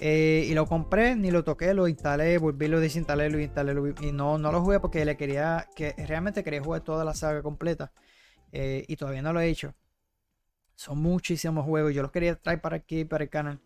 Eh, 0.00 0.46
y 0.48 0.54
lo 0.54 0.66
compré, 0.66 1.16
ni 1.16 1.30
lo 1.30 1.42
toqué, 1.42 1.72
lo 1.72 1.88
instalé, 1.88 2.36
volví, 2.38 2.68
lo 2.68 2.80
desinstalé, 2.80 3.30
lo 3.30 3.40
instalé, 3.40 3.74
y 4.02 4.12
no, 4.12 4.36
no 4.36 4.52
lo 4.52 4.60
jugué 4.60 4.78
porque 4.78 5.04
le 5.04 5.16
quería, 5.16 5.68
que 5.74 5.94
realmente 6.06 6.44
quería 6.44 6.62
jugar 6.62 6.82
toda 6.82 7.04
la 7.04 7.14
saga 7.14 7.42
completa. 7.42 7.92
Eh, 8.52 8.84
y 8.88 8.96
todavía 8.96 9.22
no 9.22 9.32
lo 9.32 9.40
he 9.40 9.48
hecho. 9.48 9.74
Son 10.74 10.98
muchísimos 10.98 11.64
juegos, 11.64 11.94
yo 11.94 12.02
los 12.02 12.12
quería 12.12 12.36
traer 12.36 12.60
para 12.60 12.76
aquí, 12.76 13.04
para 13.04 13.24
el 13.24 13.30
canal. 13.30 13.60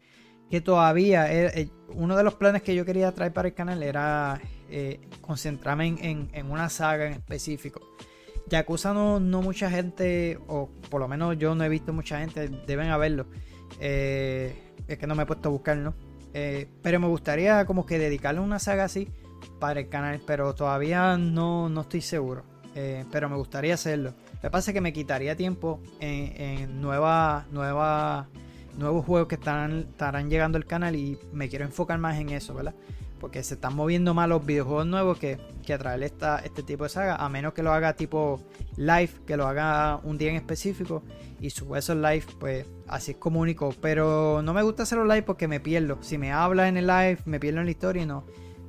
Que 0.49 0.61
todavía, 0.61 1.29
uno 1.95 2.17
de 2.17 2.25
los 2.25 2.35
planes 2.35 2.63
que 2.63 2.75
yo 2.75 2.85
quería 2.85 3.13
traer 3.13 3.33
para 3.33 3.49
el 3.49 3.55
canal 3.55 3.83
era 3.83 4.41
concentrarme 5.21 5.87
en, 5.87 6.29
en 6.33 6.51
una 6.51 6.69
saga 6.69 7.07
en 7.07 7.13
específico. 7.13 7.81
Yakuza 8.51 8.93
no, 8.93 9.21
no 9.21 9.43
mucha 9.43 9.71
gente, 9.71 10.39
o 10.49 10.69
por 10.91 11.01
lo 11.01 11.07
menos 11.07 11.39
yo 11.39 11.55
no 11.55 11.63
he 11.63 11.69
visto 11.69 11.93
mucha 11.93 12.19
gente, 12.19 12.49
deben 12.67 12.89
haberlo. 12.89 13.27
Eh, 13.79 14.75
es 14.89 14.99
que 14.99 15.07
no 15.07 15.15
me 15.15 15.23
he 15.23 15.27
puesto 15.27 15.49
a 15.49 15.53
buscar, 15.53 15.77
¿no? 15.77 15.95
Eh, 16.33 16.69
pero 16.83 17.01
me 17.01 17.07
gustaría 17.09 17.65
como 17.65 17.87
que 17.87 17.99
dedicarle 17.99 18.41
una 18.41 18.59
saga 18.59 18.85
así 18.85 19.09
para 19.59 19.81
el 19.81 19.89
canal, 19.89 20.21
pero 20.27 20.55
todavía 20.55 21.17
no, 21.17 21.69
no 21.69 21.81
estoy 21.83 22.01
seguro. 22.01 22.45
Eh, 22.75 23.05
pero 23.11 23.29
me 23.29 23.37
gustaría 23.37 23.75
hacerlo. 23.75 24.15
Lo 24.35 24.41
que 24.41 24.51
pasa 24.51 24.71
es 24.71 24.75
que 24.75 24.81
me 24.81 24.93
quitaría 24.93 25.37
tiempo 25.37 25.81
en, 25.99 26.81
nuevas, 26.81 27.51
nuevas, 27.51 28.27
nuevos 28.79 29.05
juegos 29.05 29.29
que 29.29 29.35
estarán, 29.35 29.81
estarán 29.91 30.31
llegando 30.31 30.57
al 30.57 30.67
canal 30.67 30.95
y 30.95 31.19
me 31.33 31.49
quiero 31.49 31.65
enfocar 31.65 31.99
más 31.99 32.19
en 32.19 32.31
eso, 32.31 32.55
¿verdad? 32.55 32.75
Porque 33.21 33.43
se 33.43 33.55
están 33.55 33.77
moviendo 33.77 34.15
más 34.15 34.29
los 34.29 34.45
videojuegos 34.45 34.87
nuevos 34.87 35.19
que, 35.19 35.39
que 35.65 35.77
traer 35.79 36.03
esta, 36.03 36.39
este 36.39 36.63
tipo 36.63 36.85
de 36.85 36.91
saga, 36.91 37.17
a 37.17 37.29
menos 37.29 37.53
que 37.53 37.63
lo 37.63 37.73
haga 37.73 37.95
tipo 37.95 38.41
live, 38.77 39.11
que 39.27 39.37
lo 39.37 39.47
haga 39.47 40.01
un 40.03 40.19
día 40.19 40.31
en 40.31 40.37
específico 40.37 41.03
y 41.41 41.51
suba 41.51 41.79
esos 41.79 41.97
live, 41.97 42.25
pues 42.39 42.67
así 42.89 43.13
es 43.13 43.17
como 43.19 43.41
único. 43.41 43.75
Pero 43.81 44.43
no 44.43 44.55
me 44.55 44.63
gusta 44.63 44.83
hacerlo 44.83 45.05
live 45.05 45.23
porque 45.23 45.47
me 45.47 45.61
pierdo. 45.61 45.99
Si 46.01 46.19
me 46.19 46.33
habla 46.33 46.69
en 46.69 46.77
el 46.77 46.87
live, 46.87 47.19
me 47.27 47.39
pierdo 47.39 47.61
en 47.61 47.67
la 47.67 47.71
historia 47.71 48.03
y 48.03 48.07
no, 48.07 48.25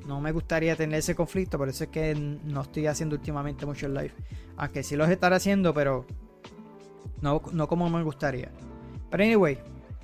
no 0.06 0.22
me 0.22 0.32
gustaría 0.32 0.76
tener 0.76 1.00
ese 1.00 1.16
conflicto, 1.16 1.58
por 1.58 1.70
eso 1.70 1.86
es 1.86 1.90
que 1.90 2.14
no 2.16 2.62
estoy 2.62 2.88
haciendo 2.88 3.16
últimamente 3.16 3.66
mucho 3.66 3.86
el 3.86 3.94
live. 3.94 4.14
Aunque 4.58 4.84
sí 4.84 4.96
los 4.96 5.10
estaré 5.10 5.36
haciendo, 5.36 5.74
pero 5.74 6.06
no, 7.22 7.42
no 7.52 7.68
como 7.68 7.90
me 7.90 8.04
gustaría. 8.04 8.52
Pero 9.10 9.24
anyway, 9.24 9.58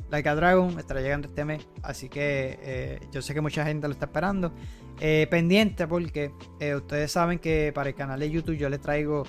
Like 0.10 0.30
a 0.30 0.36
Dragon 0.36 0.80
estará 0.80 1.01
llegando 1.01 1.28
este 1.28 1.43
mes, 1.43 1.68
así 1.84 2.08
que 2.08 2.60
eh, 2.62 2.99
yo 3.12 3.22
sé 3.22 3.34
que 3.34 3.41
mucha 3.41 3.66
gente 3.66 3.88
lo 3.88 3.93
está 3.93 4.05
esperando. 4.05 4.51
Eh, 4.99 5.28
pendiente 5.30 5.86
porque 5.86 6.32
eh, 6.60 6.74
ustedes 6.74 7.12
saben 7.12 7.38
que 7.39 7.72
para 7.74 7.89
el 7.89 7.95
canal 7.95 8.20
de 8.20 8.32
YouTube 8.32 8.58
yo 8.58 8.70
les 8.70 8.82
traigo 8.82 9.24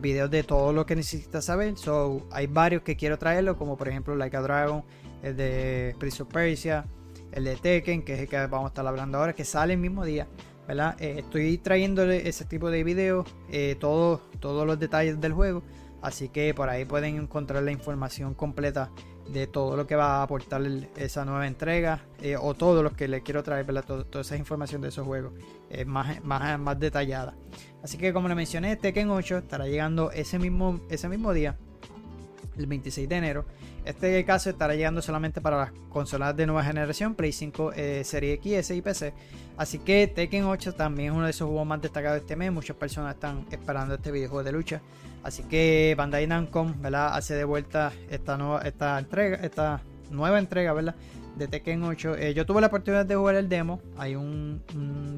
videos 0.00 0.28
de 0.32 0.42
todo 0.42 0.72
lo 0.72 0.84
que 0.84 0.96
necesitas 0.96 1.44
saber. 1.44 1.76
So, 1.76 2.26
hay 2.32 2.48
varios 2.48 2.82
que 2.82 2.96
quiero 2.96 3.18
traerlo, 3.18 3.56
como 3.56 3.76
por 3.76 3.88
ejemplo 3.88 4.16
Like 4.16 4.36
a 4.36 4.40
Dragon, 4.40 4.82
el 5.22 5.36
de 5.36 5.94
Prince 6.00 6.24
of 6.24 6.28
Persia, 6.28 6.84
el 7.30 7.44
de 7.44 7.54
Tekken, 7.54 8.02
que 8.02 8.14
es 8.14 8.20
el 8.20 8.28
que 8.28 8.36
vamos 8.36 8.64
a 8.64 8.68
estar 8.68 8.84
hablando 8.84 9.18
ahora, 9.18 9.34
que 9.34 9.44
sale 9.44 9.74
el 9.74 9.78
mismo 9.78 10.04
día. 10.04 10.26
¿verdad? 10.66 11.00
estoy 11.00 11.56
trayéndole 11.58 12.28
ese 12.28 12.44
tipo 12.46 12.68
de 12.68 12.82
videos, 12.82 13.26
todos, 13.78 14.20
todos 14.40 14.66
los 14.66 14.78
detalles 14.78 15.20
del 15.20 15.34
juego. 15.34 15.62
Así 16.02 16.28
que 16.28 16.52
por 16.52 16.68
ahí 16.68 16.84
pueden 16.84 17.16
encontrar 17.16 17.62
la 17.62 17.72
información 17.72 18.34
completa 18.34 18.90
de 19.32 19.46
todo 19.46 19.76
lo 19.76 19.86
que 19.86 19.94
va 19.94 20.16
a 20.18 20.22
aportar 20.22 20.62
esa 20.96 21.24
nueva 21.24 21.46
entrega 21.46 22.00
eh, 22.20 22.36
o 22.36 22.54
todo 22.54 22.82
lo 22.82 22.92
que 22.92 23.08
le 23.08 23.22
quiero 23.22 23.42
traer, 23.42 23.66
toda 23.82 24.20
esa 24.20 24.36
información 24.36 24.80
de 24.80 24.88
esos 24.88 25.06
juegos 25.06 25.32
eh, 25.70 25.84
más, 25.84 26.22
más, 26.24 26.58
más 26.58 26.80
detallada. 26.80 27.34
Así 27.82 27.98
que 27.98 28.12
como 28.12 28.28
le 28.28 28.34
mencioné, 28.34 28.76
Tekken 28.76 29.10
8 29.10 29.38
estará 29.38 29.66
llegando 29.66 30.10
ese 30.10 30.38
mismo, 30.38 30.80
ese 30.88 31.08
mismo 31.08 31.32
día, 31.32 31.56
el 32.56 32.66
26 32.66 33.08
de 33.08 33.16
enero. 33.16 33.44
Este 33.88 34.22
caso 34.26 34.50
estará 34.50 34.74
llegando 34.74 35.00
solamente 35.00 35.40
para 35.40 35.56
las 35.56 35.72
consolas 35.88 36.36
de 36.36 36.44
nueva 36.44 36.62
generación, 36.62 37.14
Play 37.14 37.32
5, 37.32 37.72
eh, 37.74 38.02
Serie 38.04 38.36
XS 38.36 38.72
y 38.72 38.82
PC. 38.82 39.14
Así 39.56 39.78
que 39.78 40.06
Tekken 40.06 40.44
8 40.44 40.74
también 40.74 41.08
es 41.08 41.16
uno 41.16 41.24
de 41.24 41.30
esos 41.30 41.48
juegos 41.48 41.66
más 41.66 41.80
destacados 41.80 42.16
de 42.16 42.20
este 42.20 42.36
mes. 42.36 42.52
Muchas 42.52 42.76
personas 42.76 43.14
están 43.14 43.46
esperando 43.50 43.94
este 43.94 44.12
videojuego 44.12 44.44
de 44.44 44.52
lucha. 44.52 44.82
Así 45.22 45.42
que 45.44 45.94
Bandai 45.96 46.26
Namco, 46.26 46.70
¿verdad? 46.80 47.16
Hace 47.16 47.34
de 47.34 47.44
vuelta 47.44 47.90
esta 48.10 48.36
nueva, 48.36 48.62
entrega, 48.98 49.38
esta 49.38 49.80
nueva 50.10 50.38
entrega, 50.38 50.74
¿verdad? 50.74 50.94
De 51.38 51.48
Tekken 51.48 51.82
8. 51.82 52.16
Eh, 52.18 52.34
yo 52.34 52.44
tuve 52.44 52.60
la 52.60 52.66
oportunidad 52.66 53.06
de 53.06 53.16
jugar 53.16 53.36
el 53.36 53.48
demo. 53.48 53.80
Hay 53.96 54.14
un, 54.14 54.62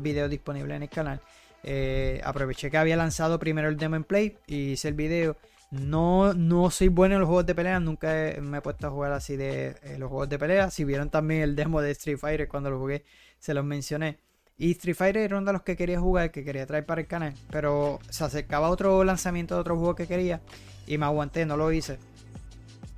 video 0.01 0.29
disponible 0.29 0.77
en 0.77 0.85
el 0.85 0.89
canal. 0.89 1.21
Eh, 1.65 2.21
aproveché 2.23 2.71
que 2.71 2.79
había 2.79 2.97
lanzado 2.97 3.37
primero 3.41 3.69
el 3.69 3.77
demo 3.77 3.97
en 3.97 4.05
Play 4.05 4.39
y 4.47 4.71
hice 4.71 4.87
el 4.87 4.95
video. 4.95 5.37
No, 5.71 6.35
no 6.35 6.69
soy 6.71 6.89
bueno 6.89 7.15
en 7.15 7.21
los 7.21 7.29
juegos 7.29 7.47
de 7.47 7.55
pelea, 7.55 7.79
nunca 7.79 8.09
me 8.41 8.59
he 8.59 8.61
puesto 8.61 8.89
a 8.89 8.91
jugar 8.91 9.13
así 9.13 9.37
de 9.37 9.77
eh, 9.83 9.99
los 9.99 10.09
juegos 10.09 10.29
de 10.29 10.39
pelea. 10.39 10.71
Si 10.71 10.85
vieron 10.85 11.11
también 11.11 11.43
el 11.43 11.55
demo 11.55 11.81
de 11.81 11.93
Street 11.93 12.19
Fighter 12.19 12.49
cuando 12.49 12.71
lo 12.71 12.79
jugué, 12.79 13.05
se 13.39 13.55
los 13.55 13.65
mencioné. 13.65 14.19
Y 14.59 14.73
Street 14.73 14.97
Fighter 14.97 15.23
era 15.23 15.39
uno 15.39 15.47
de 15.47 15.53
los 15.53 15.63
que 15.63 15.77
quería 15.77 16.01
jugar, 16.01 16.33
que 16.33 16.45
quería 16.45 16.67
traer 16.67 16.85
para 16.85 17.01
el 17.01 17.07
canal. 17.07 17.35
Pero 17.51 18.01
se 18.11 18.25
acercaba 18.25 18.69
otro 18.69 19.05
lanzamiento 19.05 19.55
de 19.55 19.61
otro 19.61 19.77
juego 19.77 19.95
que 19.95 20.07
quería. 20.07 20.43
Y 20.87 20.99
me 20.99 21.07
aguanté, 21.07 21.47
no 21.47 21.57
lo 21.57 21.71
hice. 21.73 21.99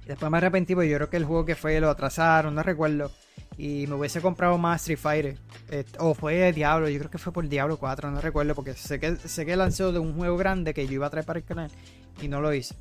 Después 0.07 0.33
me 0.33 0.39
arrepentí 0.39 0.75
porque 0.75 0.89
yo 0.89 0.97
creo 0.97 1.11
que 1.11 1.19
el 1.19 1.25
juego 1.25 1.45
que 1.45 1.55
fue 1.55 1.79
lo 1.79 1.91
atrasaron, 1.91 2.55
no 2.55 2.63
recuerdo. 2.63 3.13
Y 3.59 3.87
me 3.87 3.95
hubiese 3.95 4.21
comprado 4.21 4.57
más 4.59 4.81
Street 4.81 4.99
Fighter. 4.99 5.39
o 5.99 6.15
fue 6.15 6.53
Diablo, 6.53 6.89
yo 6.89 6.99
creo 6.99 7.11
que 7.11 7.19
fue 7.19 7.33
por 7.33 7.47
Diablo 7.47 7.77
4, 7.77 8.11
no 8.11 8.21
recuerdo. 8.21 8.55
Porque 8.55 8.75
sé 8.75 8.99
que, 8.99 9.15
sé 9.17 9.47
que 9.47 9.55
lanzó 9.55 9.93
de 9.93 9.99
un 9.99 10.17
juego 10.17 10.37
grande 10.37 10.75
que 10.75 10.87
yo 10.87 10.95
iba 10.95 11.07
a 11.07 11.11
traer 11.11 11.27
para 11.27 11.39
el 11.39 11.45
canal. 11.45 11.71
Y 12.21 12.29
no 12.29 12.41
lo 12.41 12.53
hice. 12.53 12.75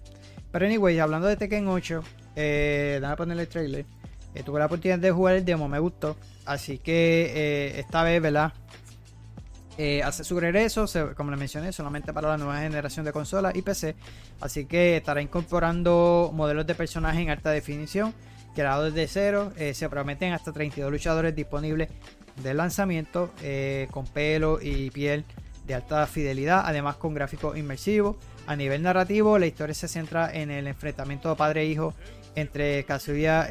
Pero 0.51 0.65
anyway, 0.65 0.99
hablando 0.99 1.27
de 1.27 1.37
Tekken 1.37 1.67
8, 1.67 2.03
eh, 2.35 3.01
a 3.03 3.15
ponerle 3.15 3.43
el 3.43 3.49
trailer. 3.49 3.85
Eh, 4.33 4.43
tuve 4.43 4.59
la 4.59 4.65
oportunidad 4.65 4.99
de 4.99 5.11
jugar 5.11 5.35
el 5.35 5.45
demo, 5.45 5.67
me 5.67 5.79
gustó. 5.79 6.15
Así 6.45 6.77
que 6.77 7.31
eh, 7.35 7.79
esta 7.79 8.03
vez, 8.03 8.21
¿verdad? 8.21 8.53
Eh, 9.77 10.03
hace 10.03 10.23
su 10.23 10.39
regreso, 10.39 10.85
como 11.15 11.31
les 11.31 11.39
mencioné, 11.39 11.71
solamente 11.71 12.13
para 12.13 12.29
la 12.29 12.37
nueva 12.37 12.59
generación 12.59 13.05
de 13.05 13.11
consolas 13.11 13.55
y 13.55 13.61
PC. 13.61 13.95
Así 14.39 14.65
que 14.65 14.97
estará 14.97 15.21
incorporando 15.21 16.31
modelos 16.33 16.67
de 16.67 16.75
personajes 16.75 17.21
en 17.21 17.29
alta 17.29 17.51
definición, 17.51 18.13
creados 18.53 18.93
desde 18.93 19.07
cero. 19.07 19.53
Se 19.73 19.89
prometen 19.89 20.33
hasta 20.33 20.51
32 20.51 20.91
luchadores 20.91 21.35
disponibles 21.35 21.89
de 22.43 22.53
lanzamiento, 22.53 23.31
con 23.91 24.05
pelo 24.07 24.59
y 24.61 24.91
piel 24.91 25.25
de 25.65 25.75
alta 25.75 26.05
fidelidad, 26.07 26.63
además 26.65 26.97
con 26.97 27.13
gráficos 27.13 27.57
inmersivos. 27.57 28.15
A 28.47 28.55
nivel 28.55 28.81
narrativo, 28.81 29.37
la 29.37 29.47
historia 29.47 29.75
se 29.75 29.87
centra 29.87 30.33
en 30.33 30.51
el 30.51 30.67
enfrentamiento 30.67 31.35
padre-hijo 31.35 31.93
entre 32.35 32.83
Kazuya 32.85 33.47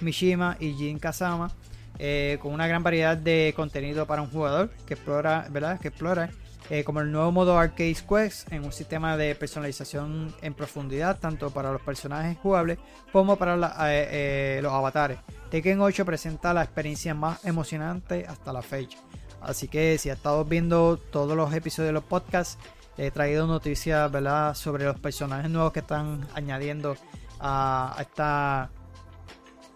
Mishima 0.00 0.56
y 0.60 0.72
Jin 0.74 0.98
Kazama 0.98 1.52
eh, 1.98 2.38
con 2.40 2.52
una 2.52 2.66
gran 2.66 2.82
variedad 2.82 3.16
de 3.16 3.52
contenido 3.54 4.06
para 4.06 4.22
un 4.22 4.30
jugador 4.30 4.70
que 4.86 4.94
explora, 4.94 5.46
¿verdad? 5.50 5.78
Que 5.78 5.88
explora, 5.88 6.30
eh, 6.70 6.84
como 6.84 7.00
el 7.00 7.12
nuevo 7.12 7.30
modo 7.32 7.58
Arcade 7.58 7.96
Quest 8.08 8.50
en 8.52 8.64
un 8.64 8.72
sistema 8.72 9.16
de 9.16 9.34
personalización 9.34 10.34
en 10.40 10.54
profundidad, 10.54 11.18
tanto 11.20 11.50
para 11.50 11.70
los 11.70 11.82
personajes 11.82 12.38
jugables 12.38 12.78
como 13.12 13.36
para 13.36 13.56
eh, 13.88 14.60
los 14.62 14.72
avatares. 14.72 15.18
Tekken 15.50 15.80
8 15.80 16.04
presenta 16.04 16.54
la 16.54 16.62
experiencia 16.62 17.14
más 17.14 17.44
emocionante 17.44 18.26
hasta 18.26 18.52
la 18.52 18.62
fecha. 18.62 18.98
Así 19.42 19.68
que 19.68 19.98
si 19.98 20.10
has 20.10 20.18
estado 20.18 20.44
viendo 20.44 20.96
todos 20.96 21.36
los 21.36 21.52
episodios 21.52 21.88
de 21.88 21.92
los 21.92 22.04
podcasts, 22.04 22.58
he 22.96 23.10
traído 23.10 23.46
noticias 23.46 24.10
¿verdad? 24.10 24.54
sobre 24.54 24.84
los 24.84 24.98
personajes 24.98 25.50
nuevos 25.50 25.72
que 25.72 25.80
están 25.80 26.26
añadiendo 26.34 26.96
a 27.40 27.96
esta 28.00 28.70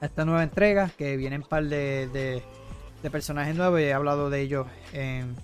esta 0.00 0.24
nueva 0.24 0.42
entrega 0.42 0.90
que 0.96 1.16
vienen 1.16 1.42
un 1.42 1.48
par 1.48 1.64
de, 1.64 2.42
personajes 3.10 3.54
nuevos 3.54 3.80
y 3.80 3.84
he 3.84 3.92
hablado 3.92 4.30
de 4.30 4.40
ellos 4.40 4.66
en, 4.92 5.36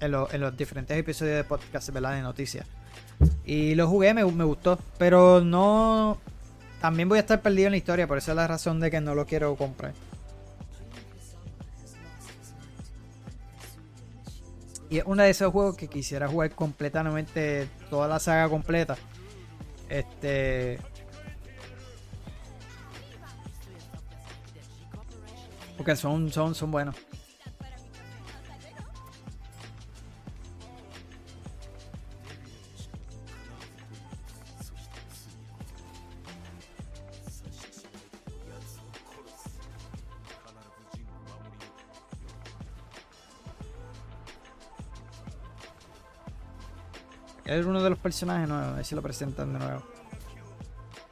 los 0.00 0.56
diferentes 0.56 0.96
episodios 0.98 1.36
de 1.36 1.44
podcast 1.44 1.88
de 1.88 2.22
noticias. 2.22 2.66
Y 3.44 3.76
lo 3.76 3.86
jugué, 3.88 4.12
me, 4.12 4.24
gustó, 4.24 4.78
pero 4.98 5.40
no... 5.40 6.18
También 6.80 7.08
voy 7.08 7.18
a 7.18 7.20
estar 7.20 7.40
perdido 7.40 7.68
en 7.68 7.72
la 7.72 7.76
historia, 7.78 8.06
por 8.06 8.18
esa 8.18 8.32
es 8.32 8.36
la 8.36 8.46
razón 8.46 8.80
de 8.80 8.90
que 8.90 9.00
no 9.00 9.14
lo 9.14 9.24
quiero 9.24 9.54
comprar. 9.54 9.92
Y 14.94 14.98
es 14.98 15.04
uno 15.06 15.24
de 15.24 15.30
esos 15.30 15.50
juegos 15.50 15.76
que 15.76 15.88
quisiera 15.88 16.28
jugar 16.28 16.52
completamente, 16.52 17.68
toda 17.90 18.06
la 18.06 18.20
saga 18.20 18.48
completa. 18.48 18.96
Este. 19.88 20.78
Porque 25.76 25.96
son, 25.96 26.30
son, 26.30 26.54
son 26.54 26.70
buenos. 26.70 26.94
Es 47.44 47.66
uno 47.66 47.82
de 47.82 47.90
los 47.90 47.98
personajes 47.98 48.48
nuevos, 48.48 48.68
a 48.68 48.72
ver 48.76 48.84
lo 48.94 49.02
presentan 49.02 49.52
de 49.52 49.58
nuevo. 49.58 49.82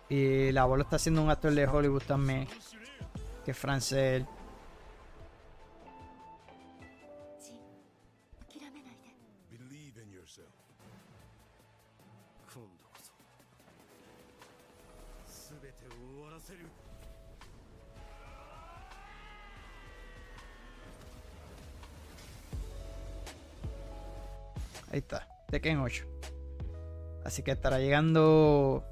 Y 0.09 0.53
la 0.53 0.63
abuelo 0.63 0.85
está 0.85 0.97
haciendo 0.97 1.23
un 1.23 1.31
actor 1.31 1.53
de 1.53 1.67
Hollywood 1.67 2.03
también, 2.03 2.47
que 3.45 3.51
es 3.51 3.57
francés. 3.57 4.25
Está, 25.63 25.79
Tekken 25.79 25.81
8. 25.81 26.07
Así 27.25 27.43
que 27.43 27.53
estará 27.53 27.79
llegando 27.79 28.85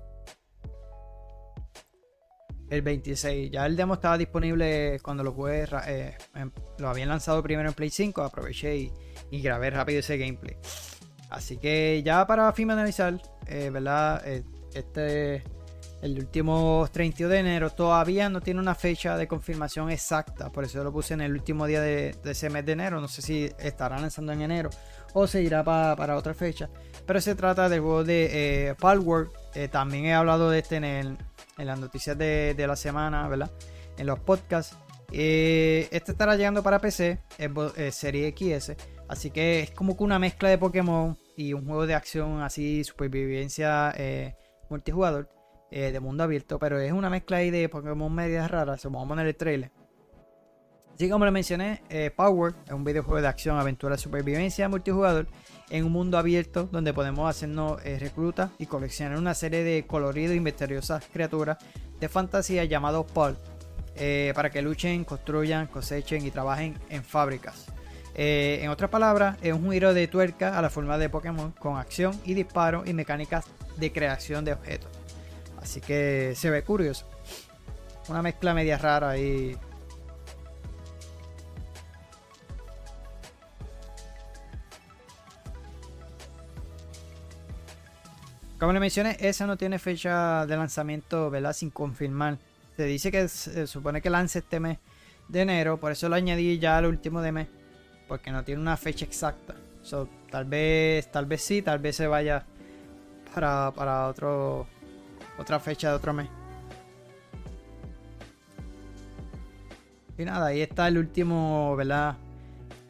el 2.68 2.83
26. 2.83 3.51
Ya 3.51 3.66
el 3.66 3.77
demo 3.77 3.95
estaba 3.95 4.16
disponible 4.16 4.99
cuando 5.03 5.25
lo 5.25 5.33
jugué. 5.33 5.66
Eh, 5.87 6.16
lo 6.79 6.89
habían 6.89 7.09
lanzado 7.09 7.43
primero 7.43 7.68
en 7.68 7.75
Play 7.75 7.91
5. 7.91 8.23
Aproveché 8.23 8.77
y, 9.31 9.43
grabé 9.43 9.71
rápido 9.71 10.01
ese 10.01 10.16
gameplay. 10.16 10.57
Así 11.31 11.59
que 11.59 12.03
ya 12.05 12.27
para 12.27 12.53
finalizar, 12.53 13.21
eh, 13.47 13.71
¿verdad? 13.71 14.23
Eh, 14.27 14.45
este 14.75 15.45
el 16.03 16.18
último 16.18 16.88
31 16.90 17.30
de 17.30 17.40
enero 17.40 17.70
todavía 17.70 18.30
no 18.30 18.40
tiene 18.40 18.59
una 18.59 18.74
fecha 18.74 19.16
de 19.18 19.28
confirmación 19.28 19.90
exacta, 19.90 20.51
por 20.51 20.64
eso 20.64 20.82
lo 20.82 20.92
puse 20.92 21.12
en 21.12 21.20
el 21.20 21.32
último 21.32 21.66
día 21.66 21.82
de, 21.82 22.16
ese 22.24 22.48
mes 22.48 22.64
de 22.64 22.72
enero. 22.72 23.01
No 23.01 23.09
sé 23.09 23.20
si 23.20 23.51
estará 23.59 23.98
lanzando 23.98 24.32
en 24.32 24.40
enero 24.40 24.70
o 25.12 25.26
se 25.26 25.42
irá 25.42 25.62
para 25.62 26.16
otra 26.16 26.32
fecha, 26.32 26.70
pero 27.07 27.20
se 27.20 27.34
trata 27.34 27.68
del 27.68 27.80
juego 27.80 28.05
de 28.05 28.68
eh, 28.68 28.74
Palworld. 28.78 29.30
también 29.70 30.07
he 30.07 30.14
hablado 30.14 30.51
de 30.51 30.61
este 30.61 30.76
en, 30.76 31.18
las 31.59 31.78
noticias 31.78 32.16
de, 32.16 32.64
la 32.66 32.76
semana, 32.76 33.28
¿verdad? 33.28 33.51
En 33.98 34.07
los 34.07 34.20
podcasts. 34.20 34.76
este 35.12 36.12
estará 36.12 36.34
llegando 36.36 36.62
para 36.62 36.78
PC, 36.78 37.18
es 37.76 37.94
serie 37.94 38.34
XS, 38.34 38.72
así 39.09 39.30
que 39.30 39.61
es 39.61 39.70
como 39.72 39.96
que 39.98 40.05
una 40.05 40.18
mezcla 40.18 40.48
de 40.48 40.57
Pokémon 40.57 41.18
y 41.36 41.53
un 41.53 41.66
juego 41.66 41.86
de 41.86 41.94
acción 41.94 42.40
así, 42.40 42.84
supervivencia 42.84 43.92
eh, 43.96 44.34
multijugador 44.70 45.28
eh, 45.71 45.93
de 45.93 46.01
mundo 46.01 46.25
abierto, 46.25 46.59
pero 46.59 46.81
es 46.81 46.91
una 46.91 47.09
mezcla 47.09 47.37
ahí 47.37 47.51
de 47.51 47.68
Pokémon 47.68 48.12
medias 48.12 48.51
raras. 48.51 48.83
Vamos 48.85 49.05
a 49.05 49.09
poner 49.09 49.27
el 49.27 49.37
trailer. 49.37 49.71
Así 50.95 51.09
como 51.09 51.25
le 51.25 51.31
mencioné, 51.31 51.83
eh, 51.89 52.11
Power 52.14 52.55
es 52.66 52.73
un 52.73 52.85
videojuego 52.85 53.23
de 53.23 53.29
acción, 53.29 53.57
aventura, 53.57 53.97
supervivencia 53.97 54.68
multijugador 54.68 55.29
en 55.71 55.85
un 55.85 55.93
mundo 55.93 56.18
abierto 56.18 56.68
donde 56.71 56.93
podemos 56.93 57.31
hacernos 57.31 57.81
eh, 57.85 57.99
reclutas 57.99 58.51
y 58.59 58.66
coleccionar 58.66 59.16
una 59.16 59.33
serie 59.33 59.62
de 59.62 59.87
coloridos 59.87 60.37
y 60.37 60.41
misteriosas 60.41 61.07
criaturas 61.11 61.57
de 62.01 62.09
fantasía 62.09 62.64
llamados 62.64 63.07
Paul 63.12 63.37
para 64.35 64.49
que 64.49 64.62
luchen, 64.62 65.05
construyan, 65.05 65.66
cosechen 65.66 66.25
y 66.25 66.31
trabajen 66.31 66.75
en 66.89 67.05
fábricas. 67.05 67.66
en 68.14 68.71
otras 68.71 68.89
palabras, 68.89 69.37
es 69.43 69.53
un 69.53 69.71
giro 69.71 69.93
de 69.93 70.09
tuerca 70.09 70.59
a 70.59 70.62
la 70.62 70.71
forma 70.71 70.97
de 70.97 71.11
Pokémon 71.11 71.53
con 71.53 71.77
acción 71.77 72.18
y 72.25 72.33
disparo 72.33 72.83
y 72.87 72.95
mecánicas 72.95 73.45
de 73.77 73.93
creación 73.93 74.47
de 74.47 74.55
objetos. 74.55 74.99
Así 75.61 75.80
que 75.80 76.32
se 76.36 76.50
ve 76.50 76.62
curioso. 76.62 77.06
Una 78.08 78.22
mezcla 78.22 78.54
media 78.54 78.78
rara 78.78 79.11
ahí. 79.11 79.56
Como 88.58 88.72
le 88.74 88.80
mencioné, 88.80 89.16
esa 89.20 89.46
no 89.46 89.56
tiene 89.56 89.78
fecha 89.78 90.44
de 90.44 90.56
lanzamiento, 90.56 91.30
¿verdad? 91.30 91.54
Sin 91.54 91.70
confirmar. 91.70 92.38
Se 92.76 92.84
dice 92.84 93.11
que 93.11 93.26
se 93.28 93.66
supone 93.66 94.02
que 94.02 94.11
lance 94.11 94.40
este 94.40 94.61
mes 94.61 94.78
de 95.28 95.42
enero, 95.42 95.78
por 95.78 95.92
eso 95.92 96.08
lo 96.08 96.16
añadí 96.16 96.58
ya 96.58 96.76
al 96.76 96.86
último 96.86 97.22
de 97.22 97.32
mes, 97.32 97.48
porque 98.08 98.30
no 98.30 98.44
tiene 98.44 98.61
una 98.61 98.76
fecha 98.76 99.04
exacta. 99.04 99.54
tal 100.30 100.44
vez, 100.44 101.11
tal 101.11 101.26
vez 101.26 101.42
sí, 101.42 101.62
tal 101.62 101.78
vez 101.78 101.96
se 101.96 102.06
vaya 102.06 102.44
para, 103.32 103.70
para 103.70 104.08
otro 104.08 104.66
otra 105.41 105.59
fecha 105.59 105.88
de 105.88 105.95
otro 105.95 106.12
mes. 106.12 106.28
Y 110.18 110.24
nada, 110.24 110.49
ahí 110.49 110.61
está 110.61 110.86
el 110.86 110.99
último, 110.99 111.74
¿verdad? 111.76 112.16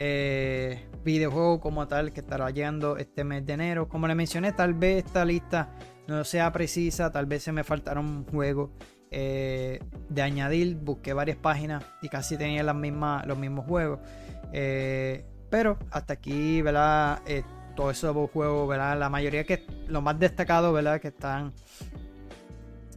Eh, 0.01 0.85
videojuego 1.05 1.61
como 1.61 1.87
tal 1.87 2.13
que 2.13 2.21
estará 2.21 2.51
llegando 2.51 2.97
este 2.97 3.23
mes 3.23 3.47
de 3.47 3.53
enero. 3.53 3.89
Como 3.89 4.09
le 4.09 4.17
mencioné, 4.17 4.53
tal 4.53 4.75
vez 4.75 5.05
esta 5.05 5.25
lista 5.25 5.69
no 6.09 6.25
sea 6.25 6.51
precisa, 6.51 7.13
tal 7.13 7.27
vez 7.27 7.45
se 7.45 7.53
me 7.53 7.63
faltaron 7.63 8.25
juegos 8.25 8.71
eh, 9.13 9.81
de 10.09 10.23
añadir. 10.23 10.75
Busqué 10.75 11.13
varias 11.13 11.37
páginas 11.37 11.85
y 12.03 12.09
casi 12.09 12.37
tenía 12.37 12.65
las 12.65 12.75
mismas, 12.75 13.25
los 13.27 13.39
mismos 13.39 13.65
juegos. 13.65 14.01
Eh, 14.53 15.25
pero 15.51 15.79
hasta 15.93 16.15
aquí, 16.15 16.63
¿verdad? 16.63 17.21
todos 17.77 17.97
esos 17.97 18.31
juegos, 18.31 18.69
¿verdad? 18.69 18.99
La 18.99 19.09
mayoría 19.09 19.45
que, 19.45 19.65
lo 19.87 20.03
más 20.03 20.19
destacado, 20.19 20.73
¿verdad? 20.73 21.01
Que 21.01 21.09
están 21.09 21.53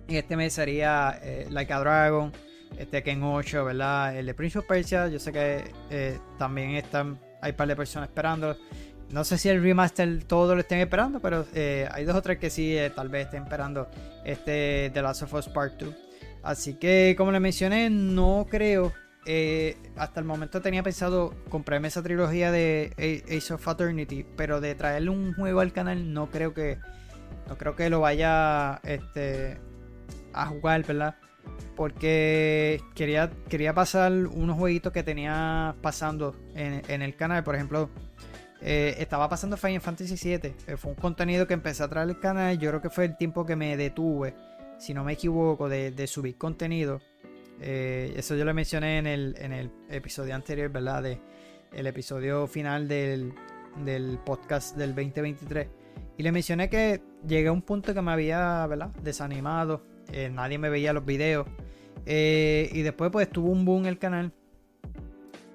en 0.08 0.16
este 0.16 0.36
mes 0.36 0.54
sería 0.54 1.20
eh, 1.22 1.48
Like 1.50 1.72
a 1.74 1.80
Dragon, 1.80 2.32
este 2.78 3.04
Ken 3.04 3.24
8, 3.24 3.66
¿verdad? 3.66 4.18
El 4.18 4.26
de 4.26 4.34
Prince 4.34 4.60
of 4.60 4.66
Persia, 4.66 5.08
yo 5.08 5.20
sé 5.20 5.32
que 5.32 5.64
eh, 5.90 6.20
también 6.38 6.72
están, 6.72 7.20
hay 7.42 7.52
un 7.52 7.58
par 7.58 7.68
de 7.68 7.76
personas 7.76 8.10
esperando. 8.10 8.58
No 9.12 9.24
sé 9.24 9.38
si 9.38 9.50
el 9.50 9.62
remaster 9.62 10.24
todo 10.24 10.56
lo 10.56 10.62
estén 10.62 10.80
esperando, 10.80 11.20
pero 11.20 11.46
eh, 11.54 11.88
hay 11.92 12.04
dos 12.04 12.16
o 12.16 12.22
tres 12.22 12.40
que 12.40 12.50
sí, 12.50 12.76
tal 12.96 13.10
vez 13.10 13.26
estén 13.26 13.44
esperando 13.44 13.88
este 14.26 14.90
The 14.94 15.02
Last 15.02 15.24
of 15.24 15.34
Us 15.34 15.50
Part 15.50 15.80
2. 15.80 15.96
Así 16.42 16.74
que, 16.74 17.14
como 17.18 17.32
les 17.32 17.40
mencioné, 17.40 17.90
no 17.90 18.48
creo. 18.50 18.92
hasta 19.96 20.20
el 20.20 20.26
momento 20.26 20.62
tenía 20.62 20.84
pensado 20.84 21.34
comprarme 21.50 21.90
esa 21.90 22.02
trilogía 22.02 22.52
de 22.52 23.24
Ace 23.30 23.54
of 23.54 23.62
Fraternity, 23.62 24.26
pero 24.36 24.60
de 24.60 24.74
traerle 24.76 25.12
un 25.12 25.34
juego 25.36 25.60
al 25.60 25.72
canal 25.72 26.12
no 26.12 26.30
creo 26.32 26.54
que 26.54 26.80
no 27.48 27.58
creo 27.58 27.76
que 27.76 27.90
lo 27.90 28.00
vaya 28.02 28.80
este 28.84 29.60
a 30.34 30.48
jugar, 30.48 30.86
¿verdad? 30.86 31.16
Porque 31.76 32.82
quería, 32.96 33.32
quería 33.50 33.74
pasar 33.74 34.12
unos 34.12 34.58
jueguitos 34.58 34.94
que 34.94 35.04
tenía 35.04 35.76
pasando 35.82 36.36
en, 36.56 37.02
el 37.02 37.16
canal. 37.16 37.44
Por 37.44 37.56
ejemplo, 37.56 37.90
eh, 38.62 38.96
estaba 39.00 39.28
pasando 39.30 39.58
Final 39.58 39.82
Fantasy 39.82 40.16
VII. 40.16 40.54
Eh, 40.68 40.78
fue 40.78 40.92
un 40.92 40.98
contenido 40.98 41.48
que 41.48 41.54
empecé 41.54 41.84
a 41.84 41.88
traer 41.88 42.10
al 42.10 42.20
canal. 42.20 42.58
Yo 42.60 42.70
creo 42.70 42.82
que 42.82 42.90
fue 42.90 43.06
el 43.06 43.18
tiempo 43.18 43.46
que 43.46 43.56
me 43.56 43.76
detuve, 43.76 44.36
si 44.78 44.94
no 44.94 45.04
me 45.04 45.14
equivoco, 45.14 45.68
de, 45.68 46.08
subir 46.08 46.38
contenido. 46.38 47.02
Eh, 47.60 48.14
eso 48.18 48.36
yo 48.36 48.46
lo 48.46 48.54
mencioné 48.54 49.00
en 49.00 49.08
el, 49.08 49.36
en 49.40 49.54
el 49.54 49.72
episodio 49.90 50.36
anterior, 50.36 50.70
¿verdad? 50.70 51.04
De, 51.04 51.20
el 51.72 51.88
episodio 51.88 52.46
final 52.46 52.88
del, 52.88 53.34
del 53.84 54.20
podcast 54.24 54.78
del 54.78 54.94
2023. 54.94 55.68
Y 56.18 56.24
le 56.24 56.32
mencioné 56.32 56.70
que 56.70 57.02
llegué 57.28 57.48
a 57.48 57.52
un 57.52 57.64
punto 57.64 57.94
que 57.94 58.02
me 58.02 58.12
había, 58.12 58.66
¿verdad? 58.68 58.90
Desanimado 59.02 59.93
eh, 60.12 60.30
nadie 60.30 60.58
me 60.58 60.70
veía 60.70 60.94
los 60.94 61.06
videos. 61.06 61.48
Eh, 62.06 62.70
y 62.74 62.82
después 62.82 63.12
pues 63.12 63.30
tuvo 63.30 63.50
un 63.50 63.66
boom 63.66 63.86
el 63.86 63.98
canal. 63.98 64.32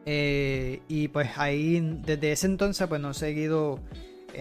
Eh, 0.07 0.81
y 0.89 1.09
pues 1.09 1.31
ahí 1.37 1.81
desde 2.05 2.33
ese 2.33 2.47
entonces 2.47 2.87
pues 2.87 3.01
no 3.01 3.11
he 3.11 3.15
seguido, 3.15 3.79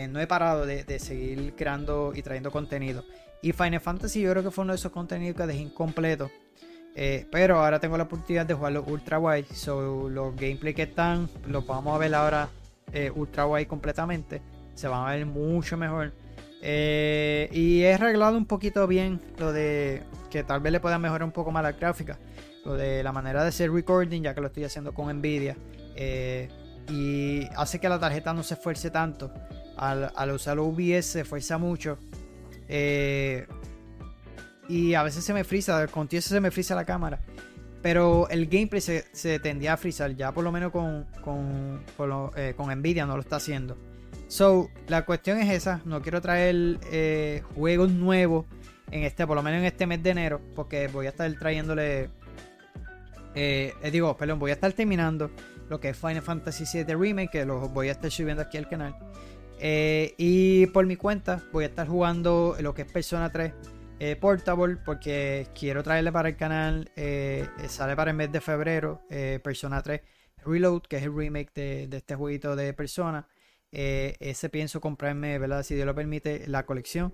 no 0.09 0.19
he 0.21 0.27
parado 0.27 0.65
de, 0.65 0.99
seguir 0.99 1.53
creando 1.55 2.13
y 2.15 2.21
trayendo 2.21 2.51
contenido. 2.51 3.03
Y 3.41 3.51
Final 3.51 3.81
Fantasy 3.81 4.21
yo 4.21 4.31
creo 4.31 4.43
que 4.43 4.51
fue 4.51 4.63
uno 4.63 4.73
de 4.73 4.77
esos 4.77 4.91
contenidos 4.91 5.35
que 5.35 5.45
dejé 5.45 5.59
incompleto. 5.59 6.31
pero 7.31 7.59
ahora 7.59 7.79
tengo 7.79 7.97
la 7.97 8.03
oportunidad 8.03 8.45
de 8.45 8.53
jugarlo 8.53 8.83
ultra 8.87 9.19
wide. 9.19 9.47
So, 9.53 10.09
los 10.09 10.35
gameplay 10.35 10.73
que 10.73 10.83
están 10.83 11.29
los 11.47 11.67
vamos 11.67 11.93
a 11.95 11.97
ver 11.97 12.15
ahora 12.15 12.49
ultra 13.15 13.45
wide 13.45 13.67
completamente. 13.67 14.41
Se 14.73 14.87
van 14.87 15.07
a 15.07 15.15
ver 15.15 15.25
mucho 15.25 15.75
mejor. 15.75 16.13
Eh, 16.61 17.49
y 17.51 17.83
he 17.83 17.93
arreglado 17.93 18.37
un 18.37 18.45
poquito 18.45 18.87
bien 18.87 19.21
lo 19.37 19.53
de 19.53 20.03
que 20.29 20.43
tal 20.43 20.59
vez 20.59 20.71
le 20.71 20.79
pueda 20.79 20.97
mejorar 20.97 21.23
un 21.23 21.31
poco 21.31 21.51
más 21.51 21.63
la 21.63 21.73
gráfica. 21.73 22.19
Lo 22.65 22.75
de 22.75 23.03
la 23.03 23.11
manera 23.11 23.43
de 23.43 23.49
hacer 23.49 23.71
recording, 23.71 24.21
ya 24.23 24.33
que 24.33 24.41
lo 24.41 24.47
estoy 24.47 24.63
haciendo 24.63 24.93
con 24.93 25.15
Nvidia. 25.15 25.55
Eh, 25.95 26.49
y 26.89 27.47
hace 27.55 27.79
que 27.79 27.89
la 27.89 27.99
tarjeta 27.99 28.33
no 28.33 28.43
se 28.43 28.55
esfuerce 28.55 28.91
tanto. 28.91 29.31
Al, 29.77 30.11
al 30.15 30.31
usar 30.31 30.57
OBS 30.59 31.05
se 31.05 31.21
esfuerza 31.21 31.57
mucho. 31.57 31.97
Eh, 32.67 33.47
y 34.67 34.93
a 34.93 35.03
veces 35.03 35.23
se 35.23 35.33
me 35.33 35.43
frisa, 35.43 35.87
con 35.87 36.09
se 36.09 36.41
me 36.41 36.51
frisa 36.51 36.75
la 36.75 36.85
cámara. 36.85 37.21
pero 37.81 38.27
el 38.29 38.47
gameplay 38.47 38.81
se, 38.81 39.39
tendía 39.39 39.73
a 39.73 39.77
frizar, 39.77 40.13
ya 40.15 40.33
por 40.33 40.43
lo 40.43 40.51
menos 40.51 40.71
con, 40.71 41.05
con, 41.23 41.83
con, 41.95 42.79
Nvidia 42.79 43.05
no 43.05 43.15
lo 43.15 43.21
está 43.21 43.37
haciendo. 43.37 43.77
So, 44.27 44.69
la 44.87 45.05
cuestión 45.05 45.39
es 45.39 45.49
esa, 45.53 45.81
no 45.85 46.01
quiero 46.01 46.21
traer 46.21 46.79
eh, 46.91 47.43
juegos 47.55 47.91
nuevos 47.91 48.45
en 48.91 49.03
este, 49.03 49.25
por 49.25 49.35
lo 49.35 49.43
menos 49.43 49.59
en 49.59 49.65
este 49.65 49.87
mes 49.87 50.03
de 50.03 50.09
enero, 50.09 50.41
porque 50.55 50.87
voy 50.87 51.05
a 51.05 51.09
estar 51.09 51.31
trayéndole, 51.39 52.09
eh, 53.35 53.73
digo, 53.91 54.15
perdón, 54.17 54.39
voy 54.39 54.51
a 54.51 54.55
estar 54.55 54.71
terminando 54.73 55.31
lo 55.69 55.79
que 55.79 55.89
es 55.89 55.97
Final 55.97 56.21
Fantasy 56.21 56.65
VII 56.71 56.95
Remake, 56.95 57.31
que 57.31 57.45
lo 57.45 57.69
voy 57.69 57.89
a 57.89 57.91
estar 57.91 58.11
subiendo 58.11 58.41
aquí 58.41 58.57
al 58.57 58.67
canal. 58.67 58.95
y 59.59 60.67
por 60.67 60.85
mi 60.85 60.95
cuenta 60.97 61.41
voy 61.51 61.63
a 61.63 61.67
estar 61.67 61.87
jugando 61.87 62.55
lo 62.59 62.73
que 62.73 62.83
es 62.83 62.91
Persona 62.91 63.31
3 63.31 63.53
eh, 63.99 64.15
portable 64.15 64.77
porque 64.85 65.47
quiero 65.57 65.81
traerle 65.83 66.11
para 66.11 66.29
el 66.29 66.35
canal. 66.35 66.91
Eh, 66.95 67.47
sale 67.67 67.95
para 67.95 68.11
el 68.11 68.17
mes 68.17 68.31
de 68.31 68.41
febrero. 68.41 69.01
Eh, 69.09 69.39
Persona 69.43 69.81
3 69.81 70.01
Reload, 70.45 70.83
que 70.83 70.97
es 70.97 71.03
el 71.03 71.15
remake 71.15 71.51
de, 71.53 71.97
este 71.97 72.15
jueguito 72.15 72.55
de 72.55 72.73
Persona. 72.73 73.27
Ese 73.71 74.49
pienso 74.49 74.81
comprarme, 74.81 75.37
¿verdad? 75.39 75.63
Si 75.63 75.75
Dios 75.75 75.85
lo 75.85 75.95
permite, 75.95 76.47
la 76.47 76.65
colección. 76.65 77.13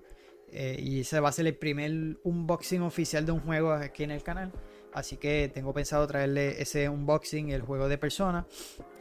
y 0.52 1.00
ese 1.00 1.20
va 1.20 1.30
a 1.30 1.32
ser 1.32 1.46
el 1.46 1.56
primer 1.56 2.18
unboxing 2.22 2.82
oficial 2.82 3.26
de 3.26 3.32
un 3.32 3.40
juego 3.40 3.72
aquí 3.72 4.04
en 4.04 4.10
el 4.12 4.22
canal. 4.22 4.52
Así 4.92 5.16
que 5.16 5.50
tengo 5.52 5.72
pensado 5.72 6.06
traerle 6.06 6.62
ese 6.62 6.88
unboxing, 6.88 7.50
el 7.50 7.62
juego 7.62 7.88
de 7.88 7.98
Persona. 7.98 8.46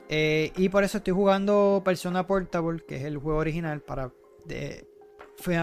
y 0.09 0.69
por 0.69 0.83
eso 0.83 0.97
estoy 0.97 1.13
jugando 1.13 1.81
Persona 1.85 2.25
Portable, 2.25 2.83
que 2.87 2.95
es 2.97 3.03
el 3.03 3.17
juego 3.17 3.39
original, 3.39 3.81
para 3.81 4.11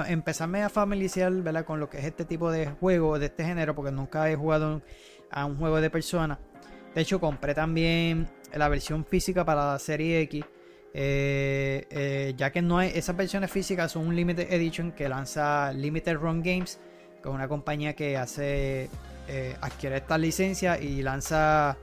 empezarme 0.09 0.62
a 0.62 0.68
familiarizar 0.68 1.32
¿verdad? 1.32 1.64
con 1.64 1.80
lo 1.80 1.88
que 1.88 1.99
es 1.99 2.05
este 2.05 2.24
tipo 2.24 2.51
de 2.51 2.66
juego, 2.66 3.18
de 3.18 3.26
este 3.26 3.45
género, 3.45 3.74
porque 3.74 3.91
nunca 3.93 4.30
he 4.30 4.36
jugado 4.36 4.82
a 5.30 5.45
un 5.45 5.57
juego 5.57 5.80
de 5.80 5.91
personas. 5.91 6.38
De 6.95 7.01
hecho, 7.03 7.20
compré 7.20 7.55
también 7.55 8.28
la 8.53 8.68
versión 8.68 9.05
física 9.05 9.45
para 9.45 9.72
la 9.72 9.78
serie 9.78 10.20
X. 10.22 10.45
Eh, 10.93 11.86
eh, 11.91 12.34
ya 12.36 12.51
que 12.51 12.62
no 12.62 12.78
hay 12.78 12.91
esas 12.95 13.16
versiones 13.16 13.51
físicas 13.51 13.93
son 13.93 14.09
un 14.09 14.16
limited 14.16 14.53
edition 14.53 14.91
que 14.91 15.09
lanza 15.09 15.72
Limited 15.72 16.16
Run 16.16 16.43
Games 16.43 16.80
que 17.22 17.28
es 17.28 17.32
una 17.34 17.47
compañía 17.47 17.95
que 17.95 18.16
hace 18.16 18.91
eh, 19.28 19.57
adquiere 19.61 19.99
esta 19.99 20.18
licencia 20.18 20.80
y 20.80 21.01
lanza 21.03 21.76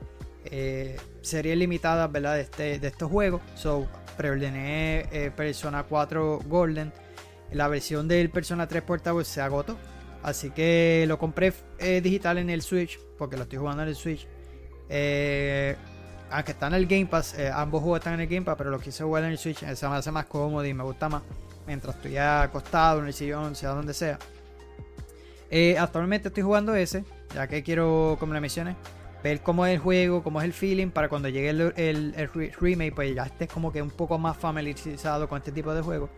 series 1.22 1.56
limitadas 1.56 2.12
¿verdad? 2.12 2.34
de, 2.34 2.40
este, 2.42 2.78
de 2.78 2.88
estos 2.88 3.10
juegos 3.10 3.40
so 3.54 3.88
preordené 4.18 5.32
Persona 5.34 5.84
4 5.84 6.40
Golden 6.46 6.92
la 7.52 7.68
versión 7.68 8.08
del 8.08 8.30
Persona 8.30 8.66
3 8.66 8.82
Portable 8.82 9.24
se 9.24 9.40
agotó. 9.40 9.76
Así 10.22 10.50
que 10.50 11.04
lo 11.06 11.18
compré 11.18 11.52
eh, 11.78 12.00
digital 12.00 12.38
en 12.38 12.50
el 12.50 12.62
Switch, 12.62 12.98
porque 13.16 13.36
lo 13.36 13.44
estoy 13.44 13.58
jugando 13.58 13.82
en 13.82 13.88
el 13.88 13.96
Switch. 13.96 14.26
Eh, 14.88 15.76
aunque 16.30 16.52
está 16.52 16.66
en 16.66 16.74
el 16.74 16.86
Game 16.86 17.06
Pass, 17.06 17.38
eh, 17.38 17.50
ambos 17.52 17.80
juegos 17.80 17.98
están 17.98 18.14
en 18.14 18.20
el 18.20 18.26
Game 18.26 18.42
Pass, 18.42 18.56
pero 18.56 18.70
lo 18.70 18.80
quise 18.80 19.04
jugar 19.04 19.24
en 19.24 19.30
el 19.30 19.38
Switch, 19.38 19.58
se 19.58 19.88
me 19.88 19.96
hace 19.96 20.10
más 20.10 20.26
cómodo 20.26 20.64
y 20.64 20.74
me 20.74 20.84
gusta 20.84 21.08
más 21.08 21.22
mientras 21.66 21.96
estoy 21.96 22.16
acostado 22.16 23.00
en 23.00 23.06
el 23.06 23.12
sillón, 23.12 23.54
sea 23.54 23.70
donde 23.70 23.92
sea. 23.94 24.18
actualmente 25.78 26.28
estoy 26.28 26.42
jugando 26.42 26.74
ese, 26.74 27.04
ya 27.34 27.46
que 27.46 27.62
quiero, 27.62 28.16
como 28.18 28.32
le 28.32 28.40
mencioné, 28.40 28.76
ver 29.22 29.40
cómo 29.40 29.66
es 29.66 29.74
el 29.74 29.80
juego, 29.80 30.22
cómo 30.22 30.40
es 30.40 30.44
el 30.44 30.52
feeling, 30.52 30.88
para 30.88 31.08
cuando 31.08 31.28
llegue 31.28 31.50
el, 31.50 31.72
el 31.76 32.52
remake, 32.58 32.94
pues 32.94 33.14
ya 33.14 33.24
estés 33.24 33.48
como 33.48 33.72
que 33.72 33.82
un 33.82 33.90
poco 33.90 34.18
más 34.18 34.36
familiarizado 34.36 35.28
con 35.28 35.38
este 35.38 35.52
tipo 35.52 35.74
de 35.74 35.82
juegos. 35.82 36.10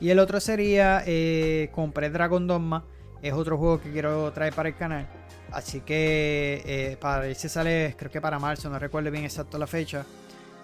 Y 0.00 0.10
el 0.10 0.18
otro 0.18 0.40
sería, 0.40 1.02
eh, 1.06 1.70
compré 1.72 2.10
Dragon 2.10 2.46
Dogma, 2.46 2.84
es 3.22 3.32
otro 3.32 3.56
juego 3.58 3.80
que 3.80 3.90
quiero 3.90 4.32
traer 4.32 4.52
para 4.52 4.68
el 4.68 4.76
canal. 4.76 5.06
Así 5.52 5.80
que 5.80 6.62
eh, 6.64 6.96
para 7.00 7.26
ese 7.26 7.48
sale, 7.48 7.94
creo 7.96 8.10
que 8.10 8.20
para 8.20 8.38
marzo, 8.38 8.68
no 8.68 8.78
recuerdo 8.78 9.10
bien 9.10 9.24
exacto 9.24 9.58
la 9.58 9.66
fecha. 9.66 10.04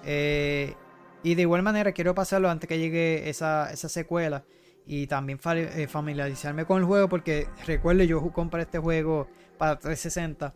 Eh, 0.04 0.74
y 1.22 1.34
de 1.34 1.42
igual 1.42 1.62
manera 1.62 1.92
quiero 1.92 2.14
pasarlo 2.14 2.50
antes 2.50 2.68
que 2.68 2.78
llegue 2.78 3.28
esa, 3.28 3.74
secuela. 3.76 4.44
Y 4.84 5.06
también 5.06 5.38
eh, 5.54 5.86
familiarizarme 5.86 6.64
con 6.64 6.78
el 6.78 6.84
juego 6.84 7.08
porque 7.08 7.46
recuerdo 7.66 8.02
yo 8.02 8.20
compré 8.32 8.62
este 8.62 8.80
juego 8.80 9.28
para 9.56 9.78
360 9.78 10.52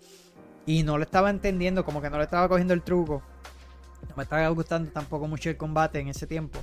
y 0.67 0.83
no 0.83 0.99
lo 0.99 1.05
estaba 1.05 1.31
entendiendo, 1.31 1.85
como 1.85 2.03
que 2.03 2.11
no 2.11 2.19
le 2.19 2.25
estaba 2.25 2.49
cogiendo 2.49 2.75
el 2.75 2.83
truco. 2.83 3.23
No 4.09 4.17
me 4.17 4.25
estaba 4.25 4.49
gustando 4.49 4.91
tampoco 4.91 5.29
mucho 5.29 5.49
el 5.49 5.57
combate 5.57 6.01
en 6.01 6.09
ese 6.09 6.27
tiempo. 6.27 6.59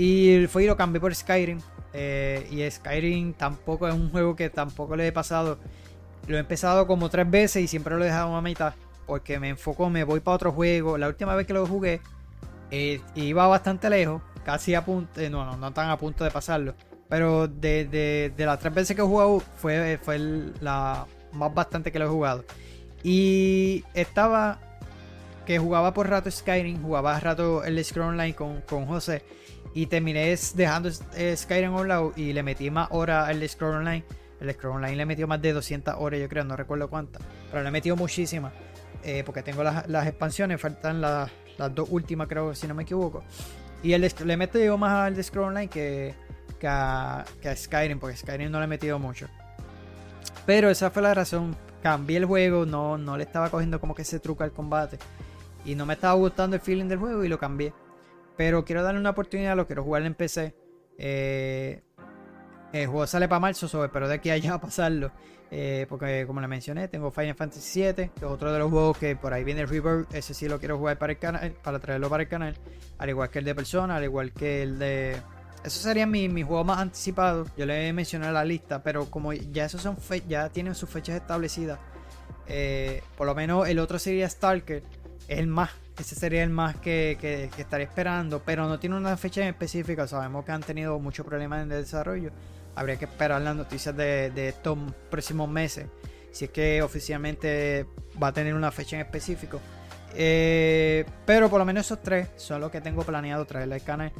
Y 0.00 0.46
fue 0.46 0.62
y 0.62 0.66
lo 0.68 0.76
cambié 0.76 1.00
por 1.00 1.12
Skyrim. 1.12 1.58
Eh, 1.92 2.46
y 2.52 2.70
Skyrim 2.70 3.32
tampoco 3.32 3.88
es 3.88 3.94
un 3.94 4.12
juego 4.12 4.36
que 4.36 4.48
tampoco 4.48 4.94
le 4.94 5.08
he 5.08 5.12
pasado. 5.12 5.58
Lo 6.28 6.36
he 6.36 6.38
empezado 6.38 6.86
como 6.86 7.10
tres 7.10 7.28
veces 7.28 7.64
y 7.64 7.66
siempre 7.66 7.96
lo 7.96 8.04
he 8.04 8.06
dejado 8.06 8.36
a 8.36 8.40
mitad. 8.40 8.74
Porque 9.08 9.40
me 9.40 9.48
enfoco, 9.48 9.90
me 9.90 10.04
voy 10.04 10.20
para 10.20 10.36
otro 10.36 10.52
juego. 10.52 10.96
La 10.98 11.08
última 11.08 11.34
vez 11.34 11.48
que 11.48 11.52
lo 11.52 11.66
jugué, 11.66 12.00
eh, 12.70 13.00
iba 13.16 13.48
bastante 13.48 13.90
lejos. 13.90 14.22
Casi 14.44 14.76
a 14.76 14.84
punto, 14.84 15.20
eh, 15.20 15.28
no, 15.28 15.44
no, 15.44 15.56
no 15.56 15.72
tan 15.72 15.90
a 15.90 15.98
punto 15.98 16.22
de 16.22 16.30
pasarlo. 16.30 16.76
Pero 17.08 17.48
de, 17.48 18.32
las 18.38 18.60
tres 18.60 18.72
veces 18.72 18.94
que 18.94 19.02
he 19.02 19.04
jugado, 19.04 19.40
fue, 19.56 19.98
fue 20.00 20.20
la 20.60 21.06
más 21.32 21.52
bastante 21.52 21.90
que 21.90 21.98
lo 21.98 22.04
he 22.04 22.08
jugado. 22.08 22.44
Y 23.02 23.82
estaba 23.94 24.60
que 25.44 25.58
jugaba 25.58 25.92
por 25.92 26.08
rato 26.08 26.30
Skyrim, 26.30 26.80
jugaba 26.80 27.18
rato 27.18 27.64
el 27.64 27.84
Scroll 27.84 28.10
Online 28.10 28.36
con, 28.36 28.60
con 28.60 28.86
José. 28.86 29.24
Y 29.74 29.86
terminé 29.86 30.36
dejando 30.54 30.90
Skyrim 30.90 31.74
Online 31.74 32.12
y 32.16 32.32
le 32.32 32.42
metí 32.42 32.70
más 32.70 32.88
horas 32.90 33.28
al 33.28 33.46
Scroll 33.48 33.76
Online. 33.76 34.04
El 34.40 34.52
Scroll 34.52 34.76
Online 34.76 34.96
le 34.96 35.06
metió 35.06 35.26
más 35.26 35.42
de 35.42 35.52
200 35.52 35.94
horas, 35.98 36.20
yo 36.20 36.28
creo, 36.28 36.44
no 36.44 36.56
recuerdo 36.56 36.88
cuántas. 36.88 37.22
Pero 37.50 37.62
le 37.62 37.68
he 37.68 37.72
metido 37.72 37.96
muchísimas. 37.96 38.52
Eh, 39.04 39.22
porque 39.24 39.42
tengo 39.42 39.62
las, 39.62 40.06
expansiones, 40.06 40.60
faltan 40.60 41.00
las, 41.00 41.30
dos 41.74 41.88
últimas, 41.90 42.28
creo, 42.28 42.54
si 42.54 42.66
no 42.66 42.74
me 42.74 42.82
equivoco. 42.82 43.22
Y 43.82 43.92
el, 43.92 44.00
le 44.02 44.32
he 44.32 44.36
metido 44.36 44.76
más 44.76 45.06
al 45.06 45.22
Scroll 45.22 45.48
Online 45.48 45.68
que, 45.68 46.14
que, 46.58 46.66
a, 46.66 47.24
Skyrim, 47.54 47.98
porque 47.98 48.16
Skyrim 48.16 48.50
no 48.50 48.58
le 48.58 48.64
he 48.64 48.68
metido 48.68 48.98
mucho. 48.98 49.28
Pero 50.46 50.70
esa 50.70 50.90
fue 50.90 51.02
la 51.02 51.14
razón. 51.14 51.56
Cambié 51.82 52.16
el 52.16 52.24
juego, 52.24 52.66
no, 52.66 52.98
no 52.98 53.16
le 53.16 53.22
estaba 53.22 53.50
cogiendo 53.50 53.80
como 53.80 53.94
que 53.94 54.02
ese 54.02 54.18
truco 54.18 54.42
al 54.42 54.52
combate. 54.52 54.98
Y 55.64 55.74
no 55.74 55.86
me 55.86 55.94
estaba 55.94 56.14
gustando 56.14 56.56
el 56.56 56.62
feeling 56.62 56.86
del 56.86 56.98
juego 56.98 57.24
y 57.24 57.28
lo 57.28 57.38
cambié. 57.38 57.72
Pero 58.38 58.64
quiero 58.64 58.84
darle 58.84 59.00
una 59.00 59.10
oportunidad, 59.10 59.56
lo 59.56 59.66
quiero 59.66 59.82
jugar 59.82 60.02
en 60.04 60.14
PC. 60.14 60.54
Eh, 60.96 61.82
el 62.72 62.86
juego 62.86 63.04
sale 63.08 63.26
para 63.26 63.40
marzo, 63.40 63.90
pero 63.92 64.08
de 64.08 64.14
aquí 64.14 64.30
a 64.30 64.34
allá 64.34 64.58
pasarlo. 64.58 65.10
Eh, 65.50 65.86
porque 65.88 66.24
como 66.24 66.40
le 66.40 66.46
mencioné, 66.46 66.86
tengo 66.86 67.10
Final 67.10 67.34
Fantasy 67.34 67.80
VII, 67.80 67.94
que 67.94 68.12
es 68.14 68.22
otro 68.22 68.52
de 68.52 68.60
los 68.60 68.70
juegos 68.70 68.96
que 68.96 69.16
por 69.16 69.32
ahí 69.32 69.42
viene 69.42 69.62
el 69.62 69.68
Rebirth. 69.68 70.14
Ese 70.14 70.34
sí 70.34 70.48
lo 70.48 70.60
quiero 70.60 70.78
jugar 70.78 70.98
para 70.98 71.14
el 71.14 71.18
canal, 71.18 71.50
para 71.64 71.80
traerlo 71.80 72.08
para 72.08 72.22
el 72.22 72.28
canal. 72.28 72.56
Al 72.98 73.08
igual 73.08 73.28
que 73.28 73.40
el 73.40 73.44
de 73.44 73.56
Persona, 73.56 73.96
al 73.96 74.04
igual 74.04 74.32
que 74.32 74.62
el 74.62 74.78
de. 74.78 75.16
Esos 75.64 75.82
serían 75.82 76.08
mis, 76.08 76.32
mi 76.32 76.44
juegos 76.44 76.64
más 76.64 76.78
anticipados. 76.78 77.48
Yo 77.56 77.66
le 77.66 77.92
mencioné 77.92 78.30
la 78.30 78.44
lista, 78.44 78.84
pero 78.84 79.06
como 79.06 79.32
ya 79.32 79.64
esos 79.64 79.82
son 79.82 79.96
ya 80.28 80.48
tienen 80.50 80.76
sus 80.76 80.88
fechas 80.88 81.16
establecidas. 81.16 81.80
Eh, 82.46 83.02
por 83.16 83.26
lo 83.26 83.34
menos 83.34 83.68
el 83.68 83.80
otro 83.80 83.98
sería 83.98 84.30
Stalker. 84.30 84.84
Es 85.26 85.38
el 85.40 85.48
más 85.48 85.70
ese 86.02 86.14
sería 86.14 86.42
el 86.42 86.50
más 86.50 86.76
que, 86.76 87.16
que, 87.20 87.50
estaría 87.58 87.86
esperando, 87.86 88.42
pero 88.44 88.66
no 88.68 88.78
tiene 88.78 88.96
una 88.96 89.16
fecha 89.16 89.42
en 89.42 89.48
específica. 89.48 90.06
Sabemos 90.06 90.44
que 90.44 90.52
han 90.52 90.62
tenido 90.62 90.98
muchos 90.98 91.26
problemas 91.26 91.62
en 91.62 91.72
el 91.72 91.82
desarrollo. 91.82 92.30
Habría 92.74 92.96
que 92.96 93.06
esperar 93.06 93.42
las 93.42 93.56
noticias 93.56 93.96
de, 93.96 94.48
estos 94.48 94.78
próximos 95.10 95.48
meses. 95.48 95.86
Si 96.30 96.44
es 96.44 96.50
que 96.50 96.82
oficialmente 96.82 97.86
va 98.22 98.28
a 98.28 98.32
tener 98.32 98.54
una 98.54 98.70
fecha 98.70 98.96
en 98.96 99.02
específico. 99.02 99.60
Eh, 100.14 101.04
pero 101.26 101.50
por 101.50 101.58
lo 101.58 101.64
menos 101.64 101.86
esos 101.86 102.02
tres 102.02 102.28
son 102.36 102.60
los 102.60 102.70
que 102.70 102.80
tengo 102.80 103.02
planeado 103.02 103.44
traerle 103.44 103.76
al 103.76 103.82
canal. 103.82 104.12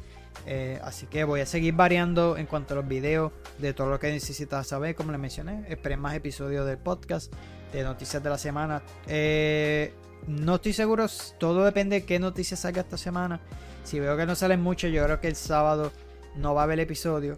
Eh, 0.47 0.81
así 0.83 1.07
que 1.07 1.25
voy 1.25 1.41
a 1.41 1.47
seguir 1.47 1.75
variando 1.75 2.37
en 2.37 2.47
cuanto 2.47 2.75
a 2.75 2.77
los 2.77 2.89
videos 2.89 3.33
de 3.59 3.73
todo 3.75 3.91
lo 3.91 3.99
que 3.99 4.11
necesitas 4.11 4.67
saber, 4.67 4.95
como 4.95 5.13
les 5.13 5.21
mencioné. 5.21 5.65
Esperen 5.69 6.01
más 6.01 6.15
episodios 6.15 6.67
del 6.67 6.79
podcast, 6.79 7.33
de 7.73 7.83
noticias 7.83 8.23
de 8.23 8.31
la 8.31 8.39
semana. 8.39 8.83
Eh, 9.07 9.93
no 10.29 10.57
estoy 10.57 10.73
seguro, 10.73 11.07
todo 11.39 11.65
depende 11.65 12.01
de 12.01 12.07
qué 12.07 12.19
noticias 12.19 12.61
salga 12.61 12.83
esta 12.83 12.99
semana. 12.99 13.41
Si 13.85 13.99
veo 13.99 14.17
que 14.17 14.27
no 14.27 14.35
salen 14.35 14.61
mucho, 14.61 14.87
yo 14.87 15.03
creo 15.05 15.21
que 15.21 15.29
el 15.29 15.37
sábado 15.37 15.91
no 16.37 16.55
va 16.55 16.63
a 16.63 16.65
haber 16.65 16.79
episodio. 16.81 17.37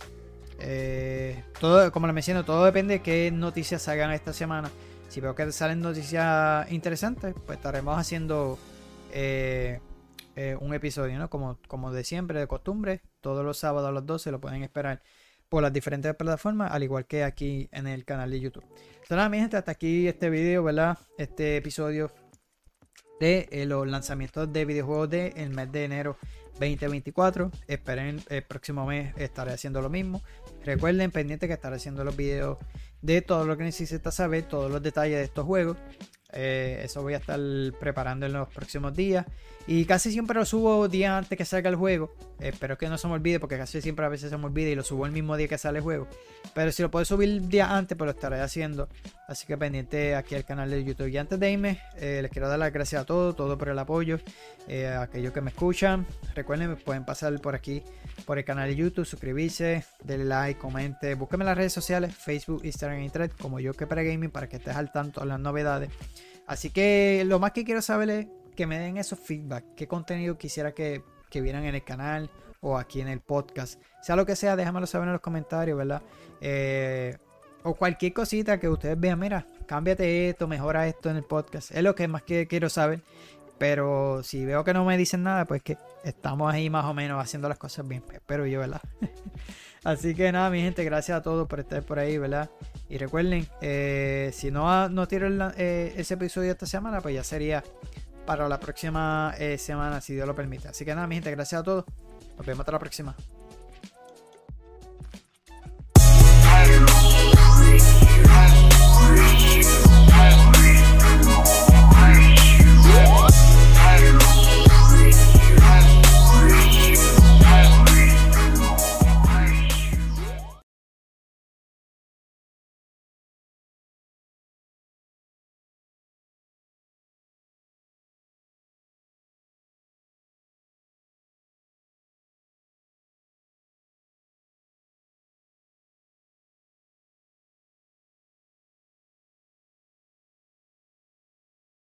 Eh, 0.58 1.42
todo, 1.58 1.90
como 1.92 2.06
les 2.06 2.14
menciono, 2.14 2.44
todo 2.44 2.64
depende 2.64 2.94
de 2.94 3.02
qué 3.02 3.30
noticias 3.30 3.82
salgan 3.82 4.10
esta 4.10 4.32
semana. 4.32 4.70
Si 5.08 5.20
veo 5.20 5.34
que 5.34 5.50
salen 5.52 5.80
noticias 5.80 6.70
interesantes, 6.70 7.34
pues 7.46 7.56
estaremos 7.58 7.98
haciendo 7.98 8.58
eh, 9.12 9.80
eh, 10.36 10.56
un 10.60 10.74
episodio, 10.74 11.18
¿no? 11.18 11.30
Como, 11.30 11.58
como 11.66 11.92
de 11.92 12.04
siempre, 12.04 12.38
de 12.40 12.46
costumbre. 12.46 13.02
Todos 13.20 13.44
los 13.44 13.58
sábados 13.58 13.88
a 13.88 13.92
las 13.92 14.06
12 14.06 14.32
lo 14.32 14.40
pueden 14.40 14.62
esperar 14.62 15.02
por 15.48 15.62
las 15.62 15.72
diferentes 15.72 16.14
plataformas, 16.14 16.70
al 16.70 16.82
igual 16.82 17.06
que 17.06 17.24
aquí 17.24 17.68
en 17.72 17.86
el 17.86 18.04
canal 18.04 18.30
de 18.30 18.40
YouTube. 18.40 18.64
Entonces, 18.64 19.16
nada, 19.16 19.28
mi 19.28 19.38
gente, 19.38 19.56
hasta 19.56 19.72
aquí 19.72 20.06
este 20.06 20.30
video, 20.30 20.62
¿verdad? 20.62 20.98
Este 21.18 21.56
episodio 21.56 22.12
de 23.20 23.48
eh, 23.52 23.66
los 23.66 23.86
lanzamientos 23.86 24.52
de 24.52 24.64
videojuegos 24.64 25.10
del 25.10 25.32
el 25.36 25.50
mes 25.50 25.70
de 25.70 25.84
enero 25.84 26.16
2024. 26.54 27.50
Esperen 27.68 28.20
el 28.28 28.42
próximo 28.42 28.86
mes 28.86 29.14
estaré 29.16 29.52
haciendo 29.52 29.80
lo 29.80 29.90
mismo. 29.90 30.22
Recuerden 30.64 31.10
pendiente 31.10 31.46
que 31.46 31.54
estaré 31.54 31.76
haciendo 31.76 32.02
los 32.02 32.16
videos 32.16 32.58
de 33.02 33.22
todo 33.22 33.44
lo 33.44 33.56
que 33.56 33.64
necesitas 33.64 34.14
saber, 34.14 34.44
todos 34.44 34.70
los 34.70 34.82
detalles 34.82 35.18
de 35.18 35.24
estos 35.24 35.44
juegos. 35.44 35.76
Eh, 36.32 36.80
eso 36.84 37.02
voy 37.02 37.14
a 37.14 37.18
estar 37.18 37.40
preparando 37.78 38.26
en 38.26 38.32
los 38.32 38.48
próximos 38.48 38.94
días. 38.94 39.26
Y 39.66 39.84
casi 39.84 40.10
siempre 40.10 40.38
lo 40.38 40.44
subo 40.44 40.88
día 40.88 41.18
antes 41.18 41.36
que 41.36 41.44
salga 41.44 41.70
el 41.70 41.76
juego. 41.76 42.12
espero 42.40 42.78
que 42.78 42.88
no 42.88 42.98
se 42.98 43.06
me 43.06 43.14
olvide 43.14 43.38
porque 43.38 43.56
casi 43.56 43.80
siempre 43.80 44.04
a 44.04 44.08
veces 44.08 44.30
se 44.30 44.36
me 44.36 44.46
olvida 44.46 44.70
y 44.70 44.74
lo 44.74 44.82
subo 44.82 45.06
el 45.06 45.12
mismo 45.12 45.36
día 45.36 45.48
que 45.48 45.58
sale 45.58 45.78
el 45.78 45.84
juego. 45.84 46.08
Pero 46.54 46.72
si 46.72 46.82
lo 46.82 46.90
puedo 46.90 47.04
subir 47.04 47.42
día 47.48 47.76
antes, 47.76 47.96
pues 47.96 48.06
lo 48.06 48.12
estaré 48.12 48.40
haciendo. 48.40 48.88
Así 49.28 49.46
que 49.46 49.56
pendiente 49.56 50.16
aquí 50.16 50.34
al 50.34 50.44
canal 50.44 50.70
de 50.70 50.82
YouTube. 50.82 51.08
Y 51.08 51.18
antes 51.18 51.38
de 51.38 51.52
irme, 51.52 51.80
eh, 51.96 52.20
les 52.22 52.30
quiero 52.30 52.48
dar 52.48 52.58
las 52.58 52.72
gracias 52.72 53.02
a 53.02 53.04
todos, 53.04 53.36
todo 53.36 53.56
por 53.56 53.68
el 53.68 53.78
apoyo. 53.78 54.18
Eh, 54.66 54.86
a 54.86 55.02
aquellos 55.02 55.32
que 55.32 55.40
me 55.40 55.50
escuchan. 55.50 56.06
Recuerden, 56.34 56.76
pueden 56.76 57.04
pasar 57.04 57.38
por 57.40 57.54
aquí, 57.54 57.82
por 58.24 58.38
el 58.38 58.44
canal 58.44 58.68
de 58.68 58.76
YouTube, 58.76 59.04
suscribirse, 59.04 59.84
denle 60.04 60.24
like, 60.24 60.60
comente. 60.60 61.14
Búsquenme 61.14 61.44
en 61.44 61.46
las 61.46 61.56
redes 61.56 61.72
sociales, 61.72 62.14
Facebook, 62.14 62.62
Instagram 62.64 63.02
y 63.02 63.10
Thread, 63.10 63.30
como 63.40 63.60
yo 63.60 63.72
que 63.74 63.86
para 63.86 64.02
gaming, 64.02 64.30
para 64.30 64.48
que 64.48 64.56
estés 64.56 64.76
al 64.76 64.90
tanto 64.92 65.20
de 65.20 65.26
las 65.26 65.40
novedades. 65.40 65.90
Así 66.46 66.70
que 66.70 67.22
lo 67.26 67.38
más 67.38 67.52
que 67.52 67.64
quiero 67.64 67.82
saber 67.82 68.10
es 68.10 68.26
que 68.60 68.66
me 68.66 68.78
den 68.78 68.98
esos 68.98 69.18
feedback, 69.18 69.64
qué 69.74 69.88
contenido 69.88 70.36
quisiera 70.36 70.72
que, 70.72 71.02
que 71.30 71.40
vieran 71.40 71.64
en 71.64 71.74
el 71.74 71.82
canal 71.82 72.28
o 72.60 72.76
aquí 72.76 73.00
en 73.00 73.08
el 73.08 73.20
podcast. 73.20 73.80
Sea 74.02 74.16
lo 74.16 74.26
que 74.26 74.36
sea, 74.36 74.54
déjamelo 74.54 74.86
saber 74.86 75.08
en 75.08 75.14
los 75.14 75.22
comentarios, 75.22 75.78
¿verdad? 75.78 76.02
Eh, 76.42 77.16
o 77.62 77.74
cualquier 77.74 78.12
cosita 78.12 78.60
que 78.60 78.68
ustedes 78.68 79.00
vean, 79.00 79.18
mira, 79.18 79.46
cámbiate 79.64 80.28
esto, 80.28 80.46
mejora 80.46 80.86
esto 80.86 81.08
en 81.08 81.16
el 81.16 81.22
podcast. 81.22 81.70
Es 81.70 81.82
lo 81.82 81.94
que 81.94 82.06
más 82.06 82.22
que 82.22 82.46
quiero 82.46 82.68
saber. 82.68 83.00
Pero 83.56 84.22
si 84.22 84.44
veo 84.44 84.62
que 84.62 84.74
no 84.74 84.84
me 84.84 84.98
dicen 84.98 85.22
nada, 85.22 85.46
pues 85.46 85.62
que 85.62 85.78
estamos 86.04 86.52
ahí 86.52 86.68
más 86.68 86.84
o 86.84 86.92
menos 86.92 87.18
haciendo 87.18 87.48
las 87.48 87.56
cosas 87.56 87.88
bien. 87.88 88.02
Espero 88.12 88.44
yo, 88.44 88.60
¿verdad? 88.60 88.82
Así 89.84 90.14
que 90.14 90.30
nada, 90.32 90.50
mi 90.50 90.60
gente, 90.60 90.84
gracias 90.84 91.16
a 91.16 91.22
todos 91.22 91.48
por 91.48 91.60
estar 91.60 91.82
por 91.82 91.98
ahí, 91.98 92.18
¿verdad? 92.18 92.50
Y 92.90 92.98
recuerden, 92.98 93.46
eh, 93.62 94.30
si 94.34 94.50
no, 94.50 94.90
no 94.90 95.08
tiro 95.08 95.28
eh, 95.56 95.94
ese 95.96 96.14
episodio 96.14 96.52
esta 96.52 96.66
semana, 96.66 97.00
pues 97.00 97.14
ya 97.14 97.24
sería 97.24 97.64
para 98.30 98.48
la 98.48 98.60
próxima 98.60 99.34
eh, 99.40 99.58
semana, 99.58 100.00
si 100.00 100.14
Dios 100.14 100.24
lo 100.24 100.36
permite. 100.36 100.68
Así 100.68 100.84
que 100.84 100.94
nada, 100.94 101.08
mi 101.08 101.16
gente, 101.16 101.32
gracias 101.32 101.62
a 101.62 101.64
todos. 101.64 101.84
Nos 102.36 102.46
vemos 102.46 102.60
hasta 102.60 102.70
la 102.70 102.78
próxima. 102.78 103.16